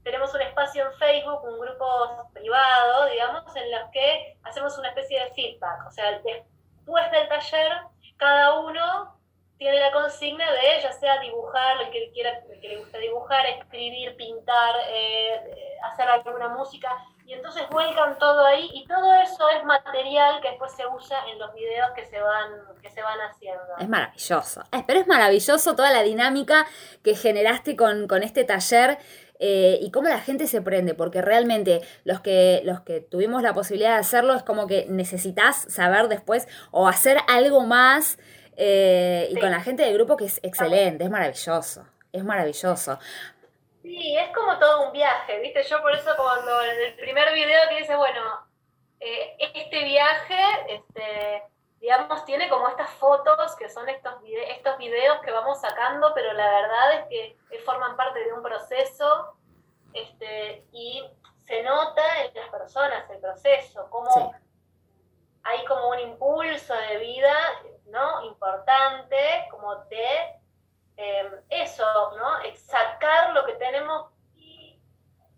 tenemos 0.04 0.34
un 0.34 0.42
espacio 0.42 0.86
en 0.86 0.94
Facebook, 1.00 1.44
un 1.44 1.60
grupo 1.60 2.30
privado, 2.34 3.08
digamos, 3.08 3.56
en 3.56 3.72
los 3.72 3.90
que 3.92 4.38
hacemos 4.44 4.78
una 4.78 4.90
especie 4.90 5.22
de 5.22 5.32
feedback. 5.32 5.88
O 5.88 5.92
sea, 5.92 6.12
después 6.12 7.12
del 7.12 7.28
taller, 7.28 7.82
cada 8.16 8.60
uno 8.60 9.17
tiene 9.58 9.80
la 9.80 9.92
consigna 9.92 10.52
de 10.52 10.82
ya 10.82 10.92
sea 10.92 11.20
dibujar, 11.20 11.82
el 11.82 11.92
que 11.92 12.12
quiera, 12.14 12.32
el 12.50 12.60
que 12.60 12.68
le 12.70 12.78
gusta 12.78 12.98
dibujar, 13.00 13.46
escribir, 13.48 14.16
pintar, 14.16 14.76
eh, 14.90 15.78
hacer 15.92 16.08
alguna 16.08 16.50
música, 16.50 16.90
y 17.26 17.34
entonces 17.34 17.64
vuelcan 17.70 18.18
todo 18.20 18.46
ahí, 18.46 18.70
y 18.74 18.86
todo 18.86 19.14
eso 19.16 19.50
es 19.50 19.64
material 19.66 20.40
que 20.42 20.50
después 20.50 20.72
se 20.74 20.86
usa 20.88 21.18
en 21.32 21.40
los 21.40 21.54
videos 21.54 21.90
que 21.96 22.06
se 22.06 22.22
van, 22.22 22.52
que 22.82 22.90
se 22.90 23.02
van 23.02 23.20
haciendo. 23.20 23.78
Es 23.80 23.90
maravilloso. 23.90 24.64
pero 24.86 25.00
es 25.00 25.08
maravilloso 25.08 25.76
toda 25.76 25.92
la 25.92 26.04
dinámica 26.04 26.66
que 27.04 27.16
generaste 27.16 27.76
con, 27.76 28.08
con 28.08 28.24
este 28.24 28.46
taller 28.46 29.00
eh, 29.40 29.78
y 29.82 29.92
cómo 29.92 30.08
la 30.08 30.20
gente 30.20 30.48
se 30.48 30.62
prende, 30.62 30.94
porque 30.94 31.22
realmente 31.22 31.82
los 32.06 32.22
que, 32.22 32.62
los 32.64 32.82
que 32.82 33.02
tuvimos 33.02 33.44
la 33.44 33.54
posibilidad 33.54 33.94
de 33.94 34.00
hacerlo 34.00 34.34
es 34.34 34.44
como 34.44 34.68
que 34.68 34.86
necesitas 34.90 35.66
saber 35.70 36.08
después 36.08 36.48
o 36.72 36.88
hacer 36.88 37.18
algo 37.28 37.62
más 37.62 38.18
eh, 38.60 39.28
y 39.30 39.40
con 39.40 39.52
la 39.52 39.62
gente 39.62 39.84
del 39.84 39.94
grupo 39.94 40.18
que 40.18 40.26
es 40.26 40.40
excelente, 40.42 41.04
es 41.04 41.12
maravilloso, 41.12 41.88
es 42.12 42.24
maravilloso. 42.24 42.98
Sí, 43.84 44.18
es 44.18 44.36
como 44.36 44.58
todo 44.58 44.88
un 44.88 44.92
viaje, 44.92 45.40
¿viste? 45.40 45.62
Yo 45.62 45.80
por 45.82 45.94
eso 45.94 46.12
cuando 46.18 46.64
en 46.64 46.82
el 46.88 46.96
primer 46.96 47.32
video 47.34 47.62
que 47.70 47.78
dice, 47.78 47.96
bueno, 47.96 48.20
eh, 49.00 49.38
este 49.40 49.84
viaje, 49.84 50.42
este, 50.70 51.44
digamos, 51.80 52.26
tiene 52.26 52.50
como 52.50 52.68
estas 52.68 52.90
fotos 52.90 53.56
que 53.58 53.70
son 53.70 53.88
estos, 53.90 54.16
estos 54.26 54.78
videos 54.80 55.20
que 55.22 55.32
vamos 55.32 55.62
sacando, 55.62 56.12
pero 56.16 56.34
la 56.34 56.50
verdad 56.50 56.94
es 56.94 57.06
que 57.10 57.60
forman 57.60 57.96
parte 57.96 58.24
de 58.26 58.34
un 58.34 58.42
proceso 58.42 59.38
este, 59.94 60.66
y 60.72 61.08
se 61.46 61.62
nota 61.62 62.24
en 62.24 62.34
las 62.34 62.50
personas 62.50 63.08
el 63.12 63.20
proceso, 63.20 63.88
como 63.92 64.34
hay 65.44 65.64
como 65.66 65.90
un 65.90 66.00
impulso 66.00 66.74
de 66.74 66.98
vida, 66.98 67.34
¿no? 67.90 68.24
Importante, 68.26 69.18
como 69.52 69.76
de 69.86 70.40
em, 70.98 71.32
eso, 71.50 71.86
¿no? 72.18 72.56
Sacar 72.56 73.34
lo 73.34 73.46
que 73.46 73.54
tenemos 73.54 74.12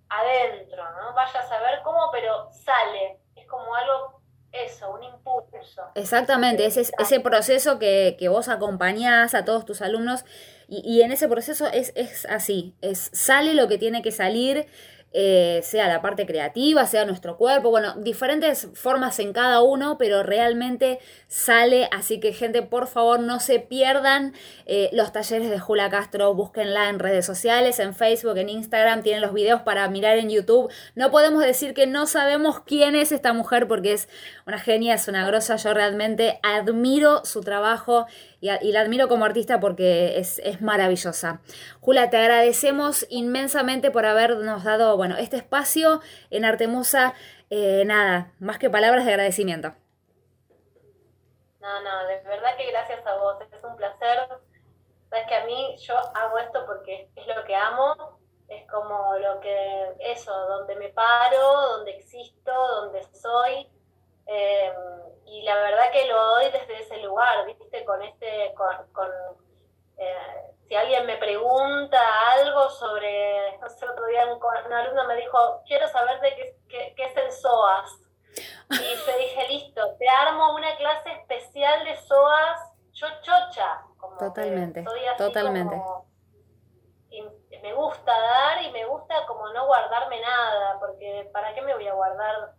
adentro, 0.09 0.83
¿no? 0.99 1.13
Vaya 1.13 1.39
a 1.39 1.47
saber 1.47 1.81
cómo, 1.83 2.09
pero 2.11 2.49
sale. 2.51 3.19
Es 3.35 3.47
como 3.47 3.73
algo 3.75 4.21
eso, 4.51 4.91
un 4.91 5.03
impulso. 5.03 5.83
Exactamente, 5.95 6.65
ese, 6.65 6.81
ese 6.97 7.19
proceso 7.19 7.77
que, 7.77 8.15
que 8.17 8.29
vos 8.29 8.49
acompañás 8.49 9.35
a 9.35 9.45
todos 9.45 9.63
tus 9.63 9.81
alumnos 9.81 10.25
y, 10.67 10.81
y 10.83 11.03
en 11.03 11.11
ese 11.11 11.27
proceso 11.27 11.67
es, 11.67 11.93
es 11.95 12.25
así, 12.25 12.75
es 12.81 13.11
sale 13.13 13.53
lo 13.53 13.67
que 13.67 13.77
tiene 13.77 14.01
que 14.01 14.11
salir 14.11 14.67
eh, 15.11 15.61
sea 15.63 15.87
la 15.87 16.03
parte 16.03 16.27
creativa, 16.27 16.85
sea 16.85 17.03
nuestro 17.03 17.35
cuerpo, 17.35 17.71
bueno, 17.71 17.95
diferentes 17.97 18.67
formas 18.75 19.17
en 19.17 19.33
cada 19.33 19.63
uno, 19.63 19.97
pero 19.97 20.21
realmente 20.21 20.99
sale, 21.29 21.87
así 21.91 22.19
que 22.19 22.33
gente, 22.33 22.63
por 22.63 22.87
favor, 22.87 23.19
no 23.19 23.39
se 23.39 23.59
pierdan 23.59 24.33
eh, 24.65 24.89
los 24.93 25.13
talleres 25.13 25.51
de 25.51 25.59
Jula 25.59 25.89
Castro, 25.89 26.33
búsquenla 26.33 26.89
en 26.89 26.97
redes 26.97 27.23
sociales, 27.23 27.77
en 27.77 27.93
Facebook, 27.93 28.35
en 28.37 28.49
Instagram, 28.49 29.03
tienen 29.03 29.21
los 29.21 29.31
videos 29.31 29.61
para 29.61 29.87
mirar 29.89 30.17
en 30.17 30.31
YouTube. 30.31 30.71
No 30.95 31.11
podemos 31.11 31.43
decir 31.43 31.75
que 31.75 31.85
no 31.85 32.07
sabemos 32.07 32.61
quién 32.61 32.95
es 32.95 33.11
esta 33.11 33.31
mujer 33.31 33.67
porque 33.67 33.93
es 33.93 34.09
una 34.47 34.59
genia, 34.59 34.95
es 34.95 35.07
una 35.07 35.25
grosa, 35.27 35.55
yo 35.57 35.71
realmente 35.73 36.39
admiro 36.41 37.23
su 37.23 37.41
trabajo 37.41 38.07
y, 38.41 38.47
la 38.71 38.81
admiro 38.81 39.07
como 39.07 39.23
artista 39.23 39.59
porque 39.59 40.17
es, 40.17 40.41
maravillosa. 40.61 41.41
Jula, 41.79 42.09
te 42.09 42.17
agradecemos 42.17 43.05
inmensamente 43.07 43.91
por 43.91 44.07
habernos 44.07 44.63
dado, 44.63 44.97
bueno, 44.97 45.15
este 45.15 45.37
espacio 45.37 46.01
en 46.31 46.43
Artemusa. 46.43 47.13
Eh, 47.51 47.83
nada, 47.85 48.33
más 48.39 48.57
que 48.57 48.69
palabras 48.71 49.05
de 49.05 49.11
agradecimiento. 49.11 49.75
No, 51.59 51.81
no, 51.81 52.07
de 52.07 52.21
verdad 52.21 52.55
que 52.55 52.71
gracias 52.71 53.05
a 53.05 53.15
vos, 53.17 53.37
es 53.51 53.63
un 53.63 53.75
placer. 53.75 54.27
Sabes 55.09 55.27
que 55.27 55.35
a 55.35 55.45
mí 55.45 55.75
yo 55.77 55.97
hago 56.15 56.37
esto 56.37 56.65
porque 56.65 57.09
es 57.15 57.27
lo 57.27 57.43
que 57.43 57.55
amo, 57.55 58.19
es 58.47 58.69
como 58.69 59.17
lo 59.17 59.39
que, 59.41 59.95
eso, 59.99 60.31
donde 60.31 60.75
me 60.75 60.89
paro, 60.89 61.61
donde 61.73 61.91
existo, 61.91 62.51
donde 62.53 63.03
soy. 63.13 63.69
Eh, 64.27 64.73
y 65.25 65.41
la 65.43 65.55
verdad 65.55 65.91
que 65.91 66.07
lo 66.07 66.23
doy 66.23 66.45
desde 66.51 66.79
ese 66.79 66.97
lugar, 66.97 67.45
viste, 67.45 67.83
con 67.83 68.01
este, 68.03 68.53
con, 68.55 68.91
con 68.93 69.09
eh, 69.97 70.53
si 70.67 70.75
alguien 70.75 71.05
me 71.05 71.17
pregunta 71.17 71.99
algo 72.31 72.69
sobre, 72.69 73.57
no 73.57 73.69
sé, 73.69 73.89
otro 73.89 74.05
día 74.05 74.25
un, 74.27 74.39
un 74.41 74.73
alumno 74.73 75.05
me 75.07 75.15
dijo, 75.15 75.61
quiero 75.65 75.87
saber 75.89 76.21
de 76.21 76.35
qué, 76.35 76.55
qué, 76.69 76.93
qué 76.95 77.03
es 77.05 77.17
el 77.17 77.31
SOAS 77.31 78.08
y 78.69 78.75
yo 78.75 79.17
dije, 79.17 79.47
listo, 79.49 79.81
te 79.97 80.07
armo 80.07 80.53
una 80.55 80.75
clase 80.77 81.11
especial 81.11 81.83
de 81.85 81.95
SOAS, 81.97 82.59
yo 82.93 83.07
chocha. 83.21 83.81
Como 83.97 84.17
Totalmente, 84.17 84.85
totalmente. 85.17 85.75
como- 85.75 86.07
me 87.61 87.73
gusta 87.73 88.11
dar 88.17 88.63
y 88.63 88.71
me 88.71 88.85
gusta 88.85 89.25
como 89.27 89.51
no 89.51 89.65
guardarme 89.65 90.21
nada, 90.21 90.79
porque 90.79 91.29
¿para 91.33 91.53
qué 91.53 91.61
me 91.61 91.73
voy 91.73 91.87
a 91.87 91.93
guardar? 91.93 92.53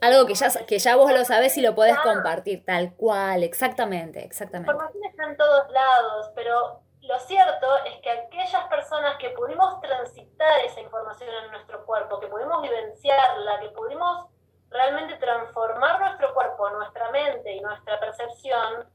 Algo 0.00 0.26
que 0.26 0.34
ya, 0.34 0.48
que 0.66 0.78
ya 0.78 0.96
vos 0.96 1.12
lo 1.12 1.24
sabés 1.24 1.56
y 1.56 1.62
lo 1.62 1.74
podés 1.74 1.98
compartir, 2.00 2.64
tal 2.64 2.94
cual, 2.94 3.42
exactamente, 3.42 4.20
La 4.20 4.24
exactamente. 4.26 4.70
información 4.70 5.04
está 5.04 5.24
en 5.24 5.36
todos 5.36 5.70
lados, 5.70 6.30
pero 6.36 6.80
lo 7.00 7.18
cierto 7.20 7.66
es 7.86 7.96
que 8.02 8.10
aquellas 8.10 8.64
personas 8.68 9.16
que 9.18 9.30
pudimos 9.30 9.80
transitar 9.80 10.60
esa 10.60 10.80
información 10.80 11.30
en 11.44 11.50
nuestro 11.50 11.84
cuerpo, 11.84 12.20
que 12.20 12.28
pudimos 12.28 12.62
vivenciarla, 12.62 13.60
que 13.60 13.68
pudimos 13.70 14.26
realmente 14.74 15.16
transformar 15.16 15.98
nuestro 16.00 16.34
cuerpo, 16.34 16.68
nuestra 16.70 17.10
mente 17.10 17.52
y 17.52 17.60
nuestra 17.60 17.98
percepción, 17.98 18.86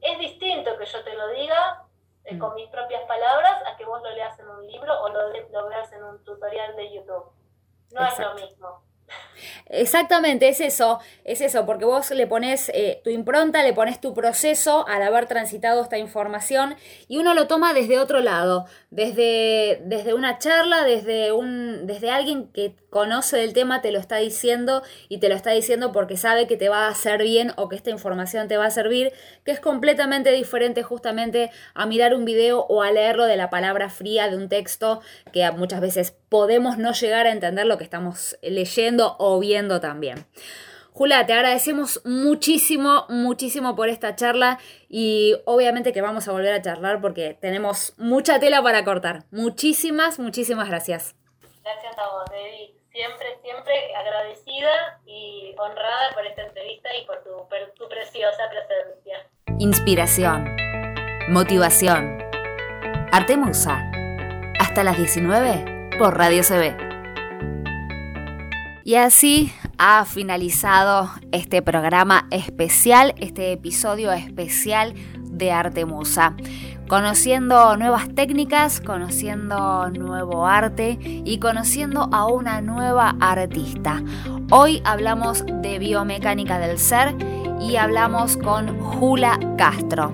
es 0.00 0.18
distinto 0.18 0.78
que 0.78 0.86
yo 0.86 1.04
te 1.04 1.14
lo 1.14 1.28
diga 1.28 1.82
eh, 2.24 2.34
Mm. 2.34 2.38
con 2.38 2.54
mis 2.54 2.70
propias 2.70 3.02
palabras 3.06 3.62
a 3.66 3.76
que 3.76 3.84
vos 3.84 4.00
lo 4.02 4.10
leas 4.12 4.38
en 4.38 4.48
un 4.48 4.66
libro 4.66 4.98
o 5.02 5.08
lo, 5.10 5.28
lo 5.28 5.68
veas 5.68 5.92
en 5.92 6.02
un 6.02 6.24
tutorial 6.24 6.74
de 6.76 6.94
YouTube. 6.94 7.32
No 7.92 8.00
Exacto. 8.02 8.22
es 8.22 8.40
lo 8.40 8.46
mismo. 8.46 8.82
Exactamente, 9.66 10.48
es 10.48 10.60
eso, 10.60 11.00
es 11.24 11.40
eso, 11.40 11.66
porque 11.66 11.84
vos 11.84 12.10
le 12.10 12.26
pones 12.26 12.70
eh, 12.70 13.00
tu 13.04 13.10
impronta, 13.10 13.62
le 13.62 13.74
pones 13.74 14.00
tu 14.00 14.14
proceso 14.14 14.86
al 14.88 15.02
haber 15.02 15.26
transitado 15.26 15.82
esta 15.82 15.98
información 15.98 16.76
y 17.08 17.18
uno 17.18 17.34
lo 17.34 17.46
toma 17.46 17.74
desde 17.74 17.98
otro 17.98 18.20
lado, 18.20 18.66
desde, 18.90 19.80
desde 19.84 20.14
una 20.14 20.38
charla, 20.38 20.84
desde, 20.84 21.32
un, 21.32 21.86
desde 21.86 22.10
alguien 22.10 22.50
que 22.52 22.74
conoce 22.94 23.38
del 23.38 23.54
tema 23.54 23.82
te 23.82 23.90
lo 23.90 23.98
está 23.98 24.18
diciendo 24.18 24.84
y 25.08 25.18
te 25.18 25.28
lo 25.28 25.34
está 25.34 25.50
diciendo 25.50 25.90
porque 25.90 26.16
sabe 26.16 26.46
que 26.46 26.56
te 26.56 26.68
va 26.68 26.86
a 26.86 26.90
hacer 26.90 27.24
bien 27.24 27.50
o 27.56 27.68
que 27.68 27.74
esta 27.74 27.90
información 27.90 28.46
te 28.46 28.56
va 28.56 28.66
a 28.66 28.70
servir, 28.70 29.12
que 29.44 29.50
es 29.50 29.58
completamente 29.58 30.30
diferente 30.30 30.84
justamente 30.84 31.50
a 31.74 31.86
mirar 31.86 32.14
un 32.14 32.24
video 32.24 32.60
o 32.68 32.82
a 32.82 32.92
leerlo 32.92 33.24
de 33.24 33.36
la 33.36 33.50
palabra 33.50 33.90
fría 33.90 34.30
de 34.30 34.36
un 34.36 34.48
texto 34.48 35.00
que 35.32 35.50
muchas 35.50 35.80
veces 35.80 36.14
podemos 36.28 36.78
no 36.78 36.92
llegar 36.92 37.26
a 37.26 37.32
entender 37.32 37.66
lo 37.66 37.78
que 37.78 37.84
estamos 37.84 38.38
leyendo 38.42 39.16
o 39.18 39.40
viendo 39.40 39.80
también. 39.80 40.24
Jula, 40.92 41.26
te 41.26 41.32
agradecemos 41.32 42.00
muchísimo, 42.04 43.06
muchísimo 43.08 43.74
por 43.74 43.88
esta 43.88 44.14
charla 44.14 44.60
y 44.88 45.34
obviamente 45.46 45.92
que 45.92 46.00
vamos 46.00 46.28
a 46.28 46.32
volver 46.32 46.52
a 46.52 46.62
charlar 46.62 47.00
porque 47.00 47.36
tenemos 47.40 47.92
mucha 47.98 48.38
tela 48.38 48.62
para 48.62 48.84
cortar. 48.84 49.24
Muchísimas, 49.32 50.20
muchísimas 50.20 50.68
gracias. 50.68 51.16
Gracias 51.64 51.98
a 51.98 52.08
vos, 52.10 52.24
Debbie. 52.30 52.73
Siempre, 52.94 53.26
siempre 53.42 53.74
agradecida 53.96 55.00
y 55.04 55.52
honrada 55.58 56.12
por 56.14 56.24
esta 56.26 56.42
entrevista 56.42 56.90
y 56.96 57.04
por 57.04 57.24
tu, 57.24 57.30
tu 57.74 57.88
preciosa 57.88 58.44
presencia. 58.48 59.26
Inspiración, 59.58 60.56
motivación, 61.28 62.22
arte 63.10 63.36
musa. 63.36 63.82
Hasta 64.60 64.84
las 64.84 64.96
19 64.96 65.90
por 65.98 66.16
Radio 66.16 66.42
CB. 66.44 66.76
Y 68.84 68.94
así 68.94 69.52
ha 69.76 70.04
finalizado 70.04 71.10
este 71.32 71.62
programa 71.62 72.28
especial, 72.30 73.12
este 73.18 73.50
episodio 73.50 74.12
especial 74.12 74.94
de 75.18 75.50
Arte 75.50 75.84
Musa. 75.84 76.36
Conociendo 76.88 77.76
nuevas 77.78 78.14
técnicas, 78.14 78.80
conociendo 78.80 79.88
nuevo 79.90 80.46
arte 80.46 80.98
y 81.00 81.38
conociendo 81.38 82.08
a 82.12 82.26
una 82.26 82.60
nueva 82.60 83.16
artista. 83.20 84.02
Hoy 84.50 84.82
hablamos 84.84 85.44
de 85.46 85.78
biomecánica 85.78 86.58
del 86.58 86.78
ser 86.78 87.14
y 87.58 87.76
hablamos 87.76 88.36
con 88.36 88.78
Jula 88.78 89.40
Castro. 89.56 90.12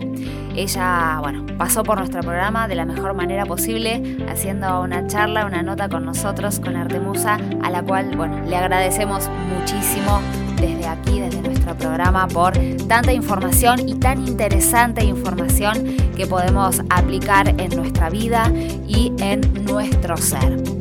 Ella, 0.54 1.18
bueno, 1.20 1.44
pasó 1.58 1.82
por 1.82 1.98
nuestro 1.98 2.20
programa 2.20 2.68
de 2.68 2.76
la 2.76 2.84
mejor 2.84 3.14
manera 3.14 3.46
posible, 3.46 4.18
haciendo 4.28 4.80
una 4.80 5.06
charla, 5.06 5.46
una 5.46 5.62
nota 5.62 5.88
con 5.88 6.04
nosotros, 6.04 6.60
con 6.60 6.76
Artemusa, 6.76 7.38
a 7.62 7.70
la 7.70 7.82
cual, 7.82 8.16
bueno, 8.16 8.40
le 8.46 8.56
agradecemos 8.56 9.28
muchísimo 9.56 10.20
desde 10.60 10.86
aquí, 10.86 11.20
desde 11.20 11.40
nuestro 11.42 11.76
programa, 11.76 12.28
por 12.28 12.52
tanta 12.88 13.12
información 13.12 13.88
y 13.88 13.94
tan 13.94 14.26
interesante 14.26 15.04
información 15.04 15.96
que 16.16 16.26
podemos 16.26 16.82
aplicar 16.90 17.48
en 17.48 17.76
nuestra 17.76 18.10
vida 18.10 18.52
y 18.86 19.12
en 19.18 19.40
nuestro 19.64 20.16
ser. 20.16 20.80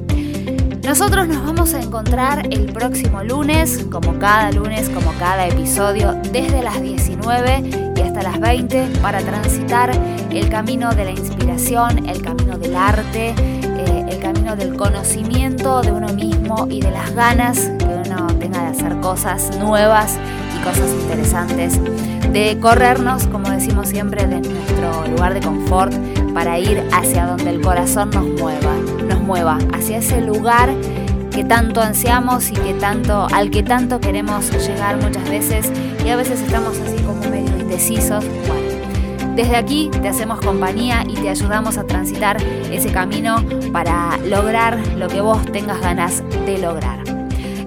Nosotros 0.90 1.28
nos 1.28 1.46
vamos 1.46 1.76
a 1.76 1.82
encontrar 1.82 2.48
el 2.52 2.74
próximo 2.74 3.24
lunes, 3.24 3.86
como 3.92 4.18
cada 4.18 4.52
lunes, 4.52 4.90
como 4.90 5.14
cada 5.20 5.48
episodio, 5.48 6.14
desde 6.32 6.64
las 6.64 6.82
19 6.82 7.94
y 7.96 8.02
hasta 8.02 8.24
las 8.24 8.40
20 8.40 8.88
para 9.00 9.20
transitar 9.20 9.92
el 10.32 10.50
camino 10.50 10.90
de 10.96 11.06
la 11.06 11.12
inspiración, 11.12 12.10
el 12.10 12.24
camino 12.24 12.58
del 12.58 12.76
arte, 12.76 13.36
eh, 13.38 14.06
el 14.10 14.20
camino 14.20 14.56
del 14.56 14.76
conocimiento 14.76 15.82
de 15.82 15.92
uno 15.92 16.12
mismo 16.14 16.68
y 16.70 16.82
de 16.82 16.90
las 16.90 17.14
ganas 17.14 17.70
que 17.78 17.86
uno 17.86 18.19
tenga 18.40 18.62
de 18.62 18.68
hacer 18.68 19.00
cosas 19.02 19.58
nuevas 19.58 20.18
y 20.58 20.64
cosas 20.64 20.90
interesantes, 21.02 21.80
de 22.32 22.58
corrernos, 22.60 23.28
como 23.28 23.50
decimos 23.50 23.90
siempre, 23.90 24.26
de 24.26 24.42
nuestro 24.42 25.08
lugar 25.08 25.34
de 25.34 25.42
confort 25.42 25.94
para 26.34 26.60
ir 26.60 26.84
hacia 26.92 27.26
donde 27.26 27.50
el 27.50 27.62
corazón 27.62 28.12
nos 28.12 28.26
mueva, 28.26 28.76
nos 29.08 29.20
mueva, 29.22 29.58
hacia 29.74 29.98
ese 29.98 30.22
lugar 30.22 30.70
que 31.32 31.44
tanto 31.44 31.82
ansiamos 31.82 32.50
y 32.52 32.54
que 32.54 32.74
tanto, 32.74 33.28
al 33.34 33.50
que 33.50 33.64
tanto 33.64 34.00
queremos 34.00 34.52
llegar 34.52 34.98
muchas 34.98 35.30
veces 35.30 35.72
y 36.06 36.10
a 36.10 36.16
veces 36.16 36.42
estamos 36.42 36.78
así 36.80 37.02
como 37.04 37.22
medio 37.30 37.58
indecisos. 37.60 38.26
Bueno, 38.48 39.36
desde 39.36 39.56
aquí 39.56 39.90
te 40.02 40.10
hacemos 40.10 40.40
compañía 40.42 41.04
y 41.08 41.14
te 41.14 41.30
ayudamos 41.30 41.78
a 41.78 41.86
transitar 41.86 42.38
ese 42.72 42.92
camino 42.92 43.44
para 43.72 44.18
lograr 44.18 44.78
lo 44.98 45.08
que 45.08 45.22
vos 45.22 45.42
tengas 45.52 45.80
ganas 45.80 46.24
de 46.46 46.58
lograr. 46.58 47.09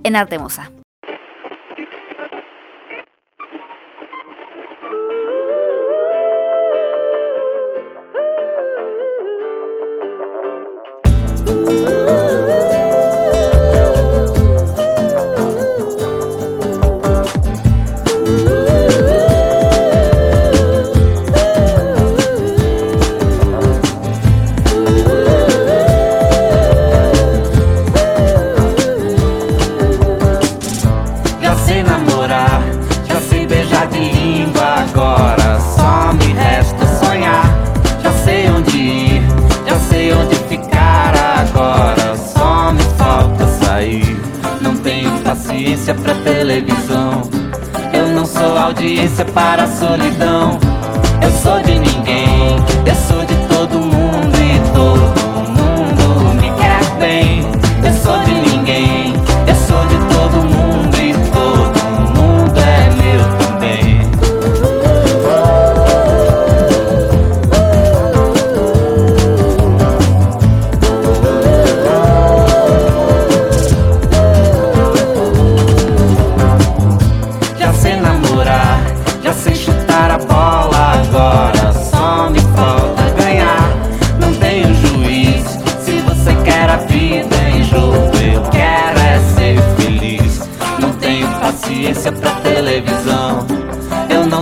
en 0.04 0.14
Artemusa. 0.14 0.70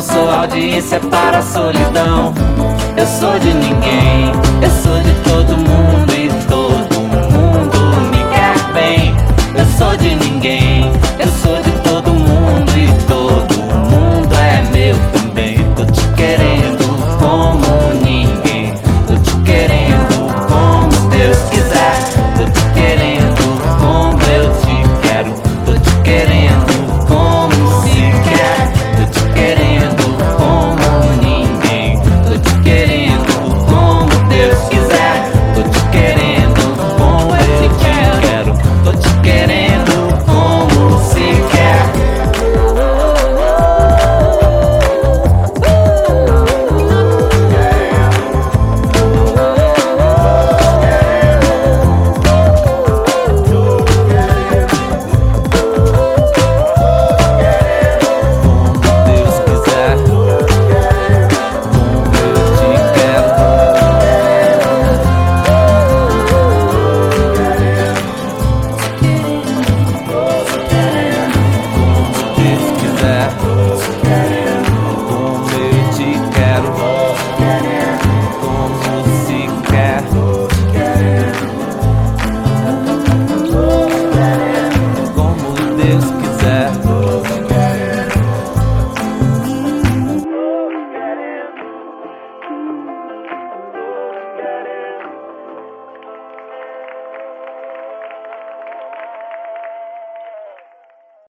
Isso 0.02 0.94
é 0.96 0.98
para 0.98 1.38
a 1.38 1.42
solidão. 1.42 2.34
Eu 2.96 3.06
sou 3.06 3.38
de 3.38 3.54
ninguém, 3.54 4.32
eu 4.60 4.70
sou 4.82 4.98
de 5.00 5.12
todo 5.22 5.56
mundo 5.56 6.12
e 6.12 6.28
todo 6.48 7.00
mundo 7.00 8.10
me 8.10 8.18
quer 8.34 8.72
bem. 8.72 9.14
Eu 9.56 9.66
sou 9.78 9.96
de 9.96 10.14
ninguém. 10.16 10.71